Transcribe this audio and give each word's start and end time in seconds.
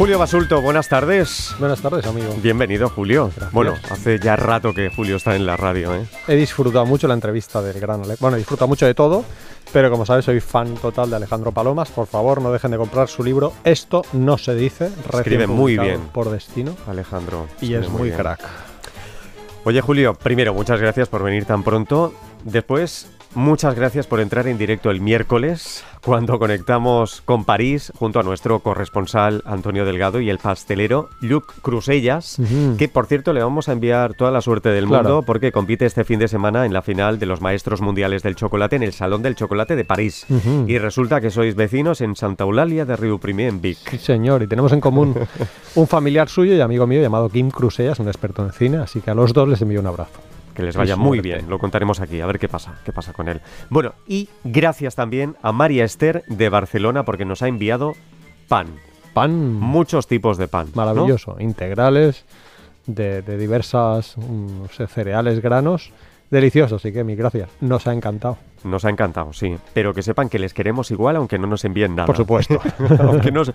Julio 0.00 0.18
Basulto, 0.18 0.62
buenas 0.62 0.88
tardes. 0.88 1.54
Buenas 1.58 1.82
tardes, 1.82 2.06
amigo. 2.06 2.34
Bienvenido, 2.42 2.88
Julio. 2.88 3.30
Bueno, 3.52 3.74
hace 3.90 4.18
ya 4.18 4.34
rato 4.34 4.72
que 4.72 4.88
Julio 4.88 5.16
está 5.16 5.36
en 5.36 5.44
la 5.44 5.58
radio, 5.58 5.94
¿eh? 5.94 6.06
He 6.26 6.36
disfrutado 6.36 6.86
mucho 6.86 7.06
la 7.06 7.12
entrevista 7.12 7.60
del 7.60 7.78
gran 7.78 8.02
Ale. 8.02 8.16
Bueno, 8.18 8.36
he 8.36 8.38
disfrutado 8.38 8.66
mucho 8.66 8.86
de 8.86 8.94
todo, 8.94 9.26
pero 9.74 9.90
como 9.90 10.06
sabes, 10.06 10.24
soy 10.24 10.40
fan 10.40 10.74
total 10.76 11.10
de 11.10 11.16
Alejandro 11.16 11.52
Palomas. 11.52 11.90
Por 11.90 12.06
favor, 12.06 12.40
no 12.40 12.50
dejen 12.50 12.70
de 12.70 12.78
comprar 12.78 13.08
su 13.08 13.22
libro. 13.22 13.52
Esto 13.62 14.00
no 14.14 14.38
se 14.38 14.54
dice. 14.54 14.90
Escribe 15.12 15.46
muy 15.46 15.76
bien. 15.76 16.00
Por 16.14 16.30
destino. 16.30 16.74
Alejandro. 16.86 17.46
Y 17.60 17.74
es 17.74 17.86
muy 17.90 18.04
bien. 18.04 18.16
crack. 18.16 18.40
Oye, 19.64 19.82
Julio, 19.82 20.14
primero, 20.14 20.54
muchas 20.54 20.80
gracias 20.80 21.10
por 21.10 21.22
venir 21.22 21.44
tan 21.44 21.62
pronto. 21.62 22.14
Después, 22.44 23.06
muchas 23.34 23.74
gracias 23.74 24.06
por 24.06 24.20
entrar 24.20 24.46
en 24.48 24.58
directo 24.58 24.90
el 24.90 25.00
miércoles, 25.00 25.84
cuando 26.04 26.38
conectamos 26.38 27.20
con 27.24 27.44
París, 27.44 27.92
junto 27.98 28.18
a 28.18 28.22
nuestro 28.22 28.60
corresponsal 28.60 29.42
Antonio 29.44 29.84
Delgado 29.84 30.20
y 30.20 30.30
el 30.30 30.38
pastelero 30.38 31.10
Luc 31.20 31.52
Crusellas, 31.62 32.38
que 32.78 32.88
por 32.88 33.06
cierto 33.06 33.32
le 33.32 33.42
vamos 33.42 33.68
a 33.68 33.72
enviar 33.72 34.14
toda 34.14 34.30
la 34.30 34.40
suerte 34.40 34.70
del 34.70 34.86
Claro. 34.86 35.02
mundo 35.08 35.22
porque 35.22 35.52
compite 35.52 35.86
este 35.86 36.04
fin 36.04 36.18
de 36.18 36.26
semana 36.28 36.64
en 36.66 36.72
la 36.72 36.82
final 36.82 37.18
de 37.18 37.26
los 37.26 37.40
Maestros 37.40 37.80
Mundiales 37.82 38.22
del 38.22 38.34
Chocolate 38.34 38.76
en 38.76 38.82
el 38.82 38.92
Salón 38.92 39.22
del 39.22 39.34
Chocolate 39.36 39.76
de 39.76 39.84
París. 39.84 40.26
Y 40.66 40.78
resulta 40.78 41.20
que 41.20 41.30
sois 41.30 41.54
vecinos 41.54 42.00
en 42.00 42.16
Santa 42.16 42.44
Eulalia 42.44 42.84
de 42.84 42.96
Riuprimer, 42.96 43.48
en 43.48 43.60
Vic. 43.60 43.78
Sí, 43.90 43.98
señor. 43.98 44.42
Y 44.42 44.46
tenemos 44.46 44.72
en 44.72 44.80
común 44.80 45.14
un 45.74 45.86
familiar 45.86 46.28
suyo 46.28 46.54
y 46.54 46.60
amigo 46.60 46.86
mío 46.86 47.02
llamado 47.02 47.28
Kim 47.28 47.50
Crusellas, 47.50 47.98
un 48.00 48.08
experto 48.08 48.44
en 48.44 48.52
cine. 48.52 48.78
Así 48.78 49.00
que 49.00 49.10
a 49.10 49.14
los 49.14 49.32
dos 49.32 49.48
les 49.48 49.60
envío 49.62 49.80
un 49.80 49.86
abrazo. 49.86 50.18
Que 50.60 50.66
les 50.66 50.76
vaya 50.76 50.96
muy 50.96 51.20
bien, 51.20 51.48
lo 51.48 51.58
contaremos 51.58 52.00
aquí, 52.00 52.20
a 52.20 52.26
ver 52.26 52.38
qué 52.38 52.48
pasa, 52.48 52.78
qué 52.84 52.92
pasa 52.92 53.12
con 53.12 53.28
él. 53.28 53.40
Bueno, 53.70 53.94
y 54.06 54.28
gracias 54.44 54.94
también 54.94 55.36
a 55.42 55.52
María 55.52 55.84
Esther 55.84 56.22
de 56.28 56.48
Barcelona 56.50 57.04
porque 57.04 57.24
nos 57.24 57.42
ha 57.42 57.48
enviado 57.48 57.94
pan, 58.46 58.66
Pan 59.14 59.54
muchos 59.54 60.06
tipos 60.06 60.38
de 60.38 60.48
pan. 60.48 60.68
¿no? 60.74 60.84
maravilloso. 60.84 61.36
Integrales, 61.40 62.24
de, 62.86 63.22
de 63.22 63.38
diversas 63.38 64.16
mm, 64.16 64.62
no 64.62 64.68
sé, 64.68 64.86
cereales, 64.86 65.40
granos. 65.40 65.92
Delicioso, 66.30 66.76
así 66.76 66.92
que 66.92 67.02
mi 67.02 67.16
gracias. 67.16 67.50
Nos 67.60 67.88
ha 67.88 67.92
encantado. 67.92 68.38
Nos 68.62 68.84
ha 68.84 68.90
encantado, 68.90 69.32
sí. 69.32 69.56
Pero 69.74 69.92
que 69.92 70.02
sepan 70.02 70.28
que 70.28 70.38
les 70.38 70.54
queremos 70.54 70.90
igual 70.92 71.16
aunque 71.16 71.38
no 71.38 71.48
nos 71.48 71.64
envíen 71.64 71.96
nada. 71.96 72.06
Por 72.06 72.16
supuesto. 72.16 72.60
aunque 73.00 73.32
nos... 73.32 73.52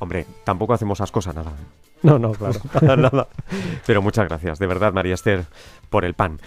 Hombre, 0.00 0.26
tampoco 0.44 0.74
hacemos 0.74 1.00
ascos 1.00 1.28
a 1.28 1.32
nada. 1.32 1.52
No, 2.02 2.18
no, 2.18 2.32
claro. 2.32 2.58
Nada. 2.96 3.28
Pero 3.86 4.00
muchas 4.00 4.26
gracias, 4.26 4.58
de 4.58 4.66
verdad, 4.66 4.94
María 4.94 5.12
Esther, 5.12 5.44
por 5.90 6.04
el 6.04 6.14
pan. 6.14 6.40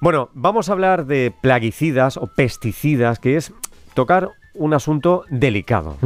Bueno, 0.00 0.30
vamos 0.32 0.68
a 0.68 0.72
hablar 0.72 1.06
de 1.06 1.34
plaguicidas 1.40 2.16
o 2.16 2.28
pesticidas, 2.28 3.18
que 3.18 3.36
es 3.36 3.52
tocar 3.94 4.30
un 4.58 4.74
asunto 4.74 5.24
delicado. 5.30 5.96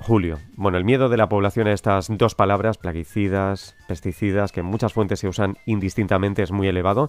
Julio. 0.00 0.38
Bueno, 0.56 0.78
el 0.78 0.84
miedo 0.84 1.08
de 1.08 1.16
la 1.16 1.28
población 1.28 1.68
a 1.68 1.72
estas 1.72 2.08
dos 2.10 2.34
palabras, 2.34 2.76
plaguicidas, 2.76 3.76
pesticidas, 3.86 4.52
que 4.52 4.60
en 4.60 4.66
muchas 4.66 4.92
fuentes 4.92 5.20
se 5.20 5.28
usan 5.28 5.56
indistintamente, 5.64 6.42
es 6.42 6.50
muy 6.50 6.68
elevado. 6.68 7.08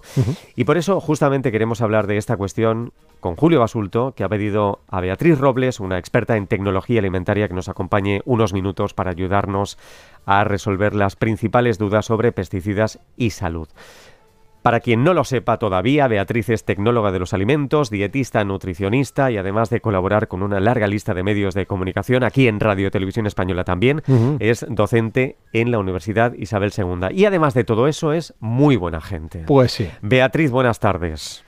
Y 0.54 0.64
por 0.64 0.78
eso 0.78 1.00
justamente 1.00 1.52
queremos 1.52 1.80
hablar 1.80 2.06
de 2.06 2.16
esta 2.16 2.36
cuestión 2.36 2.92
con 3.20 3.36
Julio 3.36 3.60
Basulto, 3.60 4.12
que 4.12 4.24
ha 4.24 4.28
pedido 4.28 4.80
a 4.88 5.00
Beatriz 5.00 5.38
Robles, 5.38 5.80
una 5.80 5.98
experta 5.98 6.36
en 6.36 6.46
tecnología 6.46 7.00
alimentaria, 7.00 7.48
que 7.48 7.54
nos 7.54 7.68
acompañe 7.68 8.22
unos 8.24 8.52
minutos 8.52 8.94
para 8.94 9.10
ayudarnos 9.10 9.78
a 10.24 10.44
resolver 10.44 10.94
las 10.94 11.16
principales 11.16 11.78
dudas 11.78 12.06
sobre 12.06 12.32
pesticidas 12.32 13.00
y 13.16 13.30
salud. 13.30 13.68
Para 14.66 14.80
quien 14.80 15.04
no 15.04 15.14
lo 15.14 15.22
sepa 15.22 15.60
todavía, 15.60 16.08
Beatriz 16.08 16.48
es 16.48 16.64
tecnóloga 16.64 17.12
de 17.12 17.20
los 17.20 17.32
alimentos, 17.32 17.88
dietista, 17.88 18.44
nutricionista 18.44 19.30
y 19.30 19.36
además 19.36 19.70
de 19.70 19.80
colaborar 19.80 20.26
con 20.26 20.42
una 20.42 20.58
larga 20.58 20.88
lista 20.88 21.14
de 21.14 21.22
medios 21.22 21.54
de 21.54 21.66
comunicación, 21.66 22.24
aquí 22.24 22.48
en 22.48 22.58
Radio 22.58 22.90
Televisión 22.90 23.28
Española 23.28 23.62
también, 23.62 24.02
es 24.40 24.66
docente 24.68 25.36
en 25.52 25.70
la 25.70 25.78
Universidad 25.78 26.32
Isabel 26.32 26.72
II. 26.76 27.16
Y 27.16 27.26
además 27.26 27.54
de 27.54 27.62
todo 27.62 27.86
eso, 27.86 28.12
es 28.12 28.34
muy 28.40 28.74
buena 28.74 29.00
gente. 29.00 29.44
Pues 29.46 29.70
sí. 29.70 29.88
Beatriz, 30.02 30.50
buenas 30.50 30.80
tardes. 30.80 31.45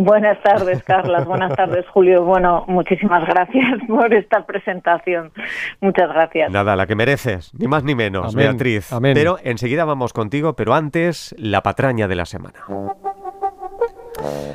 Buenas 0.00 0.40
tardes, 0.44 0.80
Carlas. 0.84 1.26
Buenas 1.26 1.56
tardes, 1.56 1.84
Julio. 1.88 2.22
Bueno, 2.24 2.64
muchísimas 2.68 3.26
gracias 3.26 3.80
por 3.88 4.14
esta 4.14 4.46
presentación. 4.46 5.32
Muchas 5.80 6.08
gracias. 6.10 6.52
Nada, 6.52 6.76
la 6.76 6.86
que 6.86 6.94
mereces, 6.94 7.52
ni 7.58 7.66
más 7.66 7.82
ni 7.82 7.96
menos, 7.96 8.32
Amén, 8.32 8.50
Beatriz. 8.50 8.92
amén. 8.92 9.14
Pero 9.14 9.38
enseguida 9.42 9.84
vamos 9.84 10.12
contigo, 10.12 10.54
pero 10.54 10.72
antes, 10.74 11.34
la 11.36 11.64
patraña 11.64 12.06
de 12.06 12.14
la 12.14 12.26
semana. 12.26 12.60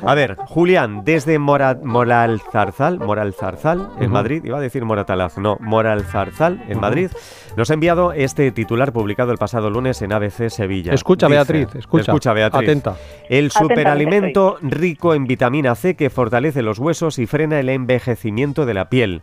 A 0.06 0.14
ver, 0.14 0.36
Julián, 0.36 1.02
desde 1.04 1.38
Mora, 1.38 1.78
Moralzarzal, 1.82 2.98
Moralzarzal, 2.98 3.88
en. 4.00 4.10
Madrid, 4.10 4.44
iba 4.44 4.58
a 4.58 4.60
decir 4.60 4.84
Moratalaz, 4.84 5.38
no, 5.38 5.56
Moralzarzal, 5.60 6.62
en 6.68 6.78
Madrid, 6.80 7.10
nos 7.56 7.70
ha 7.70 7.74
enviado 7.74 8.12
este 8.12 8.50
titular 8.52 8.92
publicado 8.92 9.32
el 9.32 9.38
pasado 9.38 9.70
lunes 9.70 10.02
en 10.02 10.12
ABC 10.12 10.50
Sevilla. 10.50 10.92
Escucha, 10.92 11.26
Dice- 11.26 11.36
Beatriz, 11.36 11.74
escucha. 11.76 12.32
Beatriz. 12.32 12.62
Atenta. 12.68 12.96
El 13.28 13.50
superalimento 13.50 14.58
rico 14.62 15.14
en 15.14 15.26
vitamina 15.26 15.74
C 15.74 15.94
que 15.94 16.10
fortalece 16.10 16.62
los 16.62 16.78
huesos 16.78 17.18
y 17.18 17.26
frena 17.26 17.58
el 17.58 17.68
envejecimiento 17.68 18.66
de 18.66 18.74
la 18.74 18.88
piel. 18.90 19.22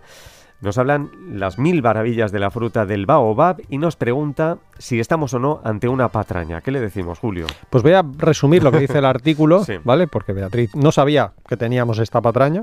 Nos 0.61 0.77
hablan 0.77 1.09
las 1.27 1.57
mil 1.57 1.81
maravillas 1.81 2.31
de 2.31 2.39
la 2.39 2.51
fruta 2.51 2.85
del 2.85 3.07
baobab 3.07 3.57
y 3.67 3.79
nos 3.79 3.95
pregunta 3.95 4.59
si 4.77 4.99
estamos 4.99 5.33
o 5.33 5.39
no 5.39 5.59
ante 5.63 5.87
una 5.87 6.09
patraña. 6.09 6.61
¿Qué 6.61 6.69
le 6.69 6.79
decimos, 6.79 7.17
Julio? 7.17 7.47
Pues 7.71 7.81
voy 7.81 7.93
a 7.93 8.03
resumir 8.19 8.61
lo 8.63 8.71
que 8.71 8.79
dice 8.79 8.99
el 8.99 9.05
artículo, 9.05 9.63
Sí. 9.63 9.73
¿vale? 9.83 10.05
Porque 10.07 10.33
Beatriz 10.33 10.75
no 10.75 10.91
sabía 10.91 11.31
que 11.47 11.57
teníamos 11.57 11.97
esta 11.97 12.21
patraña. 12.21 12.61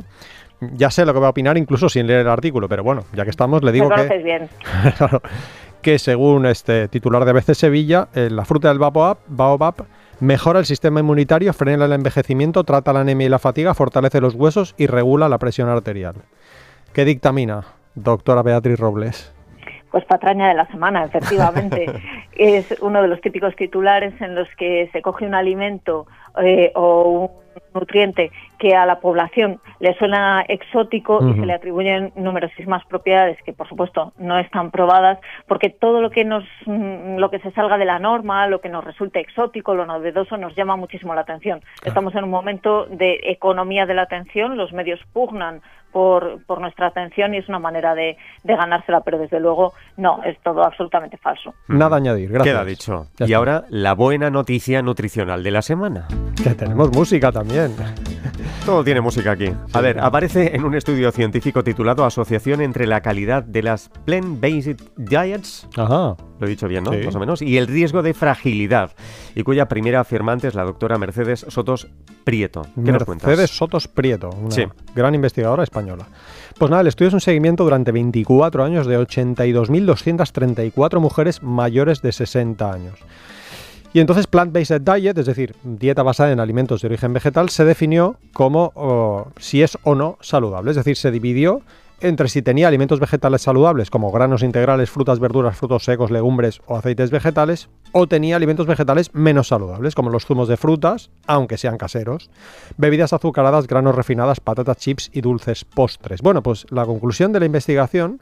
Ya 0.61 0.91
sé 0.91 1.05
lo 1.05 1.13
que 1.13 1.19
va 1.21 1.27
a 1.27 1.31
opinar 1.31 1.59
incluso 1.59 1.89
sin 1.89 2.07
leer 2.07 2.21
el 2.21 2.29
artículo, 2.29 2.69
pero 2.69 2.85
bueno, 2.85 3.05
ya 3.15 3.25
que 3.25 3.31
estamos, 3.31 3.63
le 3.65 3.73
digo 3.73 3.89
que, 3.91 4.19
bien. 4.23 4.49
claro, 4.97 5.21
que 5.83 5.99
según 5.99 6.47
este 6.47 6.87
titular 6.89 7.25
de 7.25 7.33
ABC 7.33 7.55
Sevilla, 7.55 8.09
eh, 8.15 8.29
la 8.31 8.45
fruta 8.45 8.69
del 8.69 8.79
baobab, 8.79 9.19
baobab 9.27 9.75
mejora 10.21 10.61
el 10.61 10.67
sistema 10.67 11.01
inmunitario, 11.01 11.53
frena 11.53 11.85
el 11.85 11.93
envejecimiento, 11.93 12.63
trata 12.65 12.93
la 12.93 13.01
anemia 13.01 13.27
y 13.27 13.31
la 13.31 13.39
fatiga, 13.41 13.75
fortalece 13.75 14.21
los 14.21 14.35
huesos 14.35 14.75
y 14.79 14.87
regula 14.87 15.29
la 15.29 15.39
presión 15.39 15.69
arterial. 15.69 16.15
¿Qué 16.93 17.05
dictamina, 17.05 17.65
doctora 18.03 18.43
Beatriz 18.43 18.79
Robles? 18.79 19.35
Pues 19.91 20.05
patraña 20.05 20.49
de 20.49 20.55
la 20.55 20.67
semana, 20.67 21.05
efectivamente. 21.05 21.87
es 22.33 22.75
uno 22.81 23.03
de 23.03 23.09
los 23.09 23.21
típicos 23.21 23.57
titulares 23.57 24.19
en 24.21 24.35
los 24.35 24.49
que 24.57 24.89
se 24.93 25.03
coge 25.03 25.27
un 25.27 25.35
alimento 25.35 26.07
eh, 26.43 26.73
o 26.75 27.03
un 27.11 27.49
nutriente 27.75 28.31
que 28.59 28.75
a 28.75 28.87
la 28.87 29.01
población 29.01 29.61
le 29.79 29.97
suena 29.99 30.45
exótico 30.49 31.21
y 31.27 31.35
se 31.35 31.47
le 31.47 31.53
atribuyen 31.53 32.13
numerosísimas 32.17 32.85
propiedades 32.87 33.39
que 33.45 33.53
por 33.53 33.69
supuesto 33.69 34.13
no 34.19 34.39
están 34.39 34.71
probadas 34.71 35.19
porque 35.47 35.71
todo 35.71 36.01
lo 36.01 36.11
que 36.11 36.25
nos 36.25 36.45
mm, 36.67 37.17
lo 37.19 37.31
que 37.31 37.39
se 37.39 37.53
salga 37.53 37.79
de 37.79 37.85
la 37.85 37.99
norma, 37.99 38.47
lo 38.49 38.61
que 38.61 38.69
nos 38.69 38.85
resulte 38.85 39.21
exótico, 39.21 39.75
lo 39.75 39.87
novedoso 39.87 40.37
nos 40.37 40.55
llama 40.57 40.77
muchísimo 40.77 41.15
la 41.15 41.21
atención. 41.21 41.61
Estamos 41.85 42.15
en 42.15 42.25
un 42.25 42.31
momento 42.31 42.87
de 42.87 43.21
economía 43.25 43.87
de 43.87 43.95
la 43.95 44.03
atención, 44.03 44.57
los 44.57 44.73
medios 44.73 45.01
pugnan 45.13 45.61
por, 45.93 46.45
por 46.47 46.61
nuestra 46.61 46.89
atención 46.89 47.35
y 47.35 47.39
es 47.39 47.49
una 47.49 47.59
manera 47.59 47.95
de, 47.95 48.17
de 48.45 48.57
ganársela, 48.57 49.01
pero 49.01 49.19
desde 49.19 49.41
luego 49.41 49.73
no, 49.97 50.23
es 50.25 50.39
todo 50.41 50.63
absolutamente 50.63 51.17
falso. 51.17 51.55
Nada 51.69 51.97
a 51.97 51.99
añadir, 51.99 52.31
gracias. 52.31 52.55
Queda 52.55 52.65
dicho. 52.65 53.07
Ya 53.17 53.25
y 53.25 53.29
está. 53.29 53.37
ahora 53.39 53.65
la 53.71 53.95
buena 53.95 54.31
noticia 54.31 54.83
nutricional 54.83 55.43
de 55.43 55.51
la 55.51 55.63
semana. 55.63 56.07
Que 56.43 56.55
tenemos 56.55 56.91
música 56.93 57.33
también. 57.33 57.73
Todo 58.65 58.85
tiene 58.85 59.01
música 59.01 59.33
aquí. 59.33 59.51
A 59.73 59.81
ver, 59.81 59.99
aparece 59.99 60.55
en 60.55 60.65
un 60.65 60.75
estudio 60.75 61.11
científico 61.11 61.65
titulado 61.65 62.05
Asociación 62.05 62.61
entre 62.61 62.87
la 62.87 63.01
calidad 63.01 63.43
de 63.43 63.63
las 63.63 63.91
plant-based 64.07 64.77
diets 64.97 65.67
Ajá. 65.77 66.17
Lo 66.39 66.47
he 66.47 66.49
dicho 66.49 66.69
bien, 66.69 66.85
¿no? 66.85 66.93
Sí. 66.93 66.99
Más 67.05 67.15
o 67.17 67.19
menos. 67.19 67.43
Y 67.43 67.57
el 67.57 67.67
riesgo 67.67 68.03
de 68.03 68.15
fragilidad, 68.15 68.93
y 69.35 69.43
cuya 69.43 69.67
primera 69.67 70.01
afirmante 70.01 70.47
es 70.49 70.55
la 70.55 70.63
doctora 70.65 70.97
Mercedes 70.99 71.45
Sotos 71.49 71.89
Prieto. 72.25 72.63
¿Qué 72.85 72.93
nos 72.93 73.03
cuentas? 73.05 73.27
Mercedes 73.27 73.51
Sotos 73.57 73.89
Prieto, 73.89 74.31
una 74.31 74.51
Sí. 74.53 74.65
gran 74.95 75.15
investigadora 75.17 75.65
española. 75.65 76.07
Pues 76.59 76.71
nada, 76.71 76.83
el 76.83 76.89
estudio 76.89 77.09
es 77.09 77.15
un 77.15 77.21
seguimiento 77.21 77.65
durante 77.65 77.91
24 77.91 78.63
años 78.63 78.87
de 78.87 78.99
82.234 78.99 81.01
mujeres 81.01 81.43
mayores 81.43 82.03
de 82.03 82.13
60 82.13 82.71
años. 82.73 82.95
Y 83.93 84.01
entonces 84.01 84.27
Plant-Based 84.27 84.83
Diet, 84.83 85.17
es 85.17 85.27
decir, 85.27 85.55
dieta 85.65 86.03
basada 86.03 86.31
en 86.31 86.41
alimentos 86.41 86.83
de 86.83 86.89
origen 86.89 87.13
vegetal, 87.13 87.49
se 87.49 87.65
definió 87.65 88.17
como 88.33 89.33
si 89.39 89.63
es 89.63 89.79
o 89.83 89.95
no 89.95 90.19
saludable. 90.21 90.71
Es 90.71 90.77
decir, 90.77 90.97
se 90.97 91.11
dividió 91.11 91.63
entre 92.01 92.29
si 92.29 92.43
tenía 92.43 92.69
alimentos 92.69 93.01
vegetales 93.01 93.43
saludables 93.43 93.91
como 93.91 94.13
granos 94.13 94.43
integrales, 94.43 94.91
frutas, 94.91 95.19
verduras, 95.19 95.57
frutos 95.57 95.85
secos, 95.85 96.11
legumbres 96.11 96.61
o 96.67 96.77
aceites 96.77 97.11
vegetales, 97.11 97.69
o 97.93 98.07
tenía 98.07 98.37
alimentos 98.37 98.67
vegetales 98.67 99.13
menos 99.15 99.49
saludables 99.49 99.95
como 99.95 100.11
los 100.11 100.25
zumos 100.25 100.49
de 100.49 100.57
frutas, 100.57 101.11
aunque 101.27 101.59
sean 101.59 101.77
caseros, 101.77 102.31
bebidas 102.77 103.13
azucaradas, 103.13 103.67
granos 103.67 103.95
refinadas, 103.95 104.39
patatas 104.39 104.77
chips 104.77 105.11
y 105.13 105.23
dulces 105.23 105.65
postres. 105.65 106.23
Bueno, 106.23 106.43
pues 106.43 106.67
la 106.71 106.87
conclusión 106.87 107.33
de 107.33 107.41
la 107.41 107.47
investigación 107.47 108.21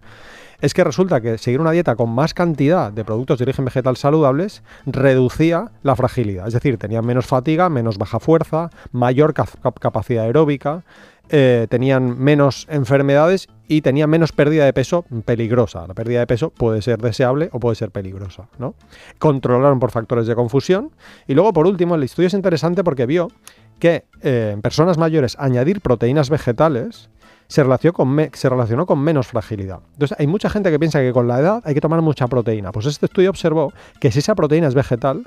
es 0.61 0.75
que 0.75 0.85
resulta 0.85 1.21
que 1.21 1.39
seguir 1.39 1.61
una 1.61 1.71
dieta 1.71 1.97
con 1.97 2.11
más 2.11 2.35
cantidad 2.35 2.93
de 2.93 3.05
productos 3.05 3.39
de 3.39 3.45
origen 3.45 3.65
vegetal 3.65 3.97
saludables 3.97 4.63
reducía 4.87 5.71
la 5.83 5.97
fragilidad, 5.97 6.47
es 6.49 6.55
decir, 6.55 6.79
tenía 6.79 7.03
menos 7.03 7.27
fatiga, 7.27 7.69
menos 7.69 7.99
baja 7.99 8.21
fuerza, 8.21 8.71
mayor 8.93 9.35
cap- 9.35 9.61
cap- 9.63 9.79
capacidad 9.79 10.25
aeróbica, 10.25 10.83
eh, 11.29 11.67
tenían 11.69 12.17
menos 12.21 12.67
enfermedades 12.71 13.49
y 13.67 13.81
tenían 13.81 14.09
menos 14.09 14.31
pérdida 14.31 14.65
de 14.65 14.73
peso 14.73 15.05
peligrosa. 15.25 15.85
La 15.89 15.95
pérdida 15.95 16.21
de 16.21 16.27
peso 16.29 16.51
puede 16.51 16.83
ser 16.83 17.01
deseable 17.01 17.49
o 17.53 17.59
puede 17.59 17.75
ser 17.75 17.91
peligrosa. 17.91 18.47
¿no? 18.61 18.75
Controlaron 19.19 19.81
por 19.81 19.91
factores 19.91 20.29
de 20.29 20.37
confusión. 20.37 20.93
Y 21.27 21.35
luego, 21.35 21.53
por 21.53 21.67
último, 21.67 21.97
el 21.97 22.05
estudio 22.05 22.29
es 22.29 22.35
interesante 22.35 22.85
porque 22.85 23.07
vio 23.07 23.33
que 23.81 24.05
eh, 24.23 24.53
en 24.55 24.63
personas 24.63 24.99
mayores 24.99 25.37
añadir 25.41 25.81
proteínas 25.81 26.31
vegetales 26.31 27.11
se 27.49 27.63
relacionó, 27.63 27.93
con 27.93 28.31
se 28.33 28.49
relacionó 28.49 28.87
con 28.87 29.01
menos 29.01 29.27
fragilidad. 29.29 29.81
Entonces, 29.93 30.17
hay 30.19 30.27
mucha 30.27 30.51
gente 30.51 30.71
que 30.71 30.79
piensa 30.79 31.01
que 31.01 31.13
con 31.13 31.29
la 31.29 31.39
edad 31.41 31.63
hay 31.65 31.75
que 31.75 31.81
tomar 31.81 32.03
mucha 32.03 32.27
proteína. 32.27 32.73
Pues 32.73 32.87
este 32.87 33.07
estudio 33.07 33.31
observó 33.31 33.73
que 34.01 34.11
si 34.11 34.19
esa 34.19 34.35
proteína 34.35 34.69
es 34.69 34.75
vegetal, 34.75 35.25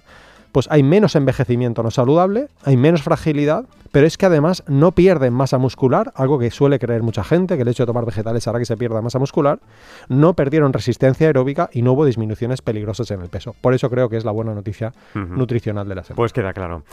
pues 0.52 0.68
hay 0.72 0.84
menos 0.84 1.16
envejecimiento 1.16 1.84
no 1.84 1.92
saludable, 1.92 2.48
hay 2.64 2.78
menos 2.78 3.04
fragilidad, 3.04 3.66
pero 3.92 4.06
es 4.06 4.18
que 4.18 4.26
además 4.26 4.64
no 4.68 4.92
pierden 4.92 5.34
masa 5.34 5.58
muscular, 5.58 6.12
algo 6.16 6.40
que 6.40 6.52
suele 6.52 6.80
creer 6.80 7.04
mucha 7.04 7.24
gente, 7.24 7.56
que 7.56 7.64
el 7.64 7.68
hecho 7.68 7.84
de 7.84 7.88
tomar 7.88 8.06
vegetales 8.06 8.48
hará 8.48 8.60
que 8.60 8.66
se 8.66 8.78
pierda 8.78 9.02
masa 9.02 9.20
muscular, 9.20 9.60
no 10.08 10.34
perdieron 10.34 10.74
resistencia 10.74 11.28
aeróbica 11.28 11.70
y 11.74 11.82
no 11.82 11.94
hubo 11.94 12.06
disminuciones 12.06 12.62
peligrosas 12.62 13.10
en 13.12 13.22
el 13.22 13.30
peso. 13.30 13.56
Por 13.62 13.74
eso 13.74 13.90
creo 13.90 14.10
que 14.10 14.18
es 14.18 14.26
la 14.26 14.32
buena 14.32 14.54
noticia 14.54 14.94
nutricional 15.14 15.88
de 15.88 15.96
la 15.96 16.04
semana. 16.04 16.18
Pues 16.18 16.34
queda 16.34 16.54
claro. 16.54 16.84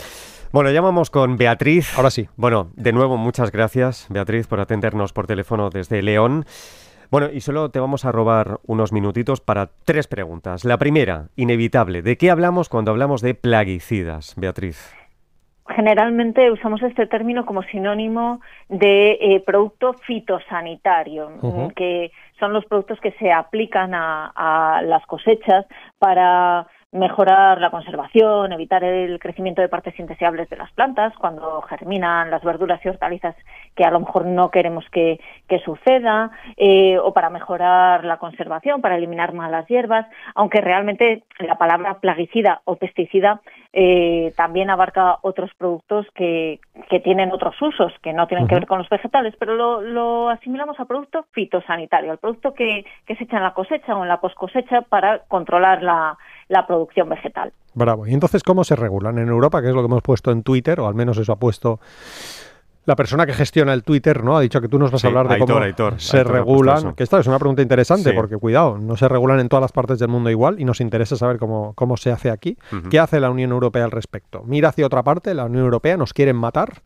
Bueno, 0.52 0.70
ya 0.70 0.80
vamos 0.80 1.10
con 1.10 1.36
Beatriz. 1.36 1.96
Ahora 1.96 2.10
sí. 2.10 2.28
Bueno, 2.36 2.70
de 2.76 2.92
nuevo, 2.92 3.16
muchas 3.16 3.50
gracias, 3.52 4.06
Beatriz, 4.08 4.46
por 4.46 4.60
atendernos 4.60 5.12
por 5.12 5.26
teléfono 5.26 5.70
desde 5.70 6.02
León. 6.02 6.46
Bueno, 7.10 7.28
y 7.32 7.40
solo 7.40 7.70
te 7.70 7.80
vamos 7.80 8.04
a 8.04 8.12
robar 8.12 8.58
unos 8.66 8.92
minutitos 8.92 9.40
para 9.40 9.70
tres 9.84 10.06
preguntas. 10.06 10.64
La 10.64 10.78
primera, 10.78 11.28
inevitable, 11.36 12.02
¿de 12.02 12.16
qué 12.16 12.30
hablamos 12.30 12.68
cuando 12.68 12.90
hablamos 12.90 13.22
de 13.22 13.34
plaguicidas, 13.34 14.34
Beatriz? 14.36 14.94
Generalmente 15.68 16.50
usamos 16.50 16.80
este 16.82 17.06
término 17.06 17.44
como 17.44 17.62
sinónimo 17.64 18.40
de 18.68 19.18
eh, 19.20 19.42
producto 19.44 19.94
fitosanitario, 19.94 21.72
que 21.74 22.12
son 22.38 22.52
los 22.52 22.64
productos 22.66 23.00
que 23.00 23.10
se 23.12 23.32
aplican 23.32 23.90
a 23.92 24.80
las 24.84 25.04
cosechas 25.06 25.66
para 25.98 26.68
mejorar 26.92 27.60
la 27.60 27.70
conservación, 27.70 28.52
evitar 28.52 28.84
el 28.84 29.18
crecimiento 29.18 29.60
de 29.60 29.68
partes 29.68 29.98
indeseables 29.98 30.48
de 30.48 30.56
las 30.56 30.70
plantas 30.72 31.12
cuando 31.18 31.60
germinan 31.62 32.30
las 32.30 32.42
verduras 32.42 32.80
y 32.84 32.88
hortalizas 32.88 33.34
que 33.74 33.84
a 33.84 33.90
lo 33.90 34.00
mejor 34.00 34.24
no 34.24 34.50
queremos 34.50 34.84
que, 34.90 35.18
suceda, 35.64 36.30
eh, 36.56 36.98
o 36.98 37.12
para 37.12 37.30
mejorar 37.30 38.04
la 38.04 38.18
conservación, 38.18 38.80
para 38.80 38.96
eliminar 38.96 39.32
malas 39.32 39.66
hierbas, 39.66 40.06
aunque 40.34 40.60
realmente 40.60 41.24
la 41.38 41.56
palabra 41.56 41.98
plaguicida 41.98 42.60
o 42.64 42.76
pesticida 42.76 43.40
eh, 43.72 44.32
también 44.36 44.70
abarca 44.70 45.18
otros 45.22 45.50
productos 45.58 46.06
que, 46.14 46.60
que, 46.88 47.00
tienen 47.00 47.32
otros 47.32 47.60
usos, 47.60 47.92
que 48.02 48.12
no 48.12 48.26
tienen 48.26 48.46
que 48.46 48.54
ver 48.54 48.66
con 48.66 48.78
los 48.78 48.88
vegetales, 48.88 49.34
pero 49.38 49.54
lo, 49.54 49.80
lo, 49.80 50.28
asimilamos 50.28 50.78
a 50.78 50.84
producto 50.84 51.26
fitosanitario, 51.32 52.12
al 52.12 52.18
producto 52.18 52.54
que, 52.54 52.84
que 53.06 53.16
se 53.16 53.24
echa 53.24 53.38
en 53.38 53.42
la 53.42 53.54
cosecha 53.54 53.96
o 53.96 54.02
en 54.02 54.08
la 54.08 54.20
post 54.20 54.36
cosecha 54.36 54.82
para 54.82 55.20
controlar 55.28 55.82
la, 55.82 56.16
la 56.48 56.66
producción 56.66 57.08
vegetal. 57.08 57.52
Bravo. 57.75 58.06
¿Y 58.06 58.14
entonces 58.14 58.43
cómo 58.43 58.64
se 58.64 58.76
regulan 58.76 59.19
en 59.19 59.28
Europa? 59.28 59.60
Que 59.60 59.69
es 59.69 59.75
lo 59.75 59.82
que 59.82 59.87
hemos 59.87 60.02
puesto 60.02 60.31
en 60.31 60.43
Twitter, 60.43 60.81
o 60.81 60.87
al 60.87 60.94
menos 60.94 61.19
eso 61.19 61.32
ha 61.32 61.37
puesto 61.37 61.81
la 62.87 62.94
persona 62.94 63.26
que 63.26 63.34
gestiona 63.34 63.72
el 63.72 63.82
Twitter, 63.82 64.22
¿no? 64.22 64.37
Ha 64.37 64.40
dicho 64.40 64.60
que 64.60 64.69
tú 64.69 64.78
nos 64.78 64.93
vas 64.93 65.04
a 65.04 65.08
hablar 65.08 65.28
de 65.28 65.38
cómo 65.38 65.60
se 65.98 66.22
regulan. 66.22 66.94
Que 66.94 67.02
esta 67.02 67.19
es 67.19 67.26
una 67.26 67.38
pregunta 67.38 67.60
interesante, 67.60 68.12
porque 68.12 68.37
cuidado, 68.37 68.78
no 68.78 68.96
se 68.96 69.08
regulan 69.08 69.40
en 69.40 69.48
todas 69.48 69.60
las 69.60 69.72
partes 69.72 69.98
del 69.98 70.08
mundo 70.08 70.31
igual 70.31 70.60
y 70.60 70.64
nos 70.64 70.81
interesa 70.81 71.16
saber 71.16 71.38
cómo, 71.38 71.75
cómo 71.75 71.96
se 71.96 72.12
hace 72.12 72.31
aquí. 72.31 72.56
¿Qué 72.88 73.00
hace 73.00 73.19
la 73.19 73.31
Unión 73.31 73.50
Europea 73.50 73.84
al 73.84 73.90
respecto? 73.90 74.42
¿Mira 74.46 74.69
hacia 74.69 74.87
otra 74.87 75.02
parte? 75.02 75.34
¿La 75.34 75.44
Unión 75.44 75.64
Europea 75.64 75.96
nos 75.96 76.14
quieren 76.14 76.37
matar? 76.37 76.82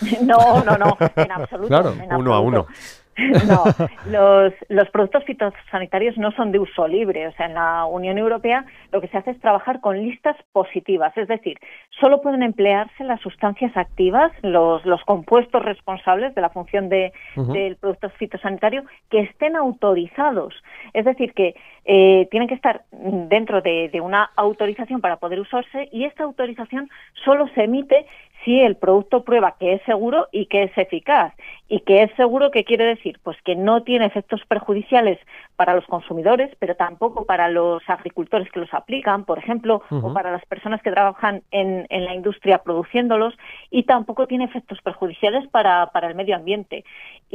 No, 0.24 0.62
no, 0.64 0.76
no, 0.76 0.96
en 1.16 1.32
absoluto. 1.32 1.68
Claro, 1.68 1.94
uno 2.18 2.34
a 2.34 2.40
uno. 2.40 2.66
No, 3.46 3.64
los, 4.10 4.52
los 4.68 4.88
productos 4.90 5.24
fitosanitarios 5.24 6.16
no 6.16 6.32
son 6.32 6.52
de 6.52 6.58
uso 6.58 6.88
libre. 6.88 7.26
O 7.28 7.32
sea, 7.32 7.46
en 7.46 7.54
la 7.54 7.84
Unión 7.84 8.18
Europea 8.18 8.64
lo 8.92 9.00
que 9.00 9.08
se 9.08 9.18
hace 9.18 9.32
es 9.32 9.40
trabajar 9.40 9.80
con 9.80 10.00
listas 10.02 10.36
positivas, 10.52 11.16
es 11.16 11.28
decir, 11.28 11.58
solo 12.00 12.20
pueden 12.20 12.42
emplearse 12.42 13.04
las 13.04 13.20
sustancias 13.20 13.76
activas, 13.76 14.32
los, 14.42 14.84
los 14.84 15.02
compuestos 15.04 15.62
responsables 15.62 16.34
de 16.34 16.40
la 16.40 16.50
función 16.50 16.88
de, 16.88 17.12
del 17.36 17.76
producto 17.76 18.10
fitosanitario 18.10 18.84
que 19.10 19.20
estén 19.20 19.56
autorizados. 19.56 20.54
Es 20.92 21.04
decir, 21.04 21.32
que 21.34 21.54
eh, 21.84 22.28
tienen 22.30 22.48
que 22.48 22.54
estar 22.54 22.82
dentro 22.92 23.60
de, 23.60 23.90
de 23.92 24.00
una 24.00 24.30
autorización 24.36 25.00
para 25.00 25.16
poder 25.16 25.40
usarse 25.40 25.88
y 25.92 26.04
esta 26.04 26.24
autorización 26.24 26.88
solo 27.24 27.48
se 27.54 27.64
emite 27.64 28.06
si 28.44 28.60
el 28.60 28.76
producto 28.76 29.24
prueba 29.24 29.56
que 29.58 29.74
es 29.74 29.82
seguro 29.82 30.28
y 30.32 30.46
que 30.46 30.64
es 30.64 30.78
eficaz. 30.78 31.32
¿Y 31.66 31.80
que 31.80 32.02
es 32.02 32.10
seguro 32.16 32.50
qué 32.50 32.62
quiere 32.64 32.84
decir? 32.84 33.18
Pues 33.22 33.40
que 33.42 33.56
no 33.56 33.82
tiene 33.82 34.04
efectos 34.04 34.42
perjudiciales 34.46 35.18
para 35.56 35.74
los 35.74 35.86
consumidores, 35.86 36.54
pero 36.58 36.76
tampoco 36.76 37.24
para 37.24 37.48
los 37.48 37.82
agricultores 37.88 38.50
que 38.50 38.60
los 38.60 38.72
aplican, 38.74 39.24
por 39.24 39.38
ejemplo, 39.38 39.82
o 39.90 40.12
para 40.12 40.30
las 40.30 40.44
personas 40.44 40.82
que 40.82 40.90
trabajan 40.90 41.42
en, 41.50 41.86
en, 41.88 42.04
la 42.04 42.14
industria 42.14 42.58
produciéndolos, 42.58 43.34
y 43.70 43.84
tampoco 43.84 44.26
tiene 44.26 44.44
efectos 44.44 44.78
perjudiciales 44.82 45.48
para, 45.48 45.86
para 45.86 46.08
el 46.08 46.14
medio 46.14 46.36
ambiente. 46.36 46.84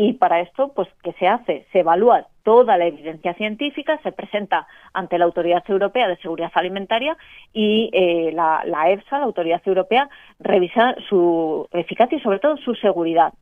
Y 0.02 0.14
para 0.14 0.40
esto, 0.40 0.72
pues, 0.74 0.88
¿qué 1.04 1.12
se 1.20 1.28
hace? 1.28 1.66
Se 1.74 1.80
evalúa 1.80 2.26
toda 2.44 2.78
la 2.78 2.86
evidencia 2.86 3.34
científica, 3.34 4.00
se 4.02 4.14
presenta 4.14 4.66
ante 4.94 5.18
la 5.18 5.26
Autoridad 5.26 5.62
Europea 5.68 6.08
de 6.08 6.16
Seguridad 6.16 6.52
Alimentaria 6.54 7.18
y 7.52 7.90
eh, 7.92 8.32
la, 8.34 8.64
la 8.66 8.92
EFSA, 8.92 9.20
la 9.20 9.26
Autoridad 9.26 9.62
Europea, 9.66 10.10
revisa 10.40 10.96
su 11.10 11.68
eficacia 11.74 12.18
y 12.18 12.22
sobre 12.22 12.40
todo 12.40 12.56
su 12.56 12.76
seguridad. 12.76 13.34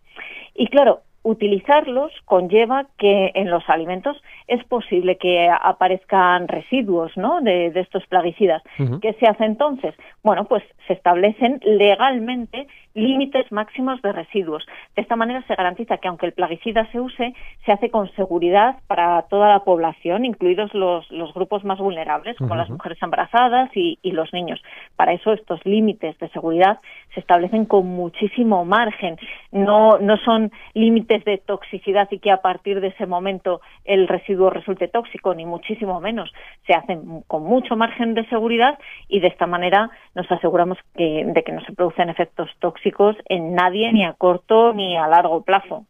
Y 0.55 0.65
claro, 0.65 1.01
utilizarlos 1.27 2.11
conlleva 2.23 2.85
que 2.97 3.31
en 3.35 3.49
los 3.49 3.67
alimentos 3.69 4.15
es 4.47 4.63
posible 4.63 5.17
que 5.17 5.49
aparezcan 5.49 6.47
residuos 6.47 7.15
¿no? 7.17 7.41
de, 7.41 7.67
estos 7.75 8.07
plaguicidas. 8.07 8.63
¿Qué 9.01 9.13
se 9.19 9.27
hace 9.27 9.43
entonces? 9.43 9.93
Bueno, 10.23 10.45
pues 10.45 10.63
se 10.87 10.93
establecen 10.93 11.59
legalmente 11.63 12.67
límites 12.97 13.49
máximos 13.51 14.01
de 14.01 14.11
residuos. 14.11 14.65
De 14.95 15.03
esta 15.03 15.15
manera 15.15 15.43
se 15.47 15.55
garantiza 15.55 15.97
que 15.97 16.07
aunque 16.07 16.25
el 16.25 16.33
plaguicida 16.33 16.91
se 16.91 16.99
use, 16.99 17.33
se 17.65 17.71
hace 17.71 17.89
con 17.91 18.11
seguridad 18.13 18.77
para 18.87 19.21
toda 19.23 19.49
la 19.49 19.59
población, 19.59 20.25
incluidos 20.25 20.73
los, 20.73 21.09
los 21.11 21.33
grupos 21.33 21.63
más 21.63 21.77
vulnerables, 21.77 22.35
como 22.37 22.55
las 22.55 22.69
mujeres 22.69 22.97
embarazadas 23.01 23.69
y, 23.75 23.99
y, 24.01 24.11
los 24.11 24.33
niños. 24.33 24.61
Para 24.95 25.13
eso 25.13 25.31
estos 25.31 25.63
límites 25.63 26.17
de 26.17 26.29
seguridad 26.29 26.79
se 27.13 27.19
establecen 27.19 27.65
con 27.65 27.85
muchísimo 27.85 28.65
margen. 28.65 29.17
No, 29.51 29.99
no 29.99 30.17
son 30.17 30.51
límites 30.73 31.23
de 31.23 31.37
toxicidad 31.37 32.07
y 32.09 32.17
que 32.19 32.31
a 32.31 32.41
partir 32.41 32.81
de 32.81 32.87
ese 32.87 33.05
momento 33.05 33.61
el 33.85 34.07
residuo 34.07 34.49
resulte 34.49 34.87
tóxico, 34.87 35.35
ni 35.35 35.45
muchísimo 35.45 35.99
menos. 35.99 36.33
Se 36.65 36.73
hacen 36.73 37.21
con 37.27 37.43
mucho 37.43 37.75
margen 37.75 38.15
de 38.15 38.27
seguridad 38.27 38.79
y 39.07 39.19
de 39.19 39.27
esta 39.27 39.45
manera 39.45 39.91
nos 40.15 40.29
aseguramos 40.31 40.79
que, 40.95 41.25
de 41.27 41.43
que 41.43 41.51
no 41.51 41.61
se 41.61 41.73
producen 41.73 42.09
efectos 42.09 42.49
tóxicos 42.59 42.86
en 43.25 43.53
nadie, 43.53 43.91
ni 43.93 44.05
a 44.05 44.13
corto 44.13 44.73
ni 44.73 44.97
a 44.97 45.07
largo 45.07 45.43
plazo. 45.43 45.85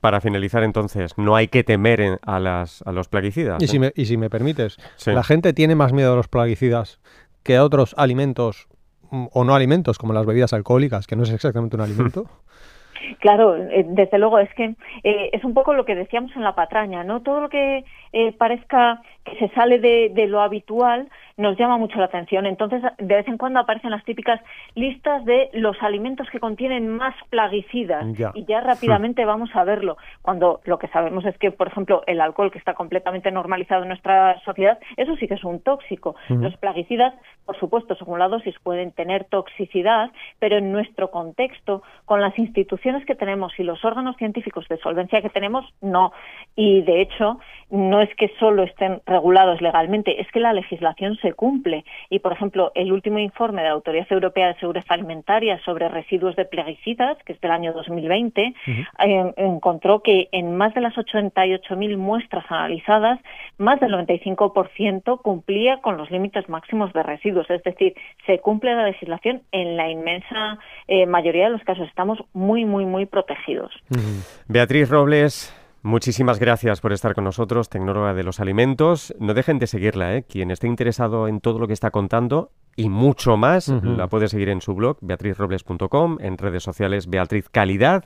Para 0.00 0.20
finalizar, 0.20 0.62
entonces, 0.62 1.16
no 1.18 1.36
hay 1.36 1.48
que 1.48 1.64
temer 1.64 2.18
a, 2.22 2.40
las, 2.40 2.82
a 2.86 2.92
los 2.92 3.08
plaguicidas. 3.08 3.62
Y, 3.62 3.66
si, 3.66 3.78
me, 3.78 3.92
y 3.94 4.06
si 4.06 4.16
me 4.16 4.30
permites, 4.30 4.78
la 5.06 5.22
gente 5.22 5.52
tiene 5.52 5.74
más 5.74 5.92
miedo 5.92 6.12
a 6.12 6.16
los 6.16 6.28
plaguicidas 6.28 7.00
que 7.42 7.56
a 7.56 7.64
otros 7.64 7.94
alimentos 7.96 8.68
mm, 9.10 9.26
o 9.32 9.44
no 9.44 9.54
alimentos, 9.54 9.98
como 9.98 10.12
las 10.12 10.26
bebidas 10.26 10.52
alcohólicas, 10.52 11.06
que 11.06 11.16
no 11.16 11.22
es 11.22 11.30
exactamente 11.30 11.76
un 11.76 11.82
alimento. 11.82 12.24
Claro, 13.18 13.56
eh, 13.56 13.84
desde 13.88 14.18
luego, 14.18 14.38
es 14.38 14.52
que 14.54 14.74
eh, 15.04 15.30
es 15.32 15.42
un 15.44 15.54
poco 15.54 15.74
lo 15.74 15.84
que 15.84 15.94
decíamos 15.94 16.34
en 16.36 16.42
la 16.42 16.54
patraña, 16.54 17.02
¿no? 17.02 17.22
Todo 17.22 17.40
lo 17.40 17.48
que 17.48 17.84
eh, 18.12 18.32
parezca 18.32 19.02
que 19.24 19.36
se 19.36 19.48
sale 19.54 19.78
de, 19.78 20.10
de, 20.14 20.26
lo 20.26 20.40
habitual 20.40 21.08
nos 21.36 21.58
llama 21.58 21.78
mucho 21.78 21.98
la 21.98 22.06
atención. 22.06 22.46
Entonces, 22.46 22.82
de 22.98 23.14
vez 23.14 23.28
en 23.28 23.38
cuando 23.38 23.60
aparecen 23.60 23.90
las 23.90 24.04
típicas 24.04 24.40
listas 24.74 25.24
de 25.24 25.50
los 25.52 25.80
alimentos 25.82 26.28
que 26.30 26.40
contienen 26.40 26.88
más 26.88 27.14
plaguicidas 27.30 28.04
y 28.34 28.44
ya 28.44 28.60
rápidamente 28.60 29.24
vamos 29.24 29.50
a 29.54 29.64
verlo. 29.64 29.96
Cuando 30.22 30.60
lo 30.64 30.78
que 30.78 30.88
sabemos 30.88 31.24
es 31.24 31.36
que, 31.38 31.50
por 31.50 31.68
ejemplo, 31.68 32.02
el 32.06 32.20
alcohol, 32.20 32.50
que 32.50 32.58
está 32.58 32.74
completamente 32.74 33.30
normalizado 33.30 33.82
en 33.82 33.88
nuestra 33.88 34.40
sociedad, 34.44 34.78
eso 34.96 35.16
sí 35.16 35.28
que 35.28 35.34
es 35.34 35.44
un 35.44 35.60
tóxico. 35.60 36.16
Los 36.28 36.56
plaguicidas, 36.56 37.14
por 37.44 37.58
supuesto, 37.58 37.94
según 37.94 38.18
la 38.18 38.28
dosis, 38.28 38.54
pueden 38.62 38.92
tener 38.92 39.24
toxicidad, 39.24 40.10
pero 40.38 40.58
en 40.58 40.72
nuestro 40.72 41.10
contexto, 41.10 41.82
con 42.04 42.20
las 42.20 42.38
instituciones 42.38 43.04
que 43.06 43.14
tenemos 43.14 43.52
y 43.58 43.62
los 43.62 43.84
órganos 43.84 44.16
científicos 44.16 44.66
de 44.68 44.78
solvencia 44.78 45.22
que 45.22 45.30
tenemos, 45.30 45.64
no. 45.80 46.12
Y, 46.56 46.82
de 46.82 47.02
hecho, 47.02 47.38
no 47.70 48.00
es 48.00 48.14
que 48.16 48.32
solo 48.38 48.62
estén 48.62 49.00
regulados 49.06 49.60
legalmente, 49.60 50.20
es 50.20 50.30
que 50.32 50.40
la 50.40 50.52
legislación 50.52 51.16
se 51.16 51.29
se 51.30 51.34
cumple. 51.34 51.84
Y, 52.08 52.18
por 52.18 52.32
ejemplo, 52.32 52.72
el 52.74 52.92
último 52.92 53.18
informe 53.18 53.62
de 53.62 53.68
la 53.68 53.74
Autoridad 53.74 54.06
Europea 54.10 54.48
de 54.48 54.58
Seguridad 54.58 54.84
Alimentaria 54.88 55.60
sobre 55.64 55.88
residuos 55.88 56.36
de 56.36 56.44
plaguicidas, 56.44 57.16
que 57.24 57.32
es 57.32 57.40
del 57.40 57.50
año 57.50 57.72
2020, 57.72 58.54
eh, 58.66 59.34
encontró 59.36 60.02
que 60.02 60.28
en 60.32 60.56
más 60.56 60.74
de 60.74 60.80
las 60.80 60.94
88.000 60.94 61.96
muestras 61.96 62.44
analizadas, 62.48 63.20
más 63.58 63.80
del 63.80 63.92
95% 63.92 65.20
cumplía 65.22 65.80
con 65.80 65.96
los 65.96 66.10
límites 66.10 66.48
máximos 66.48 66.92
de 66.92 67.02
residuos. 67.02 67.48
Es 67.50 67.62
decir, 67.62 67.94
se 68.26 68.38
cumple 68.40 68.74
la 68.74 68.86
legislación 68.86 69.42
en 69.52 69.76
la 69.76 69.88
inmensa 69.88 70.58
eh, 70.88 71.06
mayoría 71.06 71.44
de 71.44 71.50
los 71.50 71.62
casos. 71.62 71.86
Estamos 71.88 72.18
muy, 72.32 72.64
muy, 72.64 72.84
muy 72.84 73.06
protegidos. 73.06 73.72
Beatriz 74.48 74.88
Robles, 74.88 75.54
Muchísimas 75.82 76.38
gracias 76.38 76.80
por 76.80 76.92
estar 76.92 77.14
con 77.14 77.24
nosotros, 77.24 77.70
tecnóloga 77.70 78.12
de 78.12 78.22
los 78.22 78.38
alimentos. 78.38 79.14
No 79.18 79.32
dejen 79.32 79.58
de 79.58 79.66
seguirla, 79.66 80.14
¿eh? 80.14 80.24
Quien 80.28 80.50
esté 80.50 80.66
interesado 80.66 81.26
en 81.26 81.40
todo 81.40 81.58
lo 81.58 81.66
que 81.66 81.72
está 81.72 81.90
contando 81.90 82.50
y 82.76 82.88
mucho 82.88 83.36
más, 83.36 83.68
la 83.68 84.06
puede 84.06 84.28
seguir 84.28 84.50
en 84.50 84.60
su 84.60 84.74
blog, 84.74 84.98
beatrizrobles.com, 85.00 86.18
en 86.20 86.38
redes 86.38 86.62
sociales 86.62 87.08
Beatriz 87.08 87.48
Calidad 87.48 88.04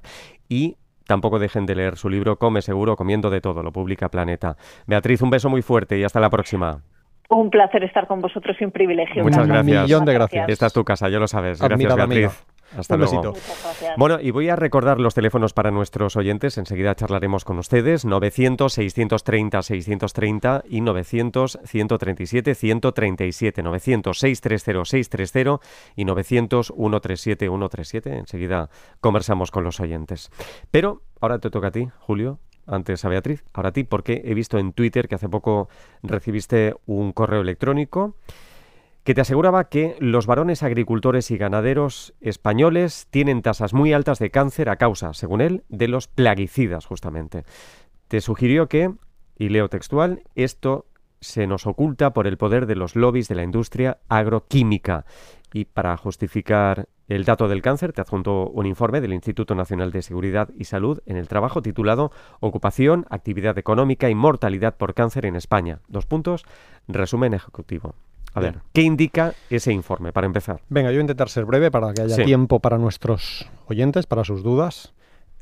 y 0.49 0.77
tampoco 1.07 1.39
dejen 1.39 1.67
de 1.67 1.75
leer 1.75 1.97
su 1.97 2.09
libro 2.09 2.39
Come 2.39 2.63
Seguro, 2.63 2.97
comiendo 2.97 3.29
de 3.29 3.41
todo, 3.41 3.63
lo 3.63 3.73
publica 3.73 4.09
Planeta. 4.09 4.57
Beatriz, 4.87 5.23
un 5.23 5.31
beso 5.31 5.49
muy 5.49 5.63
fuerte 5.63 5.99
y 5.99 6.05
hasta 6.05 6.21
la 6.21 6.31
próxima. 6.31 6.83
Un 7.29 7.51
placer 7.51 7.83
estar 7.85 8.07
con 8.07 8.21
vosotros 8.21 8.57
y 8.61 8.65
un 8.65 8.71
privilegio. 8.71 9.23
Muchas 9.23 9.47
gracias. 9.47 9.77
Un 9.77 9.83
millón 9.83 10.05
de 10.05 10.15
gracias. 10.15 10.49
Esta 10.49 10.67
es 10.67 10.73
tu 10.73 10.85
casa, 10.85 11.09
ya 11.09 11.19
lo 11.19 11.27
sabes. 11.27 11.61
Gracias, 11.61 11.97
Beatriz. 11.97 12.45
Hasta 12.77 12.97
luego. 12.97 13.35
Bueno, 13.97 14.21
y 14.21 14.31
voy 14.31 14.49
a 14.49 14.55
recordar 14.57 14.99
los 15.01 15.15
teléfonos 15.15 15.53
para 15.53 15.71
nuestros 15.71 16.17
oyentes. 16.17 16.59
Enseguida 16.59 16.95
charlaremos 16.95 17.45
con 17.45 17.59
ustedes. 17.59 18.07
900-630-630 18.07 20.63
y 20.69 20.81
900-137-137. 20.81 23.63
900-630-630 23.63 25.61
y 25.97 26.05
900-137-137. 26.05 28.19
Enseguida 28.19 28.69
conversamos 29.01 29.51
con 29.51 29.65
los 29.65 29.81
oyentes. 29.81 30.31
Pero 30.71 31.03
ahora 31.21 31.39
te 31.39 31.51
toca 31.51 31.69
a 31.69 31.71
ti, 31.71 31.89
Julio, 32.01 32.39
antes 32.67 33.05
a 33.05 33.09
Beatriz, 33.09 33.45
ahora 33.53 33.71
a 33.71 33.73
ti, 33.73 33.85
porque 33.85 34.23
he 34.25 34.35
visto 34.35 34.59
en 34.59 34.73
Twitter 34.73 35.09
que 35.09 35.17
hace 35.17 35.29
poco 35.29 35.69
recibiste 36.03 36.75
un 36.87 37.13
correo 37.13 37.41
electrónico 37.41 38.17
que 39.05 39.15
te 39.15 39.21
aseguraba 39.21 39.69
que 39.69 39.97
los 40.01 40.27
varones 40.27 40.63
agricultores 40.63 41.31
y 41.31 41.37
ganaderos 41.37 42.15
españoles 42.23 43.07
tienen 43.11 43.43
tasas 43.43 43.75
muy 43.75 43.93
altas 43.93 44.19
de 44.19 44.31
cáncer 44.31 44.71
a 44.71 44.77
causa, 44.77 45.13
según 45.13 45.43
él, 45.43 45.63
de 45.69 45.89
los 45.89 46.09
plaguicidas, 46.09 46.87
justamente. 46.87 47.45
Te 48.09 48.23
sugirió 48.23 48.67
que, 48.67 48.95
y 49.39 49.51
leo 49.51 49.69
textual, 49.69 50.23
esto 50.35 50.87
se 51.21 51.47
nos 51.47 51.67
oculta 51.67 52.15
por 52.15 52.27
el 52.27 52.39
poder 52.39 52.67
de 52.67 52.77
los 52.77 52.97
lobbies 52.97 53.29
de 53.29 53.35
la 53.35 53.43
industria 53.43 53.99
agroquímica. 54.09 55.05
Y 55.53 55.67
para 55.67 55.97
justificar 55.99 56.89
el 57.07 57.25
dato 57.25 57.47
del 57.49 57.63
cáncer, 57.63 57.93
te 57.93 58.01
adjunto 58.01 58.49
un 58.49 58.67
informe 58.67 59.03
del 59.03 59.13
Instituto 59.13 59.55
Nacional 59.55 59.93
de 59.93 60.03
Seguridad 60.03 60.49
y 60.57 60.65
Salud 60.65 61.01
en 61.05 61.17
el 61.19 61.29
trabajo 61.29 61.61
titulado 61.61 62.11
Ocupación, 62.41 63.07
Actividad 63.11 63.59
Económica 63.59 64.09
y 64.09 64.15
Mortalidad 64.15 64.77
por 64.77 64.95
Cáncer 64.95 65.27
en 65.27 65.37
España. 65.37 65.81
Dos 65.89 66.07
puntos, 66.07 66.45
resumen 66.89 67.35
ejecutivo. 67.35 67.95
A 68.35 68.41
ver, 68.41 68.59
¿qué 68.73 68.83
indica 68.83 69.33
ese 69.49 69.73
informe 69.73 70.13
para 70.13 70.27
empezar? 70.27 70.61
Venga, 70.69 70.91
yo 70.91 70.97
voy 70.97 70.99
a 70.99 71.03
intentar 71.03 71.29
ser 71.29 71.45
breve 71.45 71.71
para 71.71 71.93
que 71.95 72.03
haya 72.03 72.25
tiempo 72.25 72.61
para 72.61 72.79
nuestros 72.79 73.49
oyentes, 73.67 74.07
para 74.07 74.25
sus 74.25 74.43
dudas. 74.43 74.93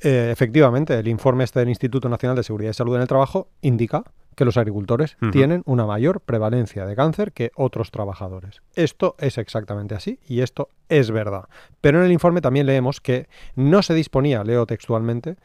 Eh, 0.03 0.29
efectivamente, 0.31 0.99
el 0.99 1.09
informe 1.09 1.45
este 1.45 1.61
del 1.61 1.71
Instituto 1.71 2.09
Nacional 2.09 2.37
de 2.37 2.43
Seguridad 2.43 2.71
y 2.71 2.75
Salud 2.75 2.97
en 2.97 3.03
el 3.03 3.09
Trabajo 3.09 3.49
indica 3.63 4.05
que 4.35 4.45
los 4.45 4.57
agricultores 4.57 5.17
tienen 5.31 5.63
una 5.67 5.87
mayor 5.87 6.21
prevalencia 6.21 6.87
de 6.87 6.97
cáncer 6.97 7.33
que 7.33 7.53
otros 7.55 7.91
trabajadores. 7.91 8.63
Esto 8.75 9.15
es 9.19 9.39
exactamente 9.39 9.95
así 9.95 10.19
y 10.27 10.41
esto 10.41 10.69
es 10.89 11.11
verdad. 11.11 11.49
Pero 11.81 11.99
en 11.99 12.05
el 12.05 12.13
informe 12.13 12.41
también 12.41 12.67
leemos 12.67 13.01
que 13.01 13.29
no 13.55 13.83
se 13.83 13.95
disponía, 13.95 14.45
leo 14.45 14.67
textualmente, 14.67 15.37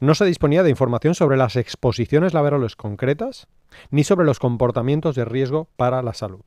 no 0.00 0.14
se 0.14 0.24
disponía 0.24 0.62
de 0.62 0.70
información 0.70 1.14
sobre 1.14 1.36
las 1.36 1.56
exposiciones 1.56 2.34
laborales 2.34 2.76
concretas 2.76 3.48
ni 3.90 4.04
sobre 4.04 4.26
los 4.26 4.38
comportamientos 4.38 5.16
de 5.16 5.24
riesgo 5.24 5.68
para 5.76 6.02
la 6.02 6.14
salud. 6.14 6.40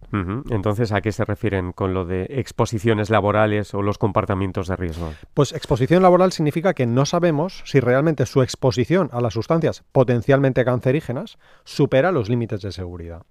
Entonces, 0.49 0.91
¿a 0.91 1.01
qué 1.01 1.11
se 1.11 1.25
refieren 1.25 1.73
con 1.73 1.93
lo 1.93 2.05
de 2.05 2.23
exposiciones 2.29 3.09
laborales 3.09 3.73
o 3.73 3.81
los 3.81 3.97
comportamientos 3.97 4.67
de 4.67 4.75
riesgo? 4.75 5.13
Pues 5.33 5.53
exposición 5.53 6.01
laboral 6.01 6.31
significa 6.31 6.73
que 6.73 6.85
no 6.85 7.05
sabemos 7.05 7.61
si 7.65 7.79
realmente 7.79 8.25
su 8.25 8.41
exposición 8.41 9.09
a 9.11 9.21
las 9.21 9.33
sustancias 9.33 9.83
potencialmente 9.91 10.65
cancerígenas 10.65 11.37
supera 11.63 12.11
los 12.11 12.29
límites 12.29 12.61
de 12.61 12.71
seguridad. 12.71 13.23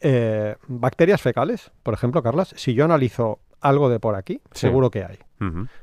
Eh, 0.00 0.56
bacterias 0.66 1.20
fecales, 1.20 1.70
por 1.82 1.94
ejemplo, 1.94 2.22
Carlas, 2.22 2.54
si 2.56 2.74
yo 2.74 2.84
analizo 2.84 3.40
algo 3.60 3.88
de 3.88 4.00
por 4.00 4.14
aquí, 4.14 4.40
seguro 4.52 4.90
que 4.90 5.04
hay. 5.04 5.18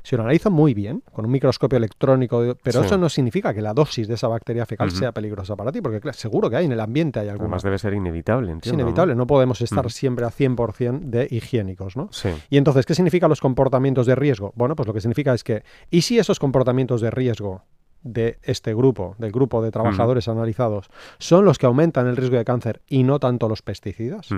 Si 0.02 0.16
lo 0.16 0.22
analizo 0.22 0.50
muy 0.50 0.74
bien, 0.74 1.02
con 1.12 1.24
un 1.24 1.30
microscopio 1.30 1.76
electrónico, 1.76 2.56
pero 2.62 2.82
eso 2.82 2.98
no 2.98 3.08
significa 3.08 3.54
que 3.54 3.62
la 3.62 3.72
dosis 3.72 4.08
de 4.08 4.14
esa 4.14 4.26
bacteria 4.26 4.66
fecal 4.66 4.90
sea 4.90 5.12
peligrosa 5.12 5.54
para 5.54 5.70
ti, 5.70 5.80
porque 5.80 6.12
seguro 6.12 6.50
que 6.50 6.56
hay 6.56 6.64
en 6.64 6.72
el 6.72 6.80
ambiente 6.80 7.20
hay 7.20 7.28
alguna. 7.28 7.46
Además 7.46 7.62
debe 7.62 7.78
ser 7.78 7.94
inevitable, 7.94 8.50
entiendo. 8.50 8.76
Es 8.76 8.82
inevitable, 8.82 9.14
no, 9.14 9.26
podemos 9.26 9.60
estar 9.60 9.90
siempre 9.90 10.24
a 10.24 10.30
100% 10.30 11.00
de 11.00 11.28
higiénicos, 11.30 11.96
¿no? 11.96 12.10
Y 12.50 12.56
entonces, 12.56 12.84
¿qué 12.84 12.94
significan 12.94 13.30
los 13.30 13.40
comportamientos 13.40 14.06
de 14.06 14.14
riesgo? 14.14 14.52
Bueno, 14.56 14.74
pues 14.74 14.86
lo 14.86 14.92
que 14.92 15.00
significa 15.00 15.32
es 15.32 15.44
que, 15.44 15.62
¿y 15.90 16.02
si 16.02 16.18
esos 16.18 16.40
comportamientos 16.40 17.00
de 17.00 17.10
riesgo 17.10 17.62
de 18.04 18.38
este 18.42 18.74
grupo, 18.74 19.16
del 19.18 19.32
grupo 19.32 19.62
de 19.62 19.70
trabajadores 19.70 20.28
analizados, 20.28 20.90
son 21.18 21.44
los 21.44 21.58
que 21.58 21.66
aumentan 21.66 22.06
el 22.06 22.16
riesgo 22.16 22.36
de 22.36 22.44
cáncer 22.44 22.82
y 22.86 23.02
no 23.02 23.18
tanto 23.18 23.48
los 23.48 23.62
pesticidas? 23.62 24.28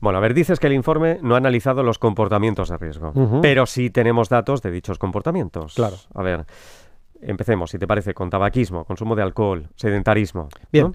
Bueno, 0.00 0.18
a 0.18 0.20
ver, 0.20 0.34
dices 0.34 0.60
que 0.60 0.66
el 0.66 0.74
informe 0.74 1.18
no 1.22 1.34
ha 1.34 1.38
analizado 1.38 1.82
los 1.82 1.98
comportamientos 1.98 2.68
de 2.68 2.76
riesgo, 2.76 3.12
pero 3.40 3.64
sí 3.64 3.90
tenemos 3.90 4.28
datos 4.28 4.60
de 4.60 4.70
dichos 4.70 4.98
comportamientos. 4.98 5.74
Claro. 5.74 5.96
A 6.14 6.22
ver, 6.22 6.44
empecemos, 7.22 7.70
si 7.70 7.78
te 7.78 7.86
parece, 7.86 8.12
con 8.12 8.28
tabaquismo, 8.28 8.84
consumo 8.84 9.14
de 9.14 9.22
alcohol, 9.22 9.68
sedentarismo. 9.76 10.48
Bien. 10.70 10.88
No 10.88 10.94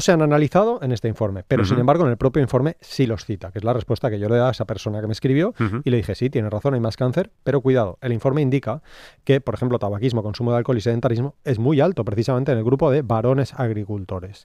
se 0.00 0.12
han 0.12 0.22
analizado 0.22 0.80
en 0.82 0.92
este 0.92 1.08
informe, 1.08 1.44
pero 1.46 1.64
sin 1.64 1.78
embargo 1.78 2.04
en 2.04 2.10
el 2.10 2.16
propio 2.16 2.42
informe 2.42 2.76
sí 2.80 3.06
los 3.06 3.24
cita, 3.24 3.50
que 3.50 3.58
es 3.58 3.64
la 3.64 3.72
respuesta 3.72 4.10
que 4.10 4.18
yo 4.18 4.28
le 4.28 4.36
da 4.36 4.48
a 4.48 4.50
esa 4.52 4.64
persona 4.64 5.00
que 5.00 5.06
me 5.06 5.12
escribió 5.12 5.54
y 5.84 5.90
le 5.90 5.96
dije, 5.96 6.14
sí, 6.14 6.30
tiene 6.30 6.50
razón, 6.50 6.74
hay 6.74 6.80
más 6.80 6.96
cáncer, 6.96 7.30
pero 7.42 7.60
cuidado, 7.60 7.98
el 8.00 8.12
informe 8.12 8.42
indica 8.42 8.82
que, 9.24 9.40
por 9.40 9.54
ejemplo, 9.54 9.78
tabaquismo, 9.78 10.22
consumo 10.22 10.52
de 10.52 10.58
alcohol 10.58 10.78
y 10.78 10.80
sedentarismo 10.80 11.34
es 11.44 11.58
muy 11.58 11.80
alto 11.80 12.04
precisamente 12.04 12.52
en 12.52 12.58
el 12.58 12.64
grupo 12.64 12.90
de 12.90 13.02
varones 13.02 13.54
agricultores. 13.54 14.44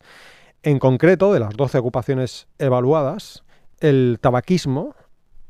En 0.63 0.79
concreto, 0.79 1.33
de 1.33 1.39
las 1.39 1.55
12 1.55 1.77
ocupaciones 1.77 2.47
evaluadas, 2.57 3.43
el 3.79 4.17
tabaquismo 4.19 4.95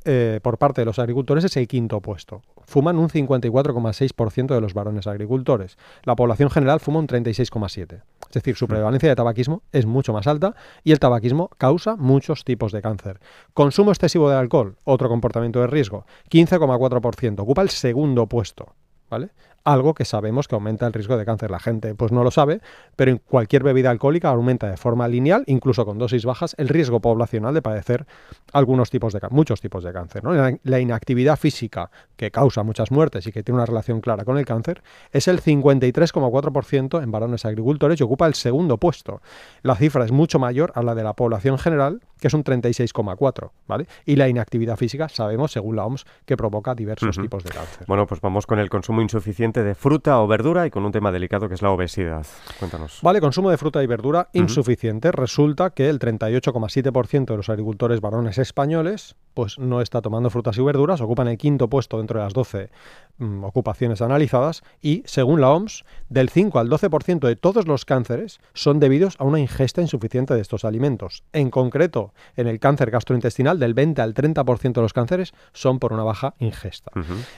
eh, 0.07 0.39
por 0.41 0.57
parte 0.57 0.81
de 0.81 0.85
los 0.85 0.99
agricultores 0.99 1.43
es 1.43 1.57
el 1.57 1.67
quinto 1.67 1.99
puesto. 2.01 2.41
Fuman 2.65 2.97
un 2.97 3.09
54,6% 3.09 4.55
de 4.55 4.61
los 4.61 4.73
varones 4.73 5.05
agricultores. 5.05 5.77
La 6.03 6.15
población 6.15 6.49
general 6.49 6.79
fuma 6.79 6.99
un 6.99 7.07
36,7%. 7.07 8.01
Es 8.29 8.33
decir, 8.33 8.55
su 8.55 8.65
mm. 8.65 8.69
prevalencia 8.69 9.09
de 9.09 9.15
tabaquismo 9.15 9.63
es 9.73 9.85
mucho 9.85 10.13
más 10.13 10.25
alta 10.25 10.55
y 10.83 10.93
el 10.93 10.99
tabaquismo 10.99 11.49
causa 11.57 11.97
muchos 11.97 12.45
tipos 12.45 12.71
de 12.71 12.81
cáncer. 12.81 13.19
Consumo 13.53 13.91
excesivo 13.91 14.29
de 14.29 14.37
alcohol, 14.37 14.77
otro 14.85 15.09
comportamiento 15.09 15.59
de 15.59 15.67
riesgo, 15.67 16.05
15,4%. 16.29 17.39
Ocupa 17.41 17.61
el 17.61 17.69
segundo 17.69 18.27
puesto. 18.27 18.73
¿Vale? 19.09 19.29
Algo 19.67 19.93
que 19.93 20.05
sabemos 20.05 20.47
que 20.47 20.55
aumenta 20.55 20.87
el 20.87 20.93
riesgo 20.93 21.17
de 21.17 21.25
cáncer. 21.25 21.51
La 21.51 21.59
gente 21.59 21.93
pues 21.93 22.13
no 22.13 22.23
lo 22.23 22.31
sabe, 22.31 22.61
pero 22.95 23.11
en 23.11 23.17
cualquier 23.17 23.63
bebida 23.63 23.89
alcohólica 23.89 24.29
aumenta 24.29 24.69
de 24.69 24.77
forma 24.77 25.09
lineal, 25.09 25.43
incluso 25.45 25.85
con 25.85 25.97
dosis 25.97 26.23
bajas, 26.23 26.55
el 26.57 26.69
riesgo 26.69 27.01
poblacional 27.01 27.53
de 27.53 27.61
padecer 27.61 28.07
algunos 28.53 28.89
tipos 28.89 29.11
de 29.11 29.19
muchos 29.29 29.59
tipos 29.59 29.83
de 29.83 29.91
cáncer. 29.91 30.23
La 30.63 30.79
inactividad 30.79 31.37
física 31.37 31.91
que 32.15 32.31
causa 32.31 32.63
muchas 32.63 32.91
muertes 32.91 33.27
y 33.27 33.33
que 33.33 33.43
tiene 33.43 33.57
una 33.57 33.65
relación 33.65 33.99
clara 33.99 34.23
con 34.23 34.37
el 34.37 34.45
cáncer 34.45 34.81
es 35.11 35.27
el 35.27 35.41
53,4% 35.41 37.03
en 37.03 37.11
varones 37.11 37.43
agricultores 37.43 37.99
y 37.99 38.03
ocupa 38.03 38.25
el 38.25 38.35
segundo 38.35 38.77
puesto. 38.77 39.21
La 39.63 39.75
cifra 39.75 40.05
es 40.05 40.13
mucho 40.13 40.39
mayor 40.39 40.71
a 40.75 40.81
la 40.81 40.95
de 40.95 41.03
la 41.03 41.13
población 41.13 41.57
general, 41.57 41.99
que 42.21 42.29
es 42.29 42.33
un 42.33 42.43
36,4, 42.43 43.51
¿vale? 43.67 43.85
Y 44.05 44.15
la 44.15 44.29
inactividad 44.29 44.77
física 44.77 45.09
sabemos, 45.09 45.51
según 45.51 45.75
la 45.75 45.85
OMS, 45.85 46.05
que 46.25 46.37
provoca 46.37 46.73
diversos 46.73 47.17
tipos 47.17 47.43
de 47.43 47.49
cáncer. 47.49 47.85
Bueno, 47.85 48.07
pues 48.07 48.21
vamos 48.21 48.47
con 48.47 48.59
el 48.59 48.69
consumo 48.69 49.01
insuficiente 49.01 49.56
de 49.63 49.75
fruta 49.75 50.21
o 50.21 50.27
verdura 50.27 50.65
y 50.65 50.69
con 50.69 50.85
un 50.85 50.91
tema 50.91 51.11
delicado 51.11 51.47
que 51.47 51.55
es 51.55 51.61
la 51.61 51.71
obesidad. 51.71 52.25
Cuéntanos. 52.59 52.99
Vale, 53.01 53.21
consumo 53.21 53.49
de 53.49 53.57
fruta 53.57 53.83
y 53.83 53.87
verdura 53.87 54.29
insuficiente. 54.33 55.11
Resulta 55.11 55.71
que 55.71 55.89
el 55.89 55.99
38,7% 55.99 57.25
de 57.25 57.37
los 57.37 57.49
agricultores 57.49 58.01
varones 58.01 58.37
españoles 58.37 59.15
pues 59.33 59.59
no 59.59 59.81
está 59.81 60.01
tomando 60.01 60.31
frutas 60.31 60.57
y 60.57 60.63
verduras, 60.63 60.99
ocupan 60.99 61.27
el 61.27 61.37
quinto 61.37 61.69
puesto 61.69 61.99
dentro 61.99 62.19
de 62.19 62.25
las 62.25 62.33
12 62.33 62.71
mm, 63.17 63.43
ocupaciones 63.43 64.01
analizadas 64.01 64.63
y, 64.81 65.03
según 65.05 65.41
la 65.41 65.51
OMS, 65.51 65.85
del 66.09 66.29
5 66.29 66.59
al 66.59 66.69
12% 66.69 67.27
de 67.27 67.35
todos 67.35 67.67
los 67.67 67.85
cánceres 67.85 68.39
son 68.53 68.79
debidos 68.79 69.15
a 69.19 69.23
una 69.23 69.39
ingesta 69.39 69.81
insuficiente 69.81 70.33
de 70.33 70.41
estos 70.41 70.65
alimentos. 70.65 71.23
En 71.33 71.49
concreto, 71.49 72.13
en 72.35 72.47
el 72.47 72.59
cáncer 72.59 72.91
gastrointestinal, 72.91 73.59
del 73.59 73.73
20 73.73 74.01
al 74.01 74.13
30% 74.13 74.73
de 74.73 74.81
los 74.81 74.93
cánceres 74.93 75.33
son 75.53 75.79
por 75.79 75.93
una 75.93 76.03
baja 76.03 76.35
ingesta. 76.39 76.91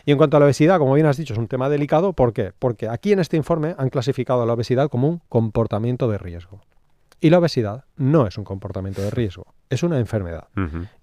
Y 0.05 0.11
en 0.11 0.17
cuanto 0.17 0.37
a 0.37 0.39
la 0.39 0.45
obesidad, 0.45 0.79
como 0.79 0.93
bien 0.93 1.05
has 1.05 1.17
dicho, 1.17 1.33
es 1.33 1.39
un 1.39 1.47
tema 1.47 1.69
delicado. 1.69 2.13
¿Por 2.13 2.33
qué? 2.33 2.53
Porque 2.57 2.87
aquí 2.87 3.11
en 3.11 3.19
este 3.19 3.37
informe 3.37 3.75
han 3.77 3.89
clasificado 3.89 4.41
a 4.43 4.45
la 4.45 4.53
obesidad 4.53 4.89
como 4.89 5.07
un 5.07 5.21
comportamiento 5.29 6.09
de 6.09 6.17
riesgo. 6.17 6.61
Y 7.21 7.29
la 7.29 7.39
obesidad 7.39 7.83
no 7.99 8.25
es 8.25 8.37
un 8.37 8.43
comportamiento 8.43 9.01
de 9.01 9.11
riesgo. 9.11 9.45
es 9.69 9.83
una 9.83 9.99
enfermedad. 9.99 10.47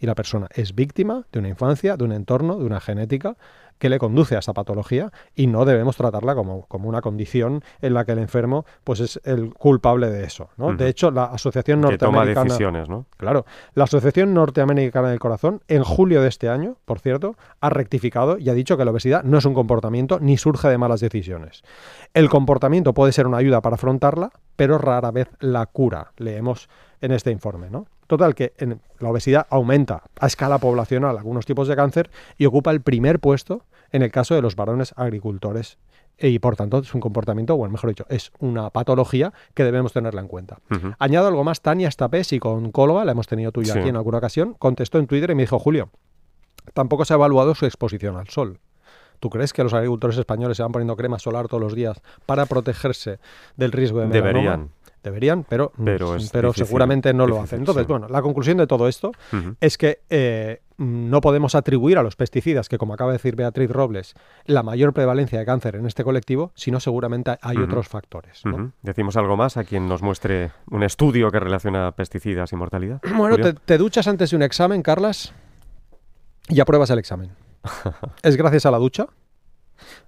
Y 0.00 0.07
la 0.07 0.17
persona 0.17 0.49
es 0.53 0.75
víctima 0.75 1.25
de 1.31 1.38
una 1.38 1.49
infancia, 1.49 1.97
de 1.97 2.03
un 2.03 2.11
entorno, 2.11 2.59
de 2.59 2.65
una 2.65 2.81
genética 2.81 3.37
que 3.79 3.88
le 3.88 3.99
conduce 3.99 4.37
a 4.37 4.38
esa 4.38 4.55
patología 4.55 5.12
y 5.35 5.47
no 5.47 5.65
debemos 5.65 5.97
tratarla 5.97 6.35
como, 6.35 6.67
como 6.67 6.88
una 6.88 7.00
condición 7.00 7.62
en 7.81 7.95
la 7.95 8.05
que 8.05 8.12
el 8.12 8.19
enfermo 8.19 8.65
pues 8.85 9.00
es 9.00 9.21
el 9.25 9.53
culpable 9.53 10.11
de 10.11 10.25
eso. 10.25 10.49
¿no? 10.57 10.75
De 10.75 10.88
hecho, 10.88 11.11
la 11.11 11.25
Asociación 11.26 11.83
Que 11.83 11.99
toma 11.99 12.19
Norteamericana... 12.19 12.45
decisiones, 12.45 12.88
¿no? 12.88 13.07
Claro, 13.17 13.45
la 13.75 13.85
Asociación 13.85 14.35
Norteamericana 14.35 15.11
del 15.11 15.19
Corazón, 15.19 15.62
en 15.69 15.85
julio 15.85 16.23
de 16.23 16.29
este 16.29 16.49
año, 16.49 16.76
por 16.85 17.00
cierto, 17.00 17.37
ha 17.61 17.71
rectificado 17.71 18.38
y 18.38 18.49
ha 18.49 18.55
dicho 18.55 18.76
que 18.76 18.85
la 18.85 18.91
obesidad 18.91 19.23
no 19.25 19.38
es 19.38 19.45
un 19.45 19.55
comportamiento 19.55 20.19
ni 20.21 20.38
surge 20.38 20.69
de 20.69 20.79
malas 20.79 21.00
decisiones. 21.00 21.62
El 22.15 22.29
comportamiento 22.29 22.95
puede 22.95 23.12
ser 23.12 23.26
una 23.26 23.38
ayuda 23.38 23.61
para 23.61 23.75
afrontarla, 23.75 24.31
pero 24.57 24.79
rara 24.79 25.11
vez 25.11 25.29
la 25.38 25.67
cura, 25.67 26.12
leemos 26.17 26.69
en 27.00 27.12
este 27.12 27.31
informe, 27.31 27.71
¿no? 27.71 27.87
Total, 28.07 28.35
que 28.35 28.52
en- 28.59 28.81
la 29.00 29.11
obesidad 29.11 29.47
aumenta 29.50 30.02
a 30.21 30.26
escala 30.26 30.59
poblacional 30.59 31.19
algunos 31.19 31.45
tipos 31.47 31.69
de 31.69 31.76
cáncer 31.76 32.11
y 32.38 32.47
ocupa 32.47 32.71
el 32.71 32.81
primer 32.81 33.19
puesto 33.21 33.62
en 33.93 34.02
el 34.02 34.11
caso 34.11 34.35
de 34.35 34.43
los 34.43 34.57
varones 34.57 34.93
agricultores. 34.97 35.78
Y 36.19 36.38
por 36.38 36.57
tanto 36.57 36.78
es 36.78 36.95
un 36.95 37.00
comportamiento, 37.02 37.55
o 37.55 37.69
mejor 37.69 37.90
dicho, 37.90 38.07
es 38.09 38.33
una 38.38 38.71
patología 38.71 39.35
que 39.52 39.64
debemos 39.64 39.93
tenerla 39.93 40.23
en 40.23 40.28
cuenta. 40.28 40.59
Añado 40.99 41.26
algo 41.28 41.45
más, 41.45 41.61
Tania 41.61 41.90
Stapé, 41.90 42.25
psicóloga, 42.25 43.05
la 43.05 43.12
hemos 43.12 43.26
tenido 43.26 43.52
tú 43.52 43.61
y 43.61 43.64
yo 43.66 43.75
Sí. 43.75 43.81
aquí 43.81 43.88
en 43.90 43.97
alguna 43.97 44.19
ocasión, 44.19 44.55
contestó 44.59 44.99
en 44.99 45.07
Twitter 45.09 45.31
y 45.31 45.35
me 45.35 45.43
dijo, 45.43 45.59
Julio, 45.59 45.90
tampoco 46.73 47.05
se 47.05 47.12
ha 47.12 47.16
evaluado 47.16 47.55
su 47.55 47.66
exposición 47.66 48.16
al 48.16 48.28
sol. 48.28 48.61
¿Tú 49.21 49.31
crees 49.31 49.52
que 49.52 49.62
los 49.62 49.73
agricultores 49.75 50.16
españoles 50.19 50.57
se 50.57 50.62
van 50.62 50.73
poniendo 50.73 50.97
crema 50.97 51.19
solar 51.19 51.49
todos 51.49 51.62
los 51.62 51.75
días 51.75 52.00
para 52.26 52.47
protegerse 52.47 53.19
del 53.57 53.73
riesgo 53.73 54.00
de 54.00 54.07
melanoma? 54.07 54.33
Deberían. 54.33 54.71
Deberían, 55.03 55.45
pero, 55.49 55.73
Pero 55.85 56.15
mm, 56.15 56.29
pero 56.33 56.49
difícil, 56.49 56.67
seguramente 56.67 57.15
no 57.15 57.26
lo 57.26 57.41
hacen. 57.41 57.61
Entonces, 57.61 57.85
sí. 57.85 57.88
bueno, 57.88 58.09
la 58.09 58.23
conclusión 58.23 58.59
de 58.59 58.67
todo 58.67 58.88
esto 58.88 59.12
es 59.61 59.79
que 59.79 60.00
eh, 60.11 60.62
no 60.79 61.21
podemos 61.21 61.55
atribuir 61.55 61.99
a 61.99 62.03
los 62.03 62.17
pesticidas, 62.17 62.69
que 62.69 62.76
como 62.76 62.95
acaba 62.95 63.12
de 63.12 63.19
decir 63.19 63.37
Beatriz 63.37 63.71
Robles, 63.71 64.15
la 64.45 64.62
mayor 64.62 64.93
prevalencia 64.93 65.38
de 65.38 65.47
cáncer 65.47 65.76
en 65.76 65.87
este 65.87 66.05
colectivo, 66.05 66.53
sino 66.55 66.81
seguramente 66.81 67.38
hay 67.41 67.57
otros 67.59 67.88
factores. 67.88 68.43
¿Decimos 68.83 69.17
algo 69.17 69.37
más 69.37 69.57
a 69.57 69.65
quien 69.65 69.88
nos 69.88 70.03
muestre 70.03 70.50
un 70.71 70.83
estudio 70.83 71.31
que 71.31 71.41
relaciona 71.41 71.93
pesticidas 71.93 72.53
y 72.53 72.57
mortalidad? 72.57 73.00
Bueno, 73.17 73.38
te, 73.38 73.55
te 73.55 73.79
duchas 73.79 74.07
antes 74.09 74.31
de 74.31 74.37
un 74.37 74.43
examen, 74.43 74.83
Carlas, 74.83 75.33
y 76.49 76.61
apruebas 76.61 76.91
el 76.91 76.99
examen. 76.99 77.31
¿Es 78.23 78.37
gracias 78.37 78.67
a 78.67 78.71
la 78.71 78.79
ducha? 78.79 79.07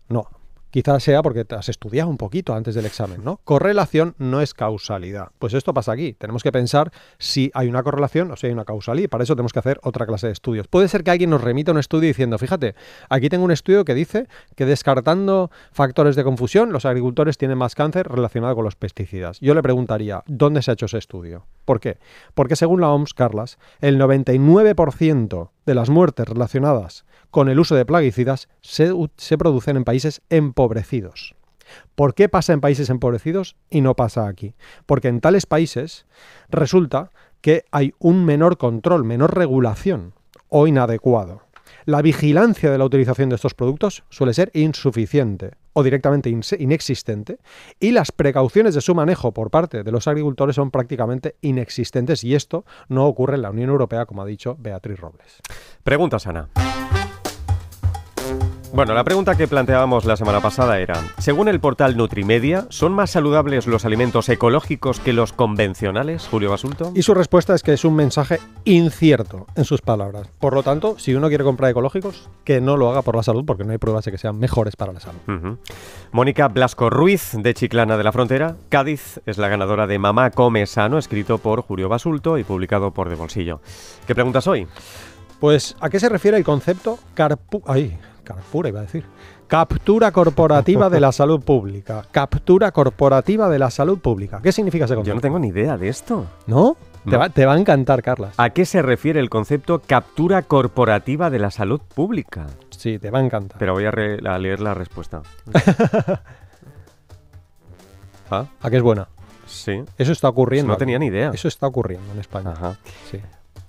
No. 0.09 0.29
Quizás 0.71 1.03
sea 1.03 1.23
porque 1.23 1.45
te 1.45 1.55
has 1.55 1.69
estudiado 1.69 2.11
un 2.11 2.19
poquito 2.19 2.55
antes 2.55 2.75
del 2.75 2.85
examen, 2.85 3.25
¿no? 3.25 3.41
Correlación 3.45 4.15
no 4.19 4.43
es 4.43 4.53
causalidad. 4.53 5.29
Pues 5.39 5.55
esto 5.55 5.73
pasa 5.73 5.93
aquí. 5.93 6.13
Tenemos 6.13 6.43
que 6.43 6.53
pensar 6.53 6.93
si 7.19 7.51
hay 7.55 7.69
una 7.69 7.83
correlación 7.83 8.31
o 8.31 8.37
si 8.37 8.49
hay 8.49 8.53
una 8.53 8.67
causalidad. 8.67 9.05
Y 9.05 9.09
para 9.09 9.25
eso 9.25 9.35
tenemos 9.35 9.53
que 9.53 9.61
hacer 9.61 9.81
otra 9.83 10.05
clase 10.05 10.27
de 10.27 10.35
estudios. 10.35 10.69
Puede 10.69 10.89
ser 10.89 11.05
que 11.05 11.11
alguien 11.11 11.31
nos 11.31 11.41
remita 11.41 11.73
un 11.73 11.79
estudio 11.79 12.09
diciendo, 12.09 12.37
fíjate, 12.39 12.75
aquí 13.09 13.31
tengo 13.31 13.45
un 13.45 13.51
estudio 13.51 13.85
que 13.85 13.95
dice 13.95 14.29
que 14.57 14.67
descartando 14.67 15.51
factores 15.73 16.17
de 16.17 16.25
confusión, 16.25 16.71
los 16.71 16.85
agricultores 16.85 17.39
tienen 17.39 17.57
más 17.57 17.75
cáncer 17.75 18.07
relacionado 18.07 18.55
con 18.55 18.65
los 18.65 18.77
pesticidas. 18.77 19.41
Yo 19.41 19.55
le 19.55 19.63
preguntaría, 19.63 20.23
¿dónde 20.27 20.61
se 20.61 20.71
ha 20.71 20.75
hecho 20.75 20.87
ese 20.87 20.99
estudio? 20.99 21.47
¿Por 21.65 21.81
qué? 21.81 21.99
Porque 22.35 22.57
según 22.57 22.81
la 22.81 22.91
OMS, 22.91 23.15
Carlas, 23.15 23.59
el 23.81 23.99
99% 23.99 25.51
de 25.65 25.75
las 25.75 25.91
muertes 25.91 26.29
relacionadas 26.29 27.05
con 27.31 27.49
el 27.49 27.59
uso 27.59 27.75
de 27.75 27.85
plaguicidas 27.85 28.49
se, 28.61 28.93
producen 29.39 29.77
en 29.77 29.85
países 29.85 30.23
empobrecidos. 30.31 31.35
¿Por 31.95 32.15
qué 32.15 32.29
pasa 32.29 32.53
en 32.53 32.61
países 32.61 32.89
empobrecidos 32.89 33.57
y 33.71 33.83
no 33.83 33.95
pasa 33.95 34.27
aquí? 34.27 34.55
Porque 34.87 35.09
en 35.09 35.21
tales 35.21 35.47
países 35.47 36.07
resulta 36.49 37.11
que 37.41 37.65
hay 37.71 37.93
un 37.99 38.25
menor 38.25 38.57
control, 38.57 39.05
menor 39.05 39.37
regulación 39.37 40.15
o 40.49 40.67
inadecuado. 40.67 41.43
La 41.85 42.03
vigilancia 42.03 42.71
de 42.71 42.79
la 42.79 42.85
utilización 42.85 43.29
de 43.29 43.37
estos 43.37 43.55
productos 43.55 44.05
suele 44.11 44.35
ser 44.35 44.51
insuficiente 44.55 45.53
o 45.73 45.83
directamente 45.83 46.29
inexistente 46.59 47.39
y 47.81 47.93
las 47.93 48.13
precauciones 48.13 48.75
de 48.75 48.81
su 48.81 48.95
manejo 48.95 49.33
por 49.33 49.51
parte 49.51 49.83
de 49.83 49.93
los 49.93 50.09
agricultores 50.09 50.57
son 50.57 50.71
prácticamente 50.71 51.37
inexistentes 51.41 52.25
y 52.25 52.35
esto 52.35 52.65
no 52.89 53.07
ocurre 53.07 53.37
en 53.37 53.43
la 53.43 53.51
Unión 53.51 53.71
Europea, 53.71 54.05
como 54.07 54.23
ha 54.23 54.27
dicho 54.27 54.57
Beatriz 54.59 54.99
Robles. 54.99 55.39
Preguntas, 55.83 56.27
Ana. 56.27 56.49
Bueno, 58.75 58.93
la 58.93 59.03
pregunta 59.03 59.35
que 59.35 59.49
planteábamos 59.49 60.05
la 60.05 60.17
semana 60.17 60.41
pasada 60.41 60.79
era, 60.79 60.95
según 61.19 61.49
el 61.49 61.59
portal 61.59 61.97
Nutrimedia, 61.97 62.67
¿son 62.69 62.93
más 62.93 63.11
saludables 63.11 63.67
los 63.67 63.87
alimentos 63.87 64.29
ecológicos 64.29 65.01
que 65.01 65.15
los 65.15 65.33
convencionales, 65.33 66.29
Julio 66.31 66.51
Basulto? 66.51 66.93
Y 66.95 67.03
su 67.03 67.15
respuesta 67.15 67.55
es 67.55 67.63
que 67.63 67.73
es 67.73 67.85
un 67.85 67.97
mensaje 67.97 68.41
incierto 68.65 69.47
en 69.57 69.65
sus 69.65 69.81
palabras. 69.81 70.29
Por 70.39 70.55
lo 70.55 70.63
tanto, 70.63 70.99
si 70.99 71.15
uno 71.15 71.29
quiere 71.29 71.45
comprar 71.45 71.71
ecológicos, 71.71 72.29
que 72.45 72.61
no 72.61 72.77
lo 72.77 72.91
haga 72.91 73.03
por 73.03 73.17
la 73.17 73.23
salud, 73.23 73.45
porque 73.47 73.65
no 73.65 73.73
hay 73.73 73.79
pruebas 73.79 74.05
de 74.05 74.13
que 74.13 74.19
sean 74.19 74.39
mejores 74.39 74.77
para 74.77 74.93
la 74.93 75.01
salud. 75.01 75.57
Mónica 76.13 76.49
Blasco 76.49 76.91
Ruiz, 76.91 77.33
de 77.33 77.55
Chiclana 77.55 77.97
de 77.97 78.05
la 78.05 78.13
Frontera, 78.13 78.57
Cádiz, 78.69 79.21
es 79.25 79.39
la 79.39 79.49
ganadora 79.49 79.87
de 79.87 79.99
Mamá 79.99 80.31
Come 80.31 80.67
Sano, 80.67 80.99
escrito 80.99 81.39
por 81.39 81.63
Julio 81.63 81.89
Basulto 81.89 82.37
y 82.37 82.45
publicado 82.45 82.93
por 82.93 83.09
De 83.09 83.15
Bolsillo. 83.15 83.61
¿Qué 84.07 84.15
preguntas 84.15 84.47
hoy? 84.47 84.69
Pues, 85.41 85.77
¿a 85.81 85.89
qué 85.89 86.01
se 86.01 86.09
refiere 86.09 86.37
el 86.37 86.45
concepto 86.45 86.99
carpu... 87.15 87.63
Ay, 87.67 87.97
carpura 88.35 88.69
iba 88.69 88.79
a 88.81 88.83
decir. 88.83 89.05
Captura 89.47 90.13
corporativa 90.13 90.89
de 90.91 91.01
la 91.01 91.11
salud 91.13 91.41
pública. 91.41 92.05
Captura 92.11 92.71
corporativa 92.73 93.49
de 93.49 93.59
la 93.59 93.71
salud 93.71 93.99
pública. 93.99 94.41
¿Qué 94.43 94.53
significa 94.53 94.85
ese 94.85 94.93
Yo 94.93 94.97
concepto? 94.99 95.15
no 95.17 95.21
tengo 95.21 95.39
ni 95.39 95.49
idea 95.49 95.77
de 95.77 95.89
esto. 95.89 96.27
¿No? 96.47 96.77
Te, 97.09 97.17
va, 97.17 97.31
te 97.31 97.47
va 97.47 97.55
a 97.55 97.59
encantar, 97.59 98.03
Carlas. 98.03 98.35
¿A 98.37 98.51
qué 98.51 98.67
se 98.67 98.83
refiere 98.83 99.19
el 99.21 99.31
concepto 99.31 99.81
captura 99.81 100.43
corporativa 100.43 101.31
de 101.31 101.39
la 101.39 101.51
salud 101.51 101.81
pública? 101.95 102.47
Sí, 102.71 102.99
te 102.99 103.11
va 103.11 103.21
a 103.21 103.23
encantar. 103.23 103.59
Pero 103.59 103.73
voy 103.73 103.87
a, 103.87 103.91
re- 103.91 104.19
a 104.29 104.37
leer 104.39 104.61
la 104.61 104.75
respuesta. 104.75 105.23
¿Ah? 108.31 108.47
¿A 108.61 108.71
qué 108.71 108.77
es 108.77 108.83
buena? 108.83 109.09
Sí. 109.47 109.83
Eso 109.97 110.13
está 110.13 110.29
ocurriendo. 110.29 110.69
No 110.69 110.75
aquí. 110.75 110.81
tenía 110.81 110.99
ni 110.99 111.07
idea. 111.07 111.31
Eso 111.33 111.49
está 111.49 111.67
ocurriendo 111.67 112.13
en 112.13 112.19
España. 112.19 112.51
Ajá. 112.53 112.77
Sí. 113.11 113.19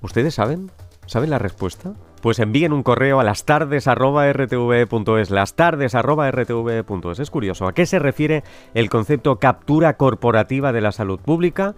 ¿Ustedes 0.02 0.34
saben? 0.36 0.70
¿Saben 1.06 1.30
la 1.30 1.40
respuesta? 1.40 1.94
Pues 2.22 2.40
envíen 2.40 2.74
un 2.74 2.84
correo 2.84 3.20
a 3.20 3.24
lastardes.rtv.es, 3.24 5.30
lastardes.rtv.es. 5.30 7.20
Es 7.20 7.32
curioso, 7.32 7.68
¿a 7.68 7.74
qué 7.74 7.86
se 7.86 8.00
refiere 8.00 8.44
el 8.74 8.90
concepto 8.90 9.38
captura 9.38 9.96
corporativa 9.96 10.74
de 10.74 10.82
la 10.82 10.92
salud 10.92 11.20
pública? 11.20 11.76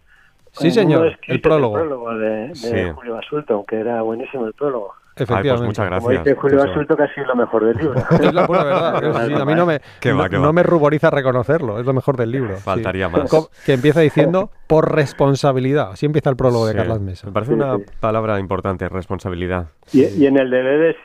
Sí, 0.52 0.70
señor, 0.70 1.16
el 1.26 1.40
prólogo. 1.40 1.76
El 1.78 1.82
prólogo 1.86 2.14
de, 2.16 2.28
de 2.48 2.54
Sí. 2.54 2.90
Julio 2.94 3.14
Basulto, 3.14 3.54
aunque 3.54 3.76
era 3.76 4.02
buenísimo 4.02 4.46
el 4.46 4.52
prólogo. 4.52 4.94
Efectivamente. 5.16 5.50
Ay, 5.50 5.56
pues 5.56 5.60
muchas 5.66 5.88
Como 5.88 6.06
gracias. 6.08 6.24
dice 6.24 6.36
Julio 6.40 6.56
Joseba. 6.58 6.72
Basulto, 6.74 6.96
casi 6.96 7.20
lo 7.20 7.36
mejor 7.36 7.64
del 7.64 7.76
libro. 7.76 7.94
Es 8.20 8.34
la 8.34 8.46
pura 8.46 8.64
verdad. 8.64 9.26
Sí, 9.26 9.32
a 9.34 9.44
mí 9.44 9.54
no 9.54 9.66
me, 9.66 9.80
Qué 10.00 10.12
va, 10.12 10.24
no, 10.24 10.30
qué 10.30 10.36
no 10.36 10.42
va. 10.46 10.52
me 10.52 10.62
ruboriza 10.62 11.10
reconocerlo, 11.10 11.78
es 11.78 11.86
lo 11.86 11.92
mejor 11.92 12.16
del 12.16 12.30
libro. 12.30 12.56
sí. 12.56 12.62
Faltaría 12.62 13.08
más. 13.08 13.30
Co- 13.30 13.50
Que 13.64 13.74
empieza 13.74 14.00
diciendo 14.00 14.50
por 14.66 14.94
responsabilidad. 14.94 15.90
Así 15.92 16.06
empieza 16.06 16.30
el 16.30 16.36
prólogo 16.36 16.66
de 16.66 16.72
Sí, 16.72 16.78
Carlas 16.78 17.00
Mesa. 17.00 17.26
Me 17.26 17.32
parece 17.32 17.52
Sí, 17.52 17.54
una 17.56 17.76
sí. 17.76 17.84
palabra 18.00 18.38
importante, 18.40 18.88
responsabilidad. 18.88 19.66
Y, 19.92 20.04
y 20.04 20.26
en 20.26 20.38
el 20.38 20.50
deber 20.50 20.78
de 20.80 20.96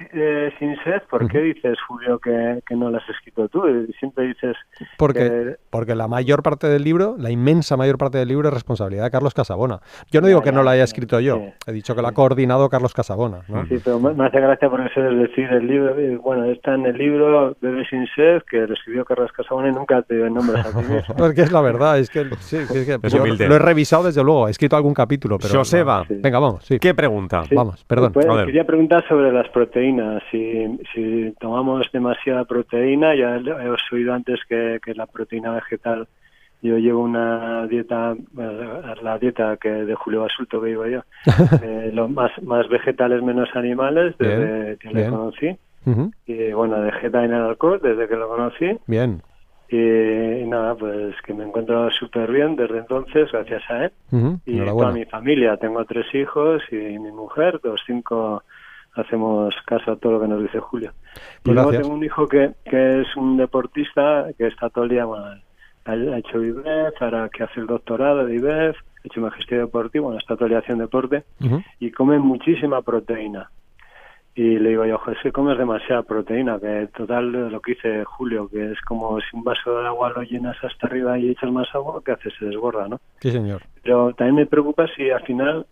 eh, 0.48 0.54
Sin 0.58 0.76
Sed, 0.84 1.02
¿por 1.10 1.28
qué 1.28 1.40
dices, 1.40 1.78
Julio, 1.88 2.18
que, 2.20 2.62
que 2.66 2.76
no 2.76 2.90
lo 2.90 2.98
has 2.98 3.10
escrito 3.10 3.48
tú? 3.50 3.68
Y 3.68 3.92
Siempre 4.00 4.28
dices 4.28 4.56
Porque, 4.98 5.20
que- 5.20 5.56
porque 5.70 5.96
la 5.96 6.08
mayor 6.08 6.42
parte 6.44 6.68
del 6.68 6.84
libro, 6.84 7.16
la 7.20 7.30
inmensa 7.32 7.76
mayor 7.76 7.98
parte 7.98 8.18
del 8.18 8.30
libro 8.30 8.48
es 8.48 8.54
responsabilidad 8.54 9.04
de 9.04 9.12
Carlos 9.12 9.34
Casabona. 9.34 9.80
Yo 10.12 10.22
no 10.22 10.28
digo 10.28 10.40
Ya, 10.40 10.44
que 10.46 10.52
no 10.54 10.64
la 10.64 10.72
haya 10.72 10.80
ya, 10.80 10.84
escrito 10.86 11.20
yo, 11.20 11.36
sí, 11.36 11.54
he 11.68 11.72
dicho 11.74 11.96
que 11.96 12.02
la 12.02 12.10
ha 12.10 12.14
coordinado 12.14 12.70
Carlos 12.70 12.94
Casabona. 12.94 13.42
¿no? 13.50 13.66
Sí, 13.68 13.80
pero 13.84 14.00
me 14.00 14.26
hace 14.26 14.40
gracia 14.40 14.70
porque 14.70 14.88
eso 14.88 15.06
es 15.06 15.18
decir 15.30 15.46
el 15.52 15.68
libro, 15.68 16.22
bueno, 16.22 16.46
está 16.46 16.76
en 16.76 16.86
el 16.86 16.98
libro 16.98 17.56
Bebé 17.62 17.86
sin 17.90 18.08
sed, 18.16 18.42
que 18.50 18.66
lo 18.66 18.74
escribió 18.74 19.04
Carlos 19.06 19.32
Casabona 19.34 19.70
y 19.70 19.74
nunca 19.74 20.02
te 20.04 20.16
dio 20.16 20.30
nombres 20.30 20.66
a 20.66 20.70
ti 20.72 20.78
mismo. 20.86 21.14
Porque 21.18 21.42
es 21.42 21.52
la 21.52 21.62
verdad, 21.62 22.00
es 22.00 22.10
que, 22.10 22.24
sí, 22.40 22.58
que- 22.72 22.86
que 22.86 23.00
Es 23.08 23.14
yo 23.14 23.22
humilde. 23.22 23.48
lo 23.48 23.59
he 23.60 23.66
revisado 23.66 24.04
desde 24.04 24.24
luego, 24.24 24.48
he 24.48 24.52
escrito 24.52 24.76
algún 24.76 24.94
capítulo, 24.94 25.38
pero... 25.38 25.54
Joseba, 25.60 26.06
Sí. 26.08 26.16
Venga, 26.22 26.40
vamos, 26.40 26.66
sí. 26.66 26.80
¿qué 26.80 26.94
pregunta? 26.94 27.44
Sí. 27.44 27.56
Vamos, 27.56 27.84
perdón. 27.86 28.14
Pues, 28.14 28.26
quería 28.46 28.66
preguntar 28.66 29.08
sobre 29.08 29.32
las 29.32 29.48
proteínas. 29.50 30.24
Si, 30.32 30.66
si 30.94 31.34
tomamos 31.40 31.86
demasiada 31.92 32.46
proteína, 32.46 33.16
ya 33.16 33.38
he 33.38 33.70
os 33.70 33.82
oído 33.92 34.14
antes 34.14 34.40
que, 34.48 34.80
que 34.84 34.94
la 34.94 35.06
proteína 35.06 35.52
vegetal, 35.52 36.08
yo 36.62 36.78
llevo 36.78 37.02
una 37.04 37.68
dieta, 37.68 38.16
bueno, 38.32 38.82
la 39.02 39.18
dieta 39.18 39.58
que 39.58 39.70
de 39.70 39.96
Julio 39.96 40.22
Basulto 40.22 40.62
que 40.62 40.68
digo 40.68 40.86
yo, 40.88 41.02
eh, 41.64 41.92
lo 41.94 42.10
más, 42.10 42.32
más 42.44 42.68
vegetales 42.68 43.24
menos 43.24 43.50
animales 43.56 44.16
desde 44.18 44.64
Bien, 44.64 44.78
que 44.78 44.90
le 44.90 45.10
conocí. 45.10 45.58
Y 46.28 46.52
bueno, 46.52 46.82
de 46.82 46.92
Geta 46.92 47.24
en 47.24 47.34
el 47.34 47.42
alcohol 47.42 47.80
desde 47.82 48.08
que 48.08 48.16
lo 48.16 48.28
conocí. 48.28 48.78
Bien. 48.86 49.24
Y, 49.72 49.78
y 49.78 50.46
nada, 50.48 50.74
pues 50.76 51.16
que 51.24 51.34
me 51.34 51.44
encuentro 51.46 51.90
súper 51.92 52.32
bien 52.32 52.56
desde 52.56 52.80
entonces, 52.80 53.32
gracias 53.32 53.62
a 53.70 53.86
él. 53.86 53.92
Y 54.46 54.60
toda 54.60 54.92
mi 54.92 55.06
familia, 55.06 55.58
tengo 55.58 55.86
tres 55.86 56.08
hijos 56.16 56.62
y 56.72 56.76
mi 56.76 57.12
mujer, 57.12 57.60
los 57.64 57.80
cinco 57.86 58.44
hacemos 58.96 59.54
caso 59.66 59.92
a 59.92 59.96
todo 59.96 60.14
lo 60.14 60.22
que 60.22 60.28
nos 60.28 60.42
dice 60.42 60.60
Julio. 60.60 60.92
y 61.16 61.20
Pues 61.44 61.54
luego 61.56 61.70
gracias. 61.70 61.84
tengo 61.88 61.98
un 61.98 62.04
hijo 62.04 62.28
que, 62.28 62.52
que 62.66 63.02
es 63.02 63.16
un 63.16 63.38
deportista 63.38 64.26
que 64.38 64.48
está 64.48 64.70
todo 64.70 64.86
el 64.86 64.90
día, 64.90 65.06
bueno, 65.06 65.26
ha, 65.86 65.92
ha 65.92 66.18
hecho 66.18 66.44
IBEF, 66.44 67.00
ahora 67.02 67.30
que 67.30 67.44
hace 67.44 67.60
el 67.60 67.68
doctorado 67.68 68.26
de 68.26 68.36
IBEF, 68.36 68.76
ha 68.76 69.02
hecho 69.08 69.22
magisterio 69.22 69.66
deportivo, 69.66 70.06
bueno, 70.06 70.20
está 70.20 70.36
todo 70.36 70.46
el 70.46 70.50
día 70.50 70.60
haciendo 70.60 70.84
deporte 70.86 71.24
y 71.80 71.92
come 71.92 72.18
muchísima 72.20 72.82
proteína. 72.82 73.50
Y 74.40 74.58
le 74.58 74.70
digo 74.70 74.86
yo, 74.86 74.98
José, 75.00 75.34
comes 75.34 75.58
demasiada 75.58 76.02
proteína, 76.02 76.58
que 76.62 76.88
total 76.96 77.30
lo 77.52 77.60
que 77.60 77.74
dice 77.74 78.06
Julio, 78.06 78.48
que 78.48 78.72
es 78.72 78.80
como 78.88 79.20
si 79.20 79.36
un 79.36 79.44
vaso 79.44 79.82
de 79.82 79.88
agua 79.88 80.14
lo 80.16 80.22
llenas 80.22 80.56
hasta 80.64 80.88
arriba 80.88 81.20
y 81.20 81.32
echas 81.32 81.52
más 81.52 81.68
agua, 81.76 82.02
¿qué 82.06 82.14
hace? 82.14 82.32
Se 82.40 82.46
desborda, 82.46 82.88
¿no? 82.88 83.02
Sí, 83.20 83.32
señor. 83.32 83.64
Pero 83.84 84.14
también 84.14 84.36
me 84.36 84.46
preocupa 84.46 84.88
si 84.96 85.10
al 85.10 85.24
final, 85.24 85.66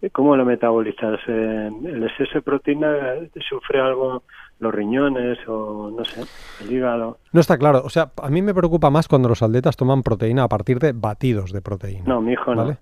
eh, 0.00 0.08
¿cómo 0.08 0.34
lo 0.34 0.46
metabolizas? 0.46 1.20
¿El 1.28 2.04
exceso 2.04 2.36
de 2.36 2.40
proteína 2.40 2.88
eh, 3.16 3.30
sufre 3.46 3.82
algo 3.82 4.22
los 4.60 4.74
riñones 4.74 5.36
o 5.46 5.90
no 5.94 6.02
sé, 6.06 6.22
el 6.64 6.72
hígado? 6.72 7.18
No 7.34 7.40
está 7.42 7.58
claro. 7.58 7.82
O 7.84 7.90
sea, 7.90 8.12
a 8.22 8.30
mí 8.30 8.40
me 8.40 8.54
preocupa 8.54 8.88
más 8.88 9.08
cuando 9.08 9.28
los 9.28 9.42
atletas 9.42 9.76
toman 9.76 10.02
proteína 10.02 10.44
a 10.44 10.48
partir 10.48 10.78
de 10.78 10.92
batidos 10.94 11.52
de 11.52 11.60
proteína. 11.60 12.04
No, 12.06 12.22
mi 12.22 12.32
hijo 12.32 12.54
no. 12.54 12.78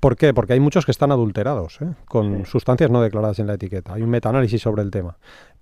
¿Por 0.00 0.16
qué? 0.16 0.32
Porque 0.34 0.52
hay 0.52 0.60
muchos 0.60 0.84
que 0.84 0.90
están 0.92 1.10
adulterados, 1.12 1.80
¿eh? 1.82 1.88
con 2.06 2.44
Sí. 2.44 2.50
sustancias 2.50 2.90
no 2.90 3.00
declaradas 3.02 3.38
en 3.38 3.46
la 3.46 3.54
etiqueta. 3.54 3.94
Hay 3.94 4.02
un 4.02 4.10
metaanálisis 4.10 4.60
sobre 4.62 4.82
el 4.82 4.90
tema. 4.90 5.16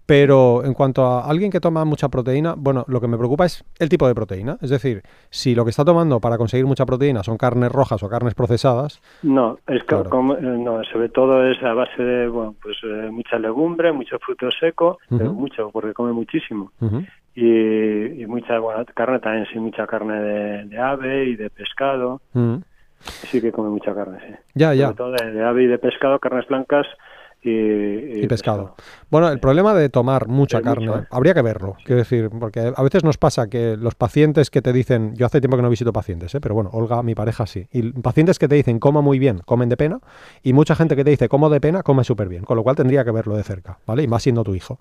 Pero 0.04 0.64
en 0.64 0.72
cuanto 0.72 1.04
a 1.04 1.28
alguien 1.28 1.50
que 1.50 1.58
toma 1.58 1.84
mucha 1.84 2.08
proteína, 2.08 2.54
bueno, 2.56 2.84
lo 2.86 3.00
que 3.00 3.08
me 3.08 3.16
preocupa 3.18 3.44
es 3.44 3.64
el 3.80 3.88
tipo 3.88 4.06
de 4.06 4.14
proteína. 4.14 4.56
Es 4.62 4.70
decir, 4.70 5.02
si 5.30 5.56
lo 5.56 5.64
que 5.64 5.70
está 5.70 5.84
tomando 5.84 6.20
para 6.20 6.38
conseguir 6.38 6.64
mucha 6.64 6.86
proteína 6.86 7.24
son 7.24 7.36
carnes 7.36 7.72
rojas 7.72 8.00
o 8.04 8.08
carnes 8.08 8.34
procesadas, 8.34 9.00
No, 9.22 9.58
es 9.66 9.80
que 9.80 9.86
Claro. 9.86 10.08
como- 10.10 10.34
eh, 10.36 10.40
no, 10.42 10.80
sobre 10.92 11.08
todo 11.08 11.44
es 11.50 11.60
a 11.60 11.72
base 11.72 12.00
de, 12.00 12.28
bueno, 12.28 12.54
pues 12.62 12.76
eh, 12.84 13.08
mucha 13.10 13.36
legumbre, 13.40 13.90
mucho 13.90 14.16
fruto 14.20 14.48
seco, 14.60 14.98
pero 15.08 15.32
mucho, 15.32 15.70
porque 15.72 15.92
come 15.92 16.12
muchísimo. 16.12 16.70
Y, 17.34 18.22
y 18.22 18.26
mucha, 18.26 18.60
bueno, 18.60 18.84
carne 18.94 19.18
también, 19.18 19.46
sí, 19.52 19.58
mucha 19.58 19.86
carne 19.88 20.20
de, 20.20 20.64
de 20.66 20.78
ave 20.78 21.24
y 21.30 21.36
de 21.36 21.50
pescado. 21.50 22.20
Sí 23.00 23.40
que 23.40 23.52
come 23.52 23.68
mucha 23.68 23.94
carne, 23.94 24.18
sí. 24.20 24.34
ya, 24.54 24.74
ya. 24.74 24.86
Sobre 24.86 24.96
todo 24.96 25.12
de, 25.12 25.32
de 25.32 25.44
ave 25.44 25.64
y 25.64 25.66
de 25.66 25.78
pescado, 25.78 26.18
carnes 26.18 26.46
blancas 26.46 26.86
y, 27.46 28.20
y 28.20 28.24
y 28.24 28.26
pescado. 28.28 28.74
Bueno, 29.10 29.28
el 29.28 29.38
problema 29.38 29.74
de 29.74 29.88
tomar 29.88 30.28
mucha 30.28 30.58
Es 30.58 30.64
carne, 30.64 30.86
mucho, 30.86 30.98
¿eh? 31.00 31.06
habría 31.10 31.34
que 31.34 31.42
verlo, 31.42 31.76
quiero 31.84 31.98
decir, 31.98 32.28
porque 32.28 32.72
a 32.74 32.82
veces 32.82 33.04
nos 33.04 33.18
pasa 33.18 33.48
que 33.48 33.76
los 33.76 33.94
pacientes 33.94 34.50
que 34.50 34.62
te 34.62 34.72
dicen, 34.72 35.14
yo 35.14 35.26
hace 35.26 35.40
tiempo 35.40 35.56
que 35.56 35.62
no 35.62 35.70
visito 35.70 35.92
pacientes, 35.92 36.34
¿eh? 36.34 36.40
pero 36.40 36.54
bueno, 36.54 36.70
Olga, 36.72 37.02
mi 37.02 37.14
pareja 37.14 37.46
sí, 37.46 37.68
y 37.72 37.92
pacientes 37.92 38.38
que 38.38 38.48
te 38.48 38.56
dicen 38.56 38.78
coma 38.78 39.00
muy 39.00 39.18
bien, 39.18 39.40
comen 39.44 39.68
de 39.68 39.76
pena, 39.76 40.00
y 40.42 40.52
mucha 40.52 40.74
gente 40.74 40.96
que 40.96 41.04
te 41.04 41.10
dice 41.10 41.28
como 41.28 41.48
de 41.50 41.60
pena, 41.60 41.82
come 41.82 42.04
súper 42.04 42.28
bien, 42.28 42.44
con 42.44 42.56
lo 42.56 42.62
cual 42.62 42.76
tendría 42.76 43.04
que 43.04 43.10
verlo 43.12 43.36
de 43.36 43.44
cerca, 43.44 43.78
¿vale? 43.86 44.02
Y 44.02 44.08
más 44.08 44.22
siendo 44.22 44.42
tu 44.42 44.54
hijo. 44.54 44.78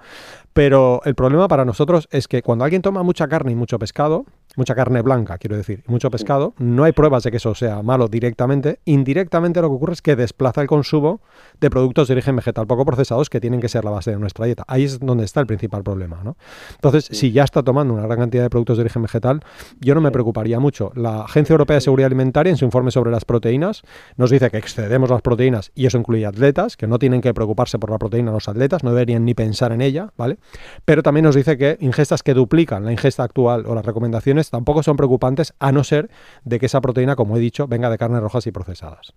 Pero 0.54 1.02
el 1.06 1.16
problema 1.16 1.48
para 1.48 1.66
nosotros 1.66 2.08
es 2.12 2.28
que 2.28 2.42
cuando 2.42 2.64
alguien 2.64 2.82
toma 2.82 3.04
mucha 3.04 3.28
carne 3.28 3.52
y 3.52 3.56
mucho 3.56 3.78
pescado, 3.78 4.26
mucha 4.56 4.74
carne 4.74 5.02
blanca, 5.02 5.38
quiero 5.38 5.58
decir, 5.58 5.84
y 5.88 5.92
mucho 5.92 6.10
pescado, 6.10 6.54
no 6.58 6.84
hay 6.84 6.94
pruebas 6.94 7.24
de 7.24 7.32
que 7.32 7.38
eso 7.38 7.54
sea 7.54 7.84
malo 7.84 8.08
directamente. 8.08 8.80
Indirectamente 8.86 9.62
lo 9.62 9.70
que 9.70 9.76
ocurre 9.76 9.94
es 9.94 10.02
que 10.02 10.16
desplaza 10.16 10.62
el 10.62 10.68
consumo 10.68 11.22
de 11.60 11.70
productos 11.70 12.08
de 12.08 12.14
origen 12.14 12.36
vegetal 12.36 12.55
poco 12.64 12.86
procesados 12.86 13.30
que 13.30 13.42
tienen 13.42 13.60
que 13.60 13.70
ser 13.70 13.84
la 13.84 13.92
base 13.92 14.12
de 14.12 14.18
nuestra 14.18 14.46
dieta. 14.46 14.64
Ahí 14.68 14.84
es 14.84 15.00
donde 15.00 15.26
está 15.26 15.42
el 15.42 15.48
principal 15.48 15.84
problema, 15.84 16.22
¿no? 16.24 16.38
Entonces, 16.74 17.10
si 17.12 17.32
ya 17.32 17.44
está 17.44 17.64
tomando 17.64 17.94
una 17.94 18.04
gran 18.04 18.20
cantidad 18.20 18.44
de 18.44 18.50
productos 18.50 18.78
de 18.78 18.82
origen 18.82 19.02
vegetal, 19.02 19.42
yo 19.80 19.94
no 19.96 20.02
me 20.02 20.12
preocuparía 20.12 20.60
mucho. 20.60 20.92
La 20.96 21.22
Agencia 21.22 21.54
Europea 21.54 21.76
de 21.76 21.82
Seguridad 21.82 22.08
Alimentaria, 22.08 22.50
en 22.52 22.58
su 22.58 22.66
informe 22.66 22.92
sobre 22.92 23.12
las 23.12 23.26
proteínas, 23.26 23.84
nos 24.16 24.32
dice 24.32 24.50
que 24.50 24.58
excedemos 24.58 25.10
las 25.10 25.22
proteínas 25.22 25.72
y 25.76 25.86
eso 25.86 25.98
incluye 25.98 26.26
atletas, 26.26 26.78
que 26.78 26.88
no 26.88 27.00
tienen 27.00 27.22
que 27.22 27.34
preocuparse 27.34 27.80
por 27.80 27.92
la 27.92 27.98
proteína 27.98 28.32
los 28.32 28.48
atletas, 28.48 28.84
no 28.84 28.92
deberían 28.92 29.26
ni 29.26 29.34
pensar 29.34 29.72
en 29.72 29.82
ella, 29.82 30.14
¿vale? 30.18 30.38
Pero 30.86 31.04
también 31.04 31.26
nos 31.26 31.36
dice 31.36 31.58
que 31.58 31.78
ingestas 31.82 32.24
que 32.24 32.34
duplican 32.34 32.86
la 32.86 32.92
ingesta 32.92 33.24
actual 33.24 33.66
o 33.66 33.76
las 33.76 33.86
recomendaciones 33.86 34.50
tampoco 34.50 34.84
son 34.84 34.98
preocupantes, 34.98 35.54
a 35.60 35.72
no 35.72 35.84
ser 35.84 36.10
de 36.44 36.60
que 36.60 36.68
esa 36.68 36.82
proteína, 36.82 37.16
como 37.16 37.38
he 37.38 37.40
dicho, 37.40 37.68
venga 37.68 37.90
de 37.90 37.98
carnes 37.98 38.22
rojas 38.22 38.48
y 38.48 38.52
procesadas. 38.52 39.14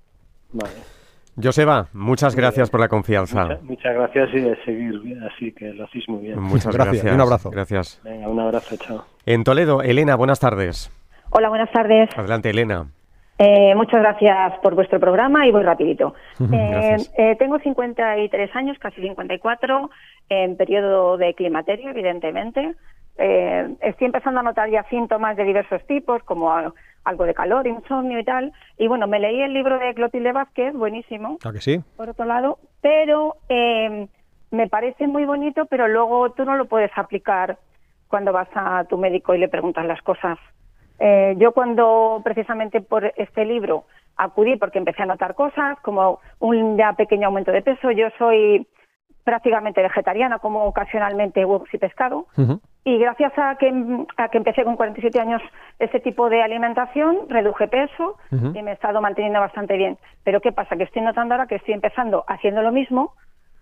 Vale. 0.52 0.97
Joseba, 1.42 1.86
muchas 1.92 2.34
gracias 2.34 2.70
por 2.70 2.80
la 2.80 2.88
confianza. 2.88 3.44
Mucha- 3.44 3.60
muchas 3.62 3.94
gracias 3.94 4.28
y 4.34 4.40
de 4.40 4.56
seguir 4.64 4.98
bien, 5.00 5.22
así 5.22 5.52
que 5.52 5.72
lo 5.72 5.84
hacéis 5.84 6.08
muy 6.08 6.22
bien. 6.22 6.40
Muchas 6.40 6.74
Gracias, 6.74 6.94
gracias. 7.04 7.14
un 7.14 7.20
abrazo. 7.20 7.50
Gracias. 7.50 8.00
Venga, 8.04 8.28
un 8.28 8.40
abrazo, 8.40 8.76
chao. 8.76 9.04
En 9.26 9.44
Toledo, 9.44 9.82
Elena, 9.82 10.16
buenas 10.16 10.40
tardes. 10.40 10.90
Hola, 11.30 11.48
buenas 11.48 11.70
tardes. 11.70 12.08
Adelante, 12.16 12.50
Elena. 12.50 12.86
Eh, 13.38 13.72
muchas 13.76 14.00
gracias 14.00 14.58
por 14.62 14.74
vuestro 14.74 14.98
programa 14.98 15.46
y 15.46 15.52
voy 15.52 15.62
rapidito. 15.62 16.14
Eh, 16.40 16.46
gracias. 16.50 17.12
eh, 17.16 17.36
tengo 17.38 17.58
53 17.60 18.56
años, 18.56 18.76
casi 18.80 19.00
54, 19.00 19.90
en 20.30 20.56
periodo 20.56 21.16
de 21.16 21.34
climaterio, 21.34 21.90
evidentemente. 21.90 22.74
Eh, 23.16 23.74
estoy 23.80 24.06
empezando 24.06 24.40
a 24.40 24.42
notar 24.42 24.70
ya 24.70 24.84
síntomas 24.90 25.36
de 25.36 25.44
diversos 25.44 25.84
tipos, 25.86 26.22
como 26.24 26.50
algo 27.04 27.24
de 27.24 27.34
calor, 27.34 27.66
insomnio 27.66 28.18
y 28.18 28.24
tal. 28.24 28.52
Y 28.76 28.88
bueno, 28.88 29.06
me 29.06 29.20
leí 29.20 29.40
el 29.42 29.54
libro 29.54 29.78
de 29.78 29.94
Clotilde 29.94 30.32
Vázquez, 30.32 30.74
buenísimo, 30.74 31.38
¿A 31.44 31.52
que 31.52 31.60
sí? 31.60 31.80
por 31.96 32.08
otro 32.10 32.24
lado, 32.24 32.58
pero 32.80 33.36
eh, 33.48 34.08
me 34.50 34.68
parece 34.68 35.06
muy 35.06 35.24
bonito, 35.24 35.66
pero 35.66 35.88
luego 35.88 36.30
tú 36.32 36.44
no 36.44 36.56
lo 36.56 36.66
puedes 36.66 36.90
aplicar 36.96 37.58
cuando 38.08 38.32
vas 38.32 38.48
a 38.54 38.84
tu 38.84 38.96
médico 38.98 39.34
y 39.34 39.38
le 39.38 39.48
preguntas 39.48 39.84
las 39.86 40.00
cosas. 40.02 40.38
Eh, 40.98 41.34
yo 41.38 41.52
cuando 41.52 42.20
precisamente 42.24 42.80
por 42.80 43.12
este 43.16 43.44
libro 43.44 43.84
acudí 44.16 44.56
porque 44.56 44.78
empecé 44.78 45.02
a 45.02 45.06
notar 45.06 45.34
cosas 45.34 45.78
como 45.80 46.18
un 46.40 46.76
ya 46.76 46.94
pequeño 46.94 47.28
aumento 47.28 47.52
de 47.52 47.62
peso, 47.62 47.90
yo 47.92 48.08
soy 48.18 48.66
prácticamente 49.22 49.82
vegetariana, 49.82 50.38
como 50.38 50.64
ocasionalmente 50.64 51.44
huevos 51.44 51.68
y 51.72 51.78
pescado, 51.78 52.26
Ujú. 52.36 52.60
Y 52.88 52.96
gracias 52.96 53.34
a 53.36 53.56
que, 53.56 53.70
a 54.16 54.28
que 54.30 54.38
empecé 54.38 54.64
con 54.64 54.76
47 54.76 55.20
años 55.20 55.42
ese 55.78 56.00
tipo 56.00 56.30
de 56.30 56.42
alimentación, 56.42 57.28
reduje 57.28 57.68
peso 57.68 58.16
y 58.30 58.62
me 58.62 58.70
he 58.70 58.74
estado 58.74 59.02
manteniendo 59.02 59.40
bastante 59.40 59.76
bien. 59.76 59.98
Pero 60.24 60.40
¿qué 60.40 60.52
pasa? 60.52 60.74
Que 60.74 60.84
estoy 60.84 61.02
notando 61.02 61.34
ahora 61.34 61.46
que 61.46 61.56
estoy 61.56 61.74
empezando 61.74 62.24
haciendo 62.26 62.62
lo 62.62 62.72
mismo, 62.72 63.12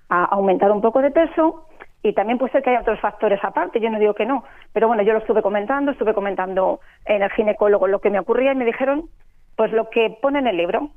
a 0.09 0.27
aumentar 0.27 0.71
un 0.71 0.81
poco 0.81 1.03
de 1.03 1.11
peso 1.11 1.67
y 2.05 2.13
también 2.13 2.39
puede 2.39 2.53
ser 2.53 2.63
que 2.63 2.71
haya 2.71 2.83
otros 2.83 3.01
factores 3.01 3.43
aparte, 3.43 3.81
yo 3.81 3.91
no 3.91 3.99
digo 3.99 4.15
que 4.15 4.27
no, 4.27 4.45
pero 4.73 4.87
bueno, 4.87 5.03
yo 5.03 5.13
lo 5.13 5.19
estuve 5.19 5.43
comentando, 5.43 5.91
estuve 5.91 6.15
comentando 6.15 6.79
en 7.05 7.23
el 7.23 7.31
ginecólogo 7.33 7.89
lo 7.89 8.01
que 8.01 8.11
me 8.11 8.21
ocurría 8.21 8.53
y 8.53 8.57
me 8.57 8.65
dijeron 8.65 9.11
pues 9.57 9.73
lo 9.73 9.91
que 9.91 10.17
pone 10.23 10.39
en 10.39 10.47
el 10.47 10.57
libro, 10.57 10.91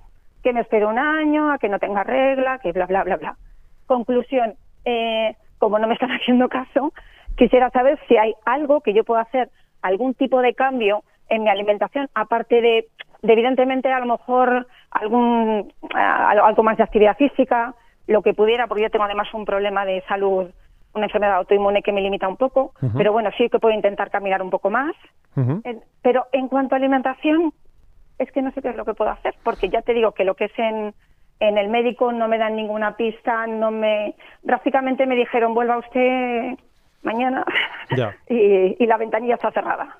que 0.43 0.53
me 0.53 0.61
espero 0.61 0.89
un 0.89 0.99
año, 0.99 1.51
a 1.51 1.57
que 1.57 1.67
no 1.67 1.79
tenga 1.79 2.03
regla, 2.03 2.59
que 2.59 2.73
bla, 2.73 2.85
bla, 2.85 3.03
bla, 3.03 3.17
bla. 3.17 3.37
Conclusión, 3.87 4.53
eh, 4.85 5.35
como 5.57 5.79
no 5.79 5.87
me 5.87 5.95
están 5.95 6.11
haciendo 6.21 6.47
caso, 6.47 6.93
quisiera 7.39 7.69
saber 7.71 7.97
si 8.08 8.17
hay 8.17 8.34
algo 8.45 8.82
que 8.82 8.93
yo 8.93 9.06
pueda 9.06 9.21
hacer, 9.21 9.49
algún 9.82 10.13
tipo 10.13 10.41
de 10.41 10.54
cambio 10.54 11.04
en 11.30 11.43
mi 11.43 11.49
alimentación, 11.49 12.10
aparte 12.13 12.62
de, 12.62 12.88
de 13.21 13.34
evidentemente 13.34 13.89
a 13.91 13.99
lo 13.99 14.17
mejor 14.17 14.67
algún 14.91 15.71
algo 15.95 16.63
más 16.63 16.78
de 16.78 16.84
actividad 16.84 17.15
física, 17.15 17.73
lo 18.08 18.21
que 18.21 18.34
pudiera, 18.34 18.67
porque 18.67 18.84
yo 18.84 18.89
tengo 18.89 19.06
además 19.06 19.34
un 19.34 19.45
problema 19.45 19.86
de 19.86 20.04
salud, 20.08 20.49
una 20.93 21.06
enfermedad 21.06 21.38
autoinmune 21.38 21.82
que 21.82 21.93
me 21.93 22.02
limita 22.02 22.28
un 22.28 22.36
poco, 22.36 22.73
pero 22.97 23.13
bueno, 23.13 23.30
sí 23.38 23.47
que 23.49 23.60
puedo 23.60 23.73
intentar 23.73 24.10
caminar 24.10 24.41
un 24.41 24.49
poco 24.49 24.69
más. 24.69 24.93
Eh, 25.63 25.80
Pero 26.02 26.25
en 26.34 26.49
cuanto 26.49 26.75
a 26.75 26.78
alimentación, 26.78 27.54
es 28.17 28.30
que 28.34 28.41
no 28.41 28.52
sé 28.52 28.62
qué 28.62 28.69
es 28.69 28.75
lo 28.75 28.84
que 28.84 28.95
puedo 28.95 29.12
hacer, 29.12 29.34
porque 29.43 29.69
ya 29.69 29.82
te 29.82 29.93
digo 29.93 30.12
que 30.12 30.25
lo 30.25 30.34
que 30.36 30.45
es 30.45 30.60
en, 30.60 30.93
en 31.39 31.58
el 31.58 31.69
médico 31.69 32.12
no 32.12 32.28
me 32.28 32.38
dan 32.38 32.58
ninguna 32.58 32.97
pista, 32.97 33.47
no 33.47 33.71
me... 33.71 34.15
Prácticamente 34.45 35.06
me 35.06 35.15
dijeron, 35.15 35.54
vuelva 35.54 35.78
usted 35.78 36.58
mañana 37.03 37.43
Ya. 37.95 38.15
y, 38.29 38.75
y 38.83 38.85
la 38.85 38.97
ventanilla 38.97 39.35
está 39.35 39.51
cerrada. 39.51 39.97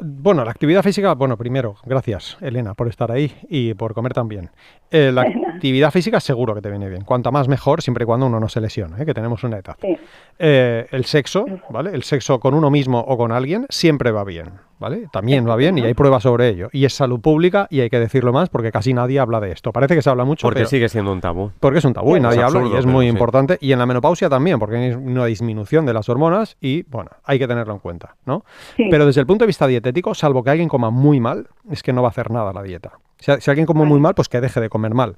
Bueno, 0.00 0.44
la 0.44 0.52
actividad 0.52 0.82
física, 0.84 1.14
bueno, 1.14 1.36
primero, 1.36 1.74
gracias, 1.84 2.38
Elena, 2.40 2.74
por 2.74 2.86
estar 2.86 3.10
ahí 3.10 3.32
y 3.48 3.74
por 3.74 3.94
comer 3.94 4.12
también. 4.12 4.50
Eh, 4.92 5.10
la 5.12 5.24
actividad 5.58 5.90
física 5.90 6.20
seguro 6.20 6.54
que 6.54 6.62
te 6.62 6.70
viene 6.70 6.88
bien. 6.88 7.02
Cuanto 7.04 7.30
más 7.32 7.48
mejor, 7.48 7.82
siempre 7.82 8.04
y 8.04 8.06
cuando 8.06 8.26
uno 8.26 8.40
no 8.40 8.48
se 8.48 8.60
lesione, 8.60 9.02
¿eh? 9.02 9.06
que 9.06 9.14
tenemos 9.14 9.44
una 9.44 9.58
edad. 9.58 9.76
Sí. 9.80 9.96
Eh, 10.38 10.86
el 10.90 11.04
sexo, 11.04 11.44
¿vale? 11.70 11.90
El 11.92 12.02
sexo 12.04 12.38
con 12.40 12.54
uno 12.54 12.70
mismo 12.70 13.00
o 13.00 13.16
con 13.18 13.32
alguien 13.32 13.66
siempre 13.68 14.12
va 14.12 14.22
bien, 14.24 14.52
¿vale? 14.78 15.08
También 15.12 15.48
va 15.48 15.56
bien 15.56 15.76
y 15.78 15.82
hay 15.82 15.94
pruebas 15.94 16.22
sobre 16.22 16.48
ello. 16.48 16.68
Y 16.72 16.84
es 16.84 16.94
salud 16.94 17.20
pública 17.20 17.66
y 17.70 17.80
hay 17.80 17.90
que 17.90 17.98
decirlo 17.98 18.32
más 18.32 18.48
porque 18.48 18.70
casi 18.70 18.94
nadie 18.94 19.18
habla 19.18 19.40
de 19.40 19.50
esto. 19.52 19.72
Parece 19.72 19.94
que 19.96 20.02
se 20.02 20.10
habla 20.10 20.24
mucho, 20.24 20.46
Porque 20.46 20.60
pero- 20.60 20.68
sigue 20.68 20.88
siendo 20.88 21.12
un 21.12 21.20
tabú. 21.20 21.50
porque 21.60 21.78
es 21.80 21.84
un 21.84 21.92
tabú 21.92 22.16
y 22.16 22.20
nadie 22.20 22.42
habla 22.42 22.60
absurdo, 22.60 22.76
y 22.76 22.78
es 22.78 22.86
muy 22.86 23.06
sí. 23.06 23.10
importante. 23.10 23.58
Y 23.60 23.72
en 23.72 23.78
la 23.80 23.86
menopausia 23.86 24.28
también, 24.28 24.58
porque 24.58 24.76
hay 24.76 24.92
una 24.92 25.26
disminución 25.26 25.84
de 25.86 25.92
las 25.94 26.08
hormonas 26.08 26.56
y, 26.60 26.82
bueno, 26.84 27.10
hay 27.24 27.38
que 27.38 27.48
tenerlo 27.48 27.72
en 27.72 27.80
cuenta, 27.80 28.14
¿no? 28.24 28.44
Sí. 28.76 28.86
Pero 28.90 29.06
desde 29.06 29.20
el 29.20 29.26
punto 29.26 29.42
de 29.44 29.48
vista 29.48 29.66
dietético, 29.66 30.14
salvo 30.14 30.44
que 30.44 30.50
alguien 30.50 30.68
coma 30.68 30.90
muy 30.90 31.18
mal, 31.20 31.48
es 31.70 31.82
que 31.82 31.92
no 31.92 32.02
va 32.02 32.08
a 32.08 32.10
hacer 32.10 32.30
nada 32.30 32.52
la 32.52 32.62
dieta. 32.62 32.92
Si, 33.18 33.32
si 33.40 33.50
alguien 33.50 33.66
come 33.66 33.84
muy 33.84 34.00
mal, 34.00 34.14
pues 34.14 34.28
que 34.28 34.40
deje 34.40 34.60
de 34.60 34.68
comer 34.68 34.94
mal. 34.94 35.16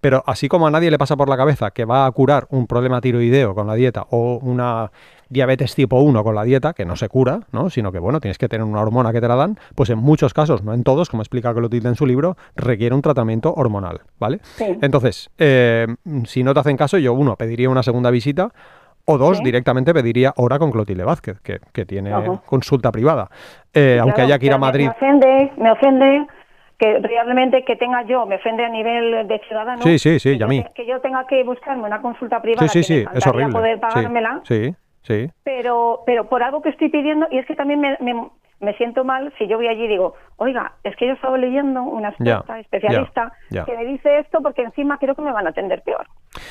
Pero 0.00 0.24
así 0.26 0.48
como 0.48 0.66
a 0.66 0.70
nadie 0.70 0.90
le 0.90 0.98
pasa 0.98 1.16
por 1.16 1.28
la 1.28 1.36
cabeza 1.36 1.70
que 1.70 1.84
va 1.84 2.06
a 2.06 2.10
curar 2.10 2.46
un 2.50 2.66
problema 2.66 3.00
tiroideo 3.00 3.54
con 3.54 3.68
la 3.68 3.74
dieta 3.74 4.04
o 4.10 4.38
una 4.42 4.90
diabetes 5.28 5.74
tipo 5.76 6.00
1 6.00 6.24
con 6.24 6.34
la 6.34 6.42
dieta, 6.42 6.72
que 6.72 6.84
no 6.84 6.96
se 6.96 7.08
cura, 7.08 7.40
¿no? 7.52 7.70
sino 7.70 7.92
que 7.92 8.00
bueno, 8.00 8.20
tienes 8.20 8.36
que 8.36 8.48
tener 8.48 8.66
una 8.66 8.80
hormona 8.82 9.12
que 9.12 9.20
te 9.20 9.28
la 9.28 9.36
dan, 9.36 9.58
pues 9.76 9.88
en 9.90 9.98
muchos 9.98 10.34
casos, 10.34 10.62
no 10.64 10.74
en 10.74 10.82
todos, 10.82 11.08
como 11.08 11.22
explica 11.22 11.54
Clotilde 11.54 11.88
en 11.88 11.94
su 11.94 12.04
libro, 12.04 12.36
requiere 12.56 12.94
un 12.94 13.00
tratamiento 13.00 13.54
hormonal, 13.54 14.00
¿vale? 14.18 14.40
Sí. 14.56 14.76
Entonces, 14.82 15.30
eh, 15.38 15.86
si 16.26 16.42
no 16.42 16.52
te 16.52 16.60
hacen 16.60 16.76
caso, 16.76 16.98
yo 16.98 17.12
uno, 17.14 17.36
pediría 17.36 17.70
una 17.70 17.82
segunda 17.84 18.10
visita, 18.10 18.50
o 19.04 19.18
dos, 19.18 19.38
Sí. 19.38 19.44
directamente 19.44 19.94
pediría 19.94 20.32
hora 20.36 20.58
con 20.58 20.70
Clotilde 20.70 21.04
Vázquez, 21.04 21.40
que, 21.40 21.60
que 21.72 21.86
tiene 21.86 22.12
Ajá. 22.12 22.42
consulta 22.44 22.92
privada. 22.92 23.30
Eh, 23.72 23.98
aunque 24.02 24.20
haya 24.22 24.38
que 24.38 24.46
ir 24.46 24.52
a 24.52 24.58
Madrid. 24.58 24.84
Me 24.86 24.90
ofende, 24.90 25.52
me 25.58 25.70
ofende 25.72 26.26
que 26.82 26.98
realmente 26.98 27.64
que 27.64 27.76
tenga 27.76 28.02
yo, 28.02 28.26
me 28.26 28.36
ofende 28.36 28.64
a 28.64 28.68
nivel 28.68 29.28
de 29.28 29.38
ciudadano. 29.46 29.82
Sí, 29.82 29.98
sí, 30.00 30.18
sí, 30.18 30.30
que 30.30 30.32
y 30.32 30.36
a 30.36 30.38
yo 30.40 30.48
mí. 30.48 30.64
Que 30.74 30.84
yo 30.86 31.00
tenga 31.00 31.24
que 31.28 31.44
buscarme 31.44 31.84
una 31.84 32.02
consulta 32.02 32.42
privada. 32.42 32.66
Sí, 32.66 32.82
sí, 32.82 32.82
que 32.82 32.84
sí, 32.84 32.92
me 32.94 32.98
es 33.00 33.06
encantaría 33.26 33.30
horrible. 33.46 33.52
poder 33.52 33.80
pagármela, 33.80 34.40
Sí, 34.44 34.74
sí. 35.02 35.30
pero, 35.44 36.00
pero 36.06 36.28
por 36.28 36.42
algo 36.42 36.60
que 36.60 36.70
estoy 36.70 36.88
pidiendo, 36.88 37.26
y 37.30 37.38
es 37.38 37.46
que 37.46 37.54
también 37.54 37.80
me, 37.80 37.96
me, 38.00 38.28
me 38.60 38.74
siento 38.76 39.04
mal 39.04 39.32
si 39.38 39.46
yo 39.46 39.58
voy 39.58 39.68
allí 39.68 39.84
y 39.84 39.88
digo, 39.88 40.14
oiga, 40.38 40.72
es 40.82 40.96
que 40.96 41.06
yo 41.06 41.12
estaba 41.12 41.38
leyendo 41.38 41.82
una 41.82 42.08
experta, 42.08 42.54
Ya, 42.54 42.60
especialista, 42.60 43.32
ya, 43.50 43.60
ya. 43.60 43.64
que 43.64 43.76
me 43.76 43.84
dice 43.84 44.18
esto 44.18 44.40
porque 44.42 44.62
encima 44.62 44.98
creo 44.98 45.14
que 45.14 45.22
me 45.22 45.32
van 45.32 45.46
a 45.46 45.50
atender 45.50 45.82
peor. 45.82 46.06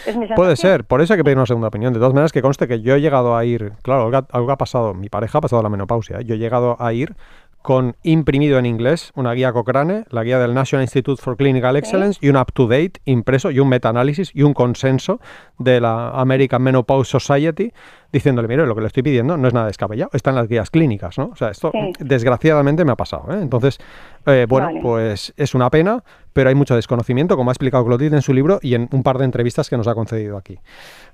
Es 0.06 0.15
mi 0.15 0.28
Puede 0.28 0.56
ser, 0.56 0.86
por 0.86 1.02
eso 1.02 1.13
hay 1.13 1.17
que 1.20 1.24
pedir 1.26 1.38
una 1.38 1.46
segunda 1.46 1.67
opinión. 1.67 1.91
De 1.94 2.00
todas 2.00 2.13
maneras, 2.13 2.32
que 2.32 2.41
conste 2.41 2.67
que 2.67 2.82
yo 2.82 2.96
he 2.96 3.02
llegado 3.02 3.36
a 3.36 3.44
ir, 3.44 3.74
claro, 3.84 4.04
algo 4.04 4.17
ha- 4.17 4.28
algo 4.32 4.52
ha 4.52 4.58
pasado, 4.58 4.94
mi 4.94 5.10
pareja 5.10 5.39
ha 5.39 5.41
pasado 5.41 5.62
la 5.62 5.70
menopausia, 5.70 6.20
¿eh? 6.20 6.24
yo 6.26 6.36
he 6.36 6.38
llegado 6.38 6.78
a 6.80 6.94
ir 6.94 7.15
con 7.62 7.95
imprimido 8.04 8.58
en 8.58 8.65
inglés 8.65 9.12
una 9.15 9.34
guía 9.34 9.54
Cochrane, 9.54 10.06
la 10.10 10.24
guía 10.24 10.39
del 10.39 10.54
National 10.54 10.84
Institute 10.84 11.21
for 11.21 11.38
Clinical 11.38 11.76
Excellence 11.76 12.17
y 12.21 12.30
un 12.30 12.38
up-to-date 12.38 12.93
impreso 13.06 13.52
y 13.52 13.60
un 13.60 13.69
meta-análisis 13.69 14.32
y 14.34 14.41
un 14.43 14.54
consenso 14.54 15.19
de 15.60 15.80
la 15.80 16.10
American 16.12 16.62
Menopause 16.63 17.08
Society 17.10 17.71
diciéndole, 18.12 18.47
mire, 18.47 18.65
lo 18.65 18.76
que 18.76 18.82
le 18.82 18.88
estoy 18.88 19.04
pidiendo 19.04 19.38
no 19.38 19.47
es 19.47 19.54
nada 19.54 19.67
descabellado, 19.67 20.10
está 20.13 20.32
en 20.32 20.36
las 20.36 20.47
guías 20.50 20.69
clínicas, 20.69 21.17
¿no? 21.17 21.30
O 21.32 21.36
sea, 21.36 21.50
esto 21.50 21.71
Sí. 21.71 21.93
desgraciadamente 22.00 22.84
me 22.84 22.91
ha 22.91 22.97
pasado, 22.97 23.32
¿eh? 23.32 23.39
Entonces, 23.41 23.78
eh, 24.26 24.45
bueno, 24.50 24.67
Vale. 24.67 24.80
pues 24.82 25.34
es 25.38 25.56
una 25.56 25.69
pena, 25.69 26.04
pero 26.34 26.50
hay 26.50 26.56
mucho 26.56 26.76
desconocimiento, 26.76 27.38
como 27.38 27.52
ha 27.52 27.54
explicado 27.54 27.86
Clotilde 27.86 28.17
en 28.17 28.21
su 28.21 28.34
libro 28.34 28.60
y 28.62 28.74
en 28.76 28.89
un 28.91 29.04
par 29.04 29.17
de 29.17 29.26
entrevistas 29.26 29.69
que 29.69 29.78
nos 29.78 29.88
ha 29.88 29.95
concedido 29.95 30.36
aquí. 30.36 30.60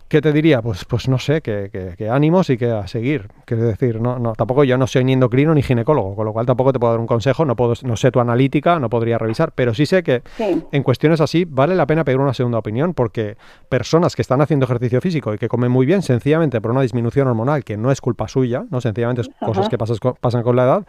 ¿Qué 0.09 0.21
te 0.21 0.31
diría? 0.31 0.61
Pues, 0.61 0.85
pues 0.85 1.09
no 1.09 1.19
sé, 1.19 1.41
que, 1.41 1.69
que- 1.69 1.95
que 1.97 2.09
ánimos 2.09 2.49
y 2.49 2.57
que 2.57 2.71
a 2.71 2.87
seguir. 2.87 3.27
Quiero 3.43 3.63
decir, 3.63 3.99
no, 3.99 4.19
no, 4.19 4.33
tampoco 4.35 4.63
yo 4.63 4.77
no 4.77 4.87
soy 4.87 5.03
ni 5.03 5.11
endocrino 5.11 5.53
ni 5.53 5.61
ginecólogo, 5.61 6.15
con 6.15 6.25
lo 6.25 6.31
cual 6.31 6.45
tampoco 6.45 6.71
te 6.71 6.79
puedo 6.79 6.93
dar 6.93 6.99
un 7.01 7.07
consejo, 7.07 7.43
no, 7.43 7.57
puedo, 7.57 7.73
no 7.83 7.97
sé 7.97 8.09
tu 8.09 8.21
analítica, 8.21 8.79
no 8.79 8.89
podría 8.89 9.17
revisar, 9.17 9.51
pero 9.53 9.73
sí 9.73 9.85
sé 9.85 10.03
que 10.03 10.21
Sí. 10.37 10.63
en 10.71 10.83
cuestiones 10.83 11.19
así 11.19 11.43
vale 11.43 11.75
la 11.75 11.85
pena 11.87 12.05
pedir 12.05 12.19
una 12.19 12.33
segunda 12.33 12.57
opinión, 12.59 12.93
porque 12.93 13.35
personas 13.67 14.15
que 14.15 14.21
están 14.21 14.39
haciendo 14.39 14.63
ejercicio 14.65 15.01
físico 15.01 15.33
y 15.33 15.37
que 15.37 15.49
comen 15.49 15.71
muy 15.71 15.85
bien, 15.85 16.01
sencillamente 16.01 16.61
por 16.61 16.71
una 16.71 16.81
disminución 16.83 17.27
hormonal 17.27 17.65
que 17.65 17.75
no 17.75 17.91
es 17.91 17.99
culpa 17.99 18.29
suya, 18.29 18.63
no 18.71 18.79
sencillamente 18.79 19.23
es 19.23 19.29
cosas 19.45 19.67
que 19.67 19.77
pasas 19.77 19.99
pasan 20.21 20.41
con 20.43 20.55
la 20.55 20.63
edad, 20.63 20.87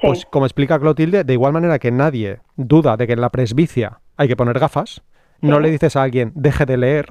Sí. 0.00 0.06
pues 0.06 0.26
como 0.26 0.46
explica 0.46 0.80
Clotilde, 0.80 1.22
de 1.22 1.32
igual 1.32 1.52
manera 1.52 1.78
que 1.78 1.92
nadie 1.92 2.40
duda 2.56 2.96
de 2.96 3.06
que 3.06 3.12
en 3.12 3.20
la 3.20 3.30
presbicia 3.30 4.00
hay 4.16 4.26
que 4.26 4.34
poner 4.36 4.58
gafas, 4.58 5.02
no 5.40 5.60
le 5.60 5.70
dices 5.70 5.94
a 5.94 6.02
alguien 6.02 6.32
deje 6.34 6.66
de 6.66 6.76
leer. 6.76 7.06